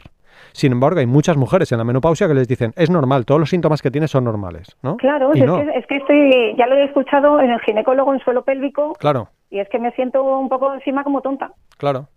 Sin 0.54 0.72
embargo, 0.72 1.00
hay 1.00 1.06
muchas 1.06 1.38
mujeres 1.38 1.72
en 1.72 1.78
la 1.78 1.84
menopausia 1.84 2.28
que 2.28 2.34
les 2.34 2.48
dicen 2.48 2.74
es 2.76 2.90
normal, 2.90 3.26
todos 3.26 3.40
los 3.40 3.50
síntomas 3.50 3.82
que 3.82 3.92
tienes 3.92 4.12
son 4.12 4.24
normales, 4.24 4.76
¿no? 4.82 4.98
Claro, 4.98 5.34
es, 5.34 5.44
no, 5.44 5.58
que, 5.64 5.72
es 5.78 5.86
que 5.88 5.98
estoy, 5.98 6.56
ya 6.58 6.68
lo 6.68 6.76
he 6.76 6.84
escuchado 6.86 7.40
en 7.40 7.52
el 7.52 7.60
ginecólogo 7.62 8.14
en 8.14 8.20
suelo 8.22 8.44
pélvico 8.44 8.94
claro, 8.94 9.30
y 9.50 9.60
es 9.60 9.70
que 9.70 9.80
me 9.80 9.92
siento 9.92 10.24
un 10.24 10.50
poco 10.50 10.74
encima 10.74 11.04
como 11.04 11.22
tonta. 11.22 11.52
claro. 11.78 12.08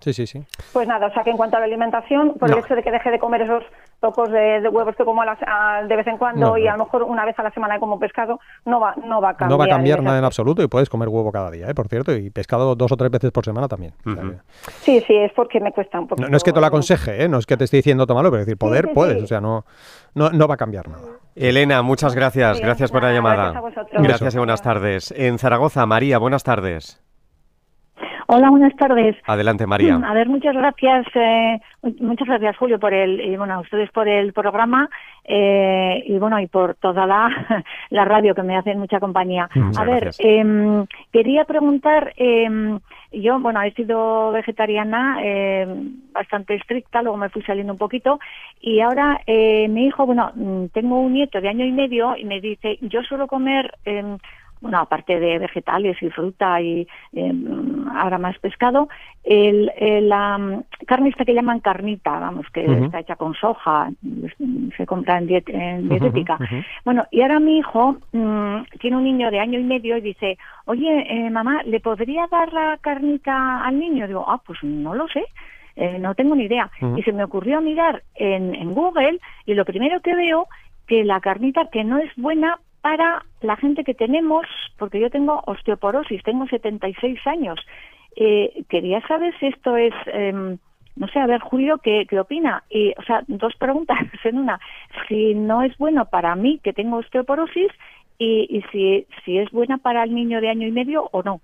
Sí, 0.00 0.12
sí, 0.12 0.28
sí. 0.28 0.40
Pues 0.72 0.86
nada, 0.86 1.08
o 1.08 1.12
sea 1.12 1.24
que 1.24 1.30
en 1.30 1.36
cuanto 1.36 1.56
a 1.56 1.58
la 1.58 1.66
alimentación, 1.66 2.34
por 2.38 2.48
No. 2.48 2.56
el 2.56 2.62
hecho 2.64 2.76
de 2.76 2.84
que 2.84 2.90
deje 2.92 3.10
de 3.10 3.18
comer 3.18 3.42
esos 3.42 3.64
tocos 4.00 4.30
de, 4.30 4.60
de 4.60 4.68
huevos 4.68 4.94
que 4.96 5.04
como 5.04 5.22
a 5.22 5.26
las- 5.26 5.38
a- 5.46 5.82
de 5.82 5.96
vez 5.96 6.06
en 6.06 6.18
cuando 6.18 6.50
No, 6.50 6.58
y 6.58 6.64
no. 6.64 6.70
a 6.70 6.76
lo 6.76 6.84
mejor 6.84 7.02
una 7.02 7.24
vez 7.24 7.38
a 7.38 7.42
la 7.42 7.50
semana 7.50 7.78
como 7.80 7.98
pescado, 7.98 8.38
no 8.64 8.78
va, 8.80 8.94
no 9.04 9.20
va 9.20 9.30
a 9.30 9.36
cambiar. 9.36 9.50
No 9.50 9.58
va 9.58 9.64
a 9.64 9.68
cambiar 9.68 10.02
nada 10.02 10.18
en 10.18 10.24
absoluto 10.24 10.62
y 10.62 10.68
puedes 10.68 10.88
comer 10.88 11.08
huevo 11.08 11.32
cada 11.32 11.50
día, 11.50 11.68
¿eh? 11.68 11.74
por 11.74 11.88
cierto, 11.88 12.14
y 12.14 12.30
pescado 12.30 12.74
dos 12.76 12.92
o 12.92 12.96
tres 12.96 13.10
veces 13.10 13.30
por 13.32 13.44
semana 13.44 13.66
también. 13.68 13.92
Sí, 14.80 15.00
sí, 15.06 15.14
es 15.16 15.32
porque 15.34 15.60
me 15.60 15.72
cuesta 15.72 15.98
un 16.00 16.06
poco. 16.08 16.22
no, 16.22 16.28
no 16.28 16.36
es 16.36 16.44
que 16.44 16.52
te 16.52 16.60
lo 16.60 16.66
aconseje, 16.66 17.24
¿eh? 17.24 17.28
no 17.28 17.38
es 17.38 17.46
que 17.46 17.56
te 17.56 17.64
esté 17.64 17.78
diciendo 17.78 18.06
tómalo, 18.06 18.30
pero 18.30 18.40
decir, 18.40 18.56
poder 18.56 18.86
sí, 18.86 18.90
puedes, 18.94 19.18
sí. 19.18 19.24
o 19.24 19.26
sea, 19.26 19.40
no, 19.40 19.64
no, 20.14 20.30
no 20.30 20.46
va 20.48 20.54
a 20.54 20.58
cambiar 20.58 20.88
nada. 20.88 21.02
Elena, 21.34 21.82
muchas 21.82 22.14
gracias. 22.14 22.56
Sí, 22.58 22.62
Gracias 22.64 22.90
por 22.90 23.02
la 23.02 23.12
llamada. 23.12 23.52
gracias 23.52 23.56
a 23.56 23.60
vosotros. 23.60 24.02
Gracias 24.02 24.34
y 24.34 24.38
buenas 24.38 24.62
tardes. 24.62 25.12
En 25.16 25.38
Zaragoza, 25.38 25.86
María, 25.86 26.18
buenas 26.18 26.42
tardes. 26.42 27.00
Hola, 28.30 28.50
buenas 28.50 28.76
tardes. 28.76 29.16
Adelante, 29.24 29.66
María. 29.66 29.94
A 30.04 30.12
ver, 30.12 30.28
muchas 30.28 30.54
gracias, 30.54 31.06
eh, 31.14 31.58
muchas 31.98 32.28
gracias 32.28 32.58
Julio 32.58 32.78
por 32.78 32.92
el, 32.92 33.22
y 33.22 33.34
bueno, 33.38 33.54
a 33.54 33.60
ustedes 33.60 33.90
por 33.90 34.06
el 34.06 34.34
programa 34.34 34.90
eh, 35.24 36.04
y 36.06 36.18
bueno 36.18 36.38
y 36.38 36.46
por 36.46 36.74
toda 36.74 37.06
la, 37.06 37.64
la 37.88 38.04
radio 38.04 38.34
que 38.34 38.42
me 38.42 38.54
hacen 38.54 38.78
mucha 38.78 39.00
compañía. 39.00 39.48
Muchas 39.54 39.78
a 39.78 39.84
ver, 39.86 40.10
em, 40.18 40.84
quería 41.10 41.46
preguntar, 41.46 42.12
em, 42.18 42.78
yo 43.12 43.40
bueno 43.40 43.62
he 43.62 43.72
sido 43.72 44.30
vegetariana 44.32 45.22
em, 45.22 45.94
bastante 46.12 46.54
estricta, 46.54 47.00
luego 47.00 47.16
me 47.16 47.30
fui 47.30 47.40
saliendo 47.44 47.72
un 47.72 47.78
poquito 47.78 48.20
y 48.60 48.80
ahora 48.80 49.22
eh, 49.26 49.68
mi 49.68 49.86
hijo, 49.86 50.04
bueno, 50.04 50.32
mm, 50.34 50.66
tengo 50.74 51.00
un 51.00 51.14
nieto 51.14 51.40
de 51.40 51.48
año 51.48 51.64
y 51.64 51.72
medio 51.72 52.14
y 52.14 52.26
me 52.26 52.42
dice, 52.42 52.76
yo 52.82 53.02
suelo 53.04 53.26
comer 53.26 53.72
bueno, 54.60 54.78
aparte 54.78 55.18
de 55.20 55.38
vegetales 55.38 55.96
y 56.02 56.10
fruta 56.10 56.60
y 56.60 56.86
eh, 57.12 57.32
ahora 57.94 58.18
más 58.18 58.38
pescado, 58.38 58.88
el, 59.24 59.70
el, 59.76 60.08
la 60.08 60.38
mm, 60.38 60.62
carne 60.86 61.10
esta 61.10 61.24
que 61.24 61.34
llaman 61.34 61.60
carnita, 61.60 62.18
vamos, 62.18 62.46
que 62.52 62.64
está 62.84 63.00
hecha 63.00 63.16
con 63.16 63.34
soja, 63.34 63.90
se 64.76 64.86
compra 64.86 65.18
en, 65.18 65.28
diet- 65.28 65.48
en 65.52 65.88
dietética. 65.88 66.36
Bueno, 66.84 67.04
y 67.10 67.20
ahora 67.22 67.38
mi 67.40 67.58
hijo 67.58 67.96
mm, 68.12 68.56
tiene 68.80 68.96
un 68.96 69.04
niño 69.04 69.30
de 69.30 69.40
año 69.40 69.58
y 69.58 69.64
medio 69.64 69.96
y 69.96 70.00
dice, 70.00 70.38
oye, 70.66 71.06
eh, 71.08 71.30
mamá, 71.30 71.62
¿le 71.64 71.80
podría 71.80 72.26
dar 72.28 72.52
la 72.52 72.78
carnita 72.80 73.64
al 73.64 73.78
niño? 73.78 74.06
Digo, 74.06 74.24
ah, 74.28 74.40
pues 74.44 74.58
no 74.62 74.94
lo 74.94 75.06
sé. 75.08 75.24
eh, 75.76 75.96
no 76.00 76.14
tengo 76.16 76.34
ni 76.34 76.44
idea. 76.44 76.68
Y 76.98 77.02
se 77.04 77.12
me 77.12 77.22
ocurrió 77.22 77.60
mirar 77.60 78.02
en, 78.16 78.52
en 78.54 78.74
Google 78.74 79.20
y 79.46 79.54
lo 79.54 79.64
primero 79.64 80.00
que 80.00 80.14
veo 80.16 80.48
que 80.88 81.04
la 81.04 81.20
carnita 81.20 81.68
que 81.70 81.84
no 81.84 81.98
es 81.98 82.10
buena 82.16 82.58
para 82.80 83.24
la 83.40 83.56
gente 83.56 83.84
que 83.84 83.94
tenemos, 83.94 84.46
porque 84.78 85.00
yo 85.00 85.10
tengo 85.10 85.42
osteoporosis, 85.46 86.22
tengo 86.22 86.46
76 86.46 87.18
años. 87.26 87.58
Eh, 88.16 88.64
quería 88.68 89.00
saber 89.06 89.34
si 89.38 89.46
esto 89.46 89.76
es, 89.76 89.94
em, 90.06 90.58
no 90.96 91.08
sé, 91.08 91.18
a 91.18 91.26
ver, 91.26 91.40
Julio, 91.40 91.78
¿qué, 91.78 92.06
¿qué 92.08 92.18
opina? 92.18 92.64
Y, 92.70 92.92
o 92.98 93.02
sea, 93.02 93.22
dos 93.26 93.54
preguntas 93.56 93.98
en 94.24 94.38
una. 94.38 94.60
Si 95.08 95.34
no 95.34 95.62
es 95.62 95.76
bueno 95.78 96.06
para 96.06 96.34
mí, 96.34 96.60
que 96.62 96.72
tengo 96.72 96.96
osteoporosis, 96.96 97.70
y, 98.18 98.48
y 98.50 98.62
si, 98.72 99.06
si 99.24 99.38
es 99.38 99.50
buena 99.52 99.78
para 99.78 100.02
el 100.02 100.12
niño 100.12 100.40
de 100.40 100.48
año 100.48 100.66
y 100.66 100.72
medio 100.72 101.08
o 101.12 101.22
no. 101.22 101.40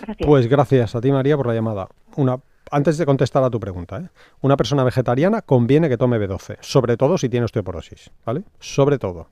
Gracias. 0.00 0.26
Pues 0.26 0.48
gracias 0.48 0.94
a 0.96 1.00
ti, 1.00 1.12
María, 1.12 1.36
por 1.36 1.46
la 1.46 1.54
llamada. 1.54 1.86
Una, 2.16 2.38
antes 2.70 2.98
de 2.98 3.06
contestar 3.06 3.44
a 3.44 3.50
tu 3.50 3.60
pregunta, 3.60 3.98
¿eh? 3.98 4.08
una 4.40 4.56
persona 4.56 4.84
vegetariana 4.84 5.42
conviene 5.42 5.88
que 5.88 5.96
tome 5.96 6.18
B12, 6.18 6.58
sobre 6.60 6.96
todo 6.96 7.18
si 7.18 7.28
tiene 7.28 7.44
osteoporosis, 7.44 8.10
¿vale? 8.26 8.42
Sobre 8.58 8.98
todo. 8.98 9.28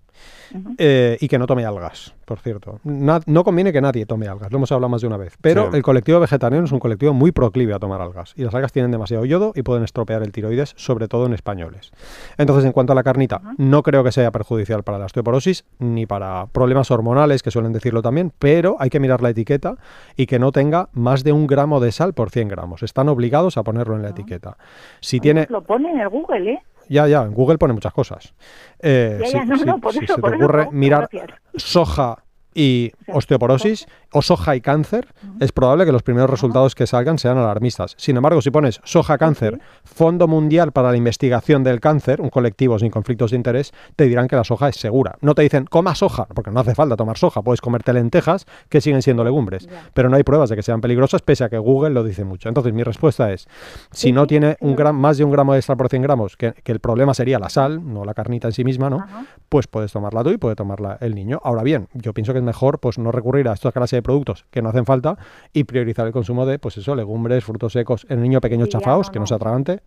Eh, 0.78 1.16
y 1.20 1.28
que 1.28 1.38
no 1.38 1.46
tome 1.46 1.64
algas, 1.64 2.14
por 2.24 2.38
cierto. 2.38 2.80
Na- 2.84 3.20
no 3.26 3.44
conviene 3.44 3.72
que 3.72 3.80
nadie 3.80 4.06
tome 4.06 4.28
algas, 4.28 4.50
lo 4.52 4.58
hemos 4.58 4.70
hablado 4.72 4.88
más 4.88 5.00
de 5.00 5.06
una 5.08 5.16
vez. 5.16 5.36
Pero 5.40 5.70
Sí. 5.70 5.76
el 5.76 5.82
colectivo 5.82 6.20
vegetariano 6.20 6.64
es 6.64 6.72
un 6.72 6.78
colectivo 6.78 7.12
muy 7.12 7.32
proclive 7.32 7.74
a 7.74 7.78
tomar 7.78 8.00
algas. 8.00 8.32
Y 8.36 8.44
las 8.44 8.54
algas 8.54 8.72
tienen 8.72 8.90
demasiado 8.90 9.24
yodo 9.24 9.52
y 9.54 9.62
pueden 9.62 9.82
estropear 9.84 10.22
el 10.22 10.32
tiroides, 10.32 10.74
sobre 10.76 11.08
todo 11.08 11.26
en 11.26 11.34
españoles. 11.34 11.90
Entonces, 12.38 12.64
en 12.64 12.72
cuanto 12.72 12.92
a 12.92 12.96
la 12.96 13.02
carnita, 13.02 13.40
no 13.58 13.82
creo 13.82 14.04
que 14.04 14.12
sea 14.12 14.30
perjudicial 14.30 14.82
para 14.82 14.98
la 14.98 15.06
osteoporosis 15.06 15.64
ni 15.78 16.06
para 16.06 16.46
problemas 16.52 16.90
hormonales, 16.90 17.42
que 17.42 17.50
suelen 17.50 17.72
decirlo 17.72 18.02
también, 18.02 18.32
pero 18.38 18.76
hay 18.78 18.90
que 18.90 19.00
mirar 19.00 19.22
la 19.22 19.30
etiqueta 19.30 19.76
y 20.16 20.26
que 20.26 20.38
no 20.38 20.52
tenga 20.52 20.88
más 20.92 21.24
de 21.24 21.32
un 21.32 21.46
gramo 21.46 21.80
de 21.80 21.92
sal 21.92 22.14
por 22.14 22.30
100 22.30 22.48
gramos. 22.48 22.82
Están 22.82 23.08
obligados 23.08 23.56
a 23.56 23.62
ponerlo 23.62 23.96
en 23.96 24.02
la 24.02 24.10
etiqueta. 24.10 24.56
Si 25.00 25.20
tiene... 25.20 25.46
Lo 25.50 25.62
pone 25.62 25.90
en 25.90 26.00
el 26.00 26.08
Google, 26.08 26.52
¿eh? 26.52 26.62
Ya, 26.88 27.06
ya, 27.08 27.22
en 27.22 27.32
Google 27.34 27.58
pone 27.58 27.72
muchas 27.74 27.92
cosas. 27.92 28.32
Eh, 28.80 29.18
Ya, 29.20 29.26
si 29.26 29.32
ya, 29.38 29.44
no, 29.44 29.56
si- 29.58 29.64
no, 29.66 29.78
por 29.80 29.92
si 29.92 30.04
eso, 30.04 30.14
se 30.14 30.20
por 30.20 30.30
te 30.30 30.36
eso, 30.36 30.44
ocurre 30.44 30.64
no, 30.66 30.70
mirar 30.72 31.08
soja 31.56 32.22
y 32.54 32.92
osteoporosis 33.08 33.86
o 34.16 34.22
soja 34.22 34.56
y 34.56 34.62
cáncer, 34.62 35.08
es 35.40 35.52
probable 35.52 35.84
que 35.84 35.92
los 35.92 36.02
primeros 36.02 36.30
resultados 36.30 36.74
que 36.74 36.86
salgan 36.86 37.18
sean 37.18 37.36
alarmistas. 37.36 37.94
Sin 37.98 38.16
embargo, 38.16 38.40
si 38.40 38.50
pones 38.50 38.80
soja 38.82 39.18
cáncer, 39.18 39.60
Fondo 39.84 40.26
Mundial 40.26 40.72
para 40.72 40.90
la 40.90 40.96
Investigación 40.96 41.62
del 41.62 41.80
Cáncer, 41.80 42.22
un 42.22 42.30
colectivo 42.30 42.78
sin 42.78 42.90
conflictos 42.90 43.32
de 43.32 43.36
interés, 43.36 43.74
te 43.94 44.04
dirán 44.04 44.26
que 44.26 44.36
la 44.36 44.44
soja 44.44 44.70
es 44.70 44.76
segura. 44.76 45.16
No 45.20 45.34
te 45.34 45.42
dicen 45.42 45.66
coma 45.66 45.94
soja, 45.94 46.24
porque 46.24 46.50
no 46.50 46.60
hace 46.60 46.74
falta 46.74 46.96
tomar 46.96 47.18
soja, 47.18 47.42
puedes 47.42 47.60
comerte 47.60 47.92
lentejas 47.92 48.46
que 48.70 48.80
siguen 48.80 49.02
siendo 49.02 49.22
legumbres, 49.22 49.68
pero 49.92 50.08
no 50.08 50.16
hay 50.16 50.22
pruebas 50.22 50.48
de 50.48 50.56
que 50.56 50.62
sean 50.62 50.80
peligrosas, 50.80 51.20
pese 51.20 51.44
a 51.44 51.50
que 51.50 51.58
Google 51.58 51.90
lo 51.90 52.02
dice 52.02 52.24
mucho. 52.24 52.48
Entonces, 52.48 52.72
mi 52.72 52.84
respuesta 52.84 53.30
es, 53.32 53.46
si 53.90 54.12
no 54.12 54.26
tiene 54.26 54.56
un 54.60 54.76
más 54.94 55.18
de 55.18 55.24
un 55.24 55.30
gramo 55.30 55.52
de 55.52 55.60
sal 55.60 55.76
por 55.76 55.90
100 55.90 56.00
gramos, 56.00 56.38
que, 56.38 56.54
que 56.54 56.72
el 56.72 56.80
problema 56.80 57.12
sería 57.12 57.38
la 57.38 57.50
sal, 57.50 57.92
no 57.92 58.06
la 58.06 58.14
carnita 58.14 58.48
en 58.48 58.52
sí 58.52 58.64
misma, 58.64 58.88
¿no? 58.88 59.04
Pues 59.50 59.66
puedes 59.66 59.92
tomarla 59.92 60.24
tú 60.24 60.30
y 60.30 60.38
puede 60.38 60.56
tomarla 60.56 60.96
el 61.02 61.14
niño. 61.14 61.38
Ahora 61.44 61.62
bien, 61.62 61.88
yo 61.92 62.14
pienso 62.14 62.32
que 62.32 62.38
es 62.38 62.44
mejor 62.44 62.78
pues 62.78 62.98
no 62.98 63.12
recurrir 63.12 63.48
a 63.48 63.52
esta 63.52 63.72
clase 63.72 63.96
de 63.96 64.02
productos 64.06 64.46
que 64.50 64.62
no 64.62 64.68
hacen 64.70 64.86
falta 64.86 65.18
y 65.52 65.64
priorizar 65.64 66.06
el 66.06 66.12
consumo 66.12 66.46
de, 66.46 66.58
pues 66.58 66.78
eso, 66.78 66.94
legumbres, 66.94 67.44
frutos 67.44 67.72
secos, 67.72 68.06
en 68.08 68.18
el 68.18 68.22
niño 68.22 68.40
pequeño 68.40 68.66
chafaos, 68.66 69.08
no, 69.08 69.12
que 69.12 69.18
no 69.18 69.26
sea 69.26 69.36
atragante. 69.36 69.80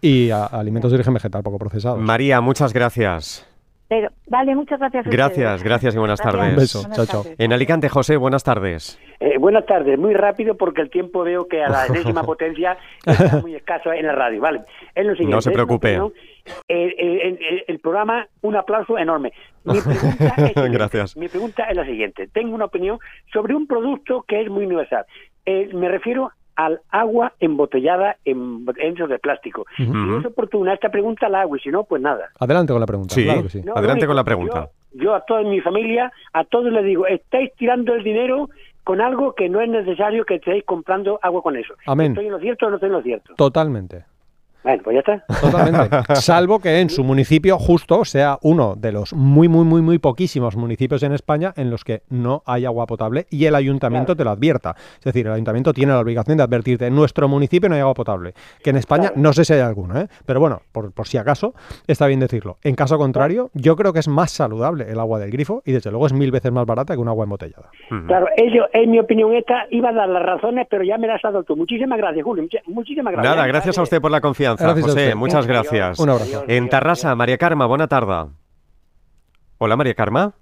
Y 0.00 0.30
a- 0.30 0.44
alimentos 0.46 0.90
de 0.90 0.96
origen 0.96 1.14
vegetal 1.14 1.42
poco 1.42 1.58
procesados. 1.58 2.00
María, 2.00 2.40
muchas 2.40 2.72
gracias. 2.72 3.46
Pero, 3.88 4.08
vale, 4.28 4.54
muchas 4.54 4.78
gracias. 4.80 5.06
a 5.06 5.10
Gracias, 5.10 5.38
ustedes. 5.38 5.62
gracias 5.62 5.94
y 5.94 5.98
buenas 5.98 6.20
Gracias. 6.20 6.40
tardes. 6.40 6.54
Un 6.54 6.60
beso, 6.60 6.88
Buenas 6.88 7.08
chao. 7.08 7.22
En 7.38 7.52
Alicante, 7.52 7.88
José, 7.88 8.16
buenas 8.16 8.42
tardes. 8.42 8.98
Eh, 9.20 9.38
buenas 9.38 9.66
tardes, 9.66 9.98
muy 9.98 10.14
rápido 10.14 10.56
porque 10.56 10.80
el 10.80 10.90
tiempo 10.90 11.22
veo 11.22 11.46
que 11.46 11.62
a 11.62 11.68
la 11.68 11.86
enésima 11.88 12.22
potencia 12.24 12.76
está 13.04 13.40
muy 13.40 13.54
escaso 13.54 13.92
en 13.92 14.06
la 14.06 14.14
radio. 14.14 14.40
Vale, 14.40 14.62
es 14.94 15.04
lo 15.04 15.12
siguiente. 15.12 15.34
No 15.34 15.40
se 15.42 15.50
preocupe. 15.50 15.98
opinión. 16.00 16.12
Eh, 16.68 16.94
eh, 16.98 17.20
el, 17.28 17.38
el- 17.46 17.64
el 17.68 17.78
programa, 17.80 18.26
un 18.42 18.56
aplauso 18.56 18.98
enorme. 18.98 19.32
Mi 19.64 19.78
pregunta, 19.80 20.34
es. 20.66 20.72
Gracias. 20.72 21.16
Mi 21.16 21.28
pregunta 21.28 21.64
es 21.64 21.76
la 21.76 21.84
siguiente. 21.84 22.26
Tengo 22.28 22.54
una 22.54 22.64
opinión 22.66 22.98
sobre 23.32 23.54
un 23.54 23.66
producto 23.66 24.24
que 24.26 24.40
es 24.42 24.48
muy 24.50 24.64
universal. 24.66 25.04
Eh, 25.46 25.68
me 25.74 25.88
refiero 25.88 26.30
al 26.56 26.80
agua 26.90 27.32
embotellada 27.40 28.16
en 28.24 28.64
envases 28.76 29.08
de 29.08 29.18
plástico. 29.18 29.66
Si 29.76 29.82
es 29.82 30.26
oportuna 30.26 30.74
esta 30.74 30.88
pregunta, 30.88 31.28
la 31.28 31.42
hago 31.42 31.56
y 31.56 31.60
si 31.60 31.70
no, 31.70 31.84
pues 31.84 32.00
nada. 32.02 32.28
Adelante 32.38 32.72
con 32.72 32.80
la 32.80 32.86
pregunta. 32.86 33.14
Sí. 33.14 33.24
claro 33.24 33.42
que 33.42 33.48
sí. 33.48 33.62
No, 33.62 33.74
Adelante 33.74 34.06
con 34.06 34.16
la 34.16 34.24
pregunta. 34.24 34.70
Yo, 34.92 35.02
yo 35.02 35.14
a 35.14 35.24
toda 35.24 35.42
mi 35.42 35.60
familia, 35.60 36.12
a 36.32 36.44
todos 36.44 36.72
les 36.72 36.84
digo, 36.84 37.06
estáis 37.06 37.52
tirando 37.56 37.94
el 37.94 38.04
dinero 38.04 38.48
con 38.84 39.00
algo 39.00 39.34
que 39.34 39.48
no 39.48 39.60
es 39.60 39.68
necesario 39.68 40.24
que 40.24 40.36
estéis 40.36 40.64
comprando 40.64 41.18
agua 41.22 41.42
con 41.42 41.56
eso. 41.56 41.74
Amén. 41.86 42.12
¿Estoy 42.12 42.26
en 42.26 42.32
lo 42.32 42.38
cierto 42.38 42.66
o 42.66 42.70
no 42.70 42.76
estoy 42.76 42.88
en 42.88 42.92
lo 42.92 43.02
cierto? 43.02 43.34
Totalmente. 43.34 44.04
Bueno, 44.64 44.82
pues 44.82 44.94
ya 44.94 45.00
está. 45.00 45.40
Totalmente. 45.40 46.14
Salvo 46.16 46.58
que 46.58 46.80
en 46.80 46.90
su 46.90 47.04
municipio 47.04 47.58
justo 47.58 48.04
sea 48.04 48.38
uno 48.42 48.74
de 48.76 48.92
los 48.92 49.12
muy, 49.12 49.46
muy, 49.48 49.64
muy, 49.64 49.82
muy 49.82 49.98
poquísimos 49.98 50.56
municipios 50.56 51.02
en 51.02 51.12
España 51.12 51.52
en 51.56 51.70
los 51.70 51.84
que 51.84 52.02
no 52.08 52.42
hay 52.46 52.64
agua 52.64 52.86
potable 52.86 53.26
y 53.30 53.44
el 53.44 53.54
ayuntamiento 53.54 54.06
Claro. 54.06 54.16
te 54.16 54.24
lo 54.24 54.30
advierta. 54.30 54.74
Es 54.98 55.04
decir, 55.04 55.26
el 55.26 55.32
ayuntamiento 55.32 55.72
tiene 55.72 55.92
la 55.92 56.00
obligación 56.00 56.36
de 56.38 56.42
advertirte, 56.42 56.86
en 56.86 56.94
nuestro 56.94 57.28
municipio 57.28 57.68
no 57.68 57.74
hay 57.74 57.82
agua 57.82 57.94
potable. 57.94 58.32
Que 58.62 58.70
en 58.70 58.76
España 58.76 59.08
Claro. 59.08 59.14
no 59.22 59.32
sé 59.32 59.44
si 59.44 59.52
hay 59.52 59.60
alguno, 59.60 60.00
¿eh? 60.00 60.08
pero 60.26 60.40
bueno, 60.40 60.62
por, 60.72 60.92
por 60.92 61.06
si 61.06 61.18
acaso, 61.18 61.54
está 61.86 62.06
bien 62.06 62.20
decirlo. 62.20 62.56
En 62.62 62.74
caso 62.74 62.96
contrario, 62.98 63.50
yo 63.54 63.76
creo 63.76 63.92
que 63.92 63.98
es 63.98 64.08
más 64.08 64.30
saludable 64.30 64.90
el 64.90 64.98
agua 64.98 65.18
del 65.18 65.30
grifo 65.30 65.62
y 65.66 65.72
desde 65.72 65.90
luego 65.90 66.06
es 66.06 66.12
mil 66.14 66.30
veces 66.30 66.50
más 66.52 66.64
barata 66.64 66.94
que 66.94 67.00
un 67.00 67.08
agua 67.08 67.24
embotellada. 67.24 67.68
Claro, 68.06 68.26
ello, 68.36 68.64
es 68.72 68.88
mi 68.88 68.98
opinión 68.98 69.34
esta. 69.34 69.66
Iba 69.70 69.90
a 69.90 69.92
dar 69.92 70.08
las 70.08 70.22
razones, 70.22 70.66
pero 70.70 70.82
ya 70.84 70.96
me 70.96 71.06
las 71.06 71.16
has 71.24 71.32
dado 71.32 71.44
tú. 71.44 71.56
Muchísimas 71.56 71.98
gracias, 71.98 72.24
Julio. 72.24 72.44
Muchísimas 72.66 73.12
gracias. 73.12 73.34
Nada, 73.36 73.46
gracias 73.46 73.76
a 73.78 73.82
usted 73.82 74.00
por 74.00 74.10
la 74.10 74.20
confianza, 74.20 74.53
Gracias 74.58 74.86
José. 74.86 75.14
Muchas 75.14 75.46
gracias. 75.46 75.98
Un 75.98 76.10
abrazo. 76.10 76.38
Adiós, 76.38 76.44
En 76.48 76.68
Tarrasa, 76.68 77.14
María 77.14 77.38
Karma, 77.38 77.66
buena 77.66 77.86
tarde. 77.88 78.30
Hola, 79.58 79.76
María 79.76 79.94
Karma. 79.94 80.32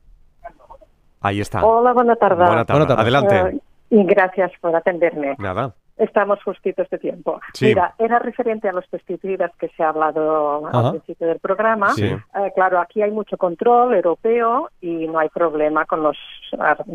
Ahí 1.21 1.41
está. 1.41 1.65
Hola, 1.65 1.93
buena 1.93 2.17
tarde. 2.17 2.45
Buena 2.45 2.65
tarde. 2.65 2.81
Buena 2.81 2.97
tarde. 2.97 3.03
Adelante. 3.03 3.57
Eh, 3.57 3.61
y 3.91 4.05
gracias 4.05 4.51
por 4.61 4.75
atenderme. 4.75 5.37
Nada. 5.39 5.75
Estamos 5.99 6.43
justitos 6.43 6.89
de 6.91 6.99
tiempo. 6.99 7.41
Sí. 7.53 7.67
Mira, 7.67 7.95
era 7.99 8.19
referente 8.19 8.69
a 8.69 8.73
los 8.73 8.87
pesticidas 8.89 9.53
que 9.59 9.69
se 9.69 9.85
ha 9.85 9.91
hablado 9.91 10.67
Ajá. 10.67 10.79
al 10.79 10.91
principio 10.93 11.29
del 11.29 11.39
programa. 11.39 11.91
Sí. 11.91 12.07
Eh, 12.07 12.53
claro, 12.55 12.81
aquí 12.81 13.03
hay 13.03 13.11
mucho 13.11 13.37
control 13.37 13.95
europeo 13.95 14.71
y 14.81 15.07
no 15.07 15.19
hay 15.19 15.29
problema 15.29 15.85
con 15.85 16.03
los, 16.03 16.17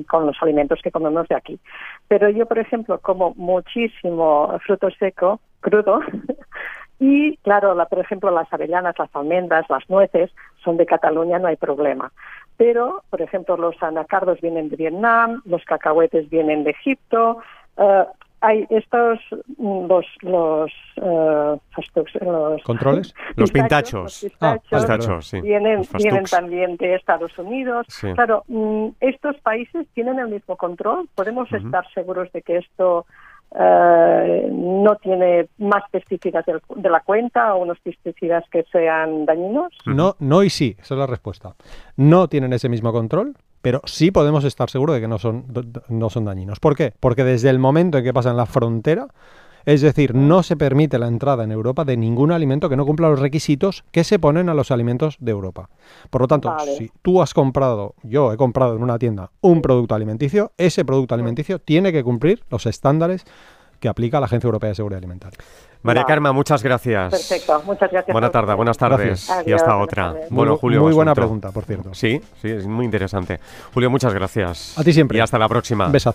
con 0.08 0.26
los 0.26 0.36
alimentos 0.42 0.80
que 0.84 0.92
comemos 0.92 1.28
de 1.28 1.36
aquí. 1.36 1.60
Pero 2.08 2.30
yo, 2.30 2.48
por 2.48 2.58
ejemplo, 2.58 3.00
como 3.00 3.34
muchísimo 3.36 4.58
fruto 4.66 4.90
seco, 5.00 5.40
crudo, 5.62 6.00
y 7.00 7.38
claro, 7.38 7.76
la, 7.76 7.86
por 7.86 8.00
ejemplo, 8.00 8.32
las 8.32 8.52
avellanas, 8.52 8.96
las 8.98 9.16
almendras, 9.16 9.66
las 9.70 9.88
nueces 9.90 10.32
son 10.64 10.78
de 10.78 10.86
Cataluña, 10.86 11.40
no 11.40 11.48
hay 11.48 11.56
problema. 11.56 12.12
Pero, 12.58 13.04
por 13.10 13.22
ejemplo, 13.22 13.56
los 13.56 13.82
anacardos 13.84 14.42
vienen 14.42 14.70
de 14.70 14.76
Vietnam, 14.78 15.42
los 15.46 15.64
cacahuetes 15.66 16.30
vienen 16.30 16.64
de 16.64 16.72
Egipto. 16.72 17.40
eh, 17.78 18.06
hay 18.40 18.68
estos, 18.70 19.20
mm, 19.58 19.88
los, 19.88 20.06
los, 20.22 20.72
estos, 21.78 22.08
los 22.22 22.62
¿Controles? 22.64 23.14
Los 23.36 23.52
pintachos. 23.52 24.24
los 24.24 24.32
Ah, 24.42 24.58
pistachos 24.70 25.28
sí. 25.28 25.42
vienen, 25.42 25.82
vienen 25.98 26.26
también 26.26 26.78
de 26.78 26.94
Estados 26.96 27.36
Unidos. 27.40 27.88
Sí. 27.90 28.14
Claro, 28.14 28.44
mm, 28.48 28.90
estos 29.00 29.38
países 29.38 29.88
tienen 29.96 30.20
el 30.20 30.28
mismo 30.28 30.56
control. 30.56 31.10
¿Podemos 31.16 31.52
estar 31.52 31.88
seguros 31.94 32.32
de 32.32 32.44
que 32.44 32.58
esto 32.58 33.08
eh, 33.56 34.50
no 34.52 34.96
tiene 34.98 35.48
más 35.58 35.84
pesticidas 35.92 36.46
de 36.46 36.90
la 36.90 37.00
cuenta 37.02 37.56
o 37.56 37.64
unos 37.64 37.80
pesticidas 37.80 38.44
que 38.52 38.64
sean 38.72 39.26
dañinos? 39.26 39.74
No, 39.86 40.16
no 40.20 40.44
y 40.44 40.50
sí, 40.50 40.76
esa 40.80 40.96
es 40.96 41.00
la 41.00 41.08
respuesta. 41.08 41.56
No 41.96 42.28
tienen 42.28 42.54
ese 42.54 42.70
mismo 42.70 42.92
control, 42.92 43.36
pero 43.62 43.82
sí 43.86 44.12
podemos 44.12 44.44
estar 44.44 44.70
seguros 44.70 44.96
de 44.96 45.02
que 45.02 45.08
no 45.08 45.18
son, 45.18 45.46
no 45.90 46.10
son 46.10 46.26
dañinos. 46.26 46.60
¿Por 46.60 46.76
qué? 46.76 46.94
Porque 47.00 47.24
desde 47.24 47.50
el 47.50 47.60
momento 47.60 47.98
en 47.98 48.04
que 48.04 48.14
pasan 48.14 48.38
la 48.38 48.46
frontera, 48.46 49.08
es 49.68 49.82
decir, 49.82 50.16
no 50.16 50.44
se 50.44 50.56
permite 50.56 50.98
la 50.98 51.08
entrada 51.10 51.44
en 51.44 51.52
Europa 51.52 51.84
de 51.84 51.98
ningún 51.98 52.32
alimento 52.32 52.70
que 52.70 52.78
no 52.78 52.86
cumpla 52.86 53.10
los 53.10 53.20
requisitos 53.20 53.84
que 53.92 54.06
se 54.06 54.18
ponen 54.18 54.48
a 54.48 54.54
los 54.54 54.72
alimentos 54.72 55.18
de 55.20 55.32
Europa. 55.32 55.70
Por 56.10 56.22
lo 56.22 56.28
tanto, 56.30 56.50
Vale. 56.50 56.78
si 56.78 56.90
tú 57.02 57.22
has 57.22 57.34
comprado, 57.34 57.94
yo 58.02 58.32
he 58.32 58.38
comprado 58.38 58.78
en 58.78 58.82
una 58.82 58.98
tienda 58.98 59.30
un 59.42 59.62
producto 59.62 59.94
alimenticio, 59.94 60.54
ese 60.58 60.86
producto 60.86 61.16
alimenticio 61.16 61.60
tiene 61.60 61.92
que 61.92 62.02
cumplir 62.02 62.44
los 62.50 62.66
estándares 62.66 63.26
que 63.82 63.90
aplica 63.90 64.20
la 64.22 64.26
Agencia 64.28 64.48
Europea 64.48 64.70
de 64.70 64.76
Seguridad 64.76 64.98
Alimentaria. 65.00 65.38
María. 65.84 66.04
Karma, 66.06 66.32
muchas 66.34 66.64
gracias. 66.64 67.12
Perfecto, 67.12 67.62
muchas 67.66 67.92
gracias. 67.92 68.12
Buena 68.12 68.32
tarde, 68.32 68.54
buenas 68.56 68.78
tardes. 68.78 69.28
Gracias. 69.28 69.48
Y 69.48 69.54
hasta 69.54 69.72
Adiós, 69.74 69.84
otra. 69.84 70.16
Bueno, 70.32 70.52
Muy- 70.54 70.60
Julio. 70.60 70.82
muy 70.82 70.94
buena 70.94 71.14
pregunta, 71.14 71.52
por 71.52 71.64
cierto. 71.66 71.94
Sí, 71.94 72.20
sí, 72.42 72.50
es 72.50 72.66
muy 72.66 72.84
interesante. 72.86 73.40
Julio, 73.74 73.90
muchas 73.92 74.14
gracias. 74.14 74.78
A 74.78 74.84
ti 74.84 74.92
siempre. 74.92 75.18
Y 75.20 75.22
hasta 75.22 75.38
la 75.38 75.48
próxima. 75.48 75.86
Besazo. 75.90 76.06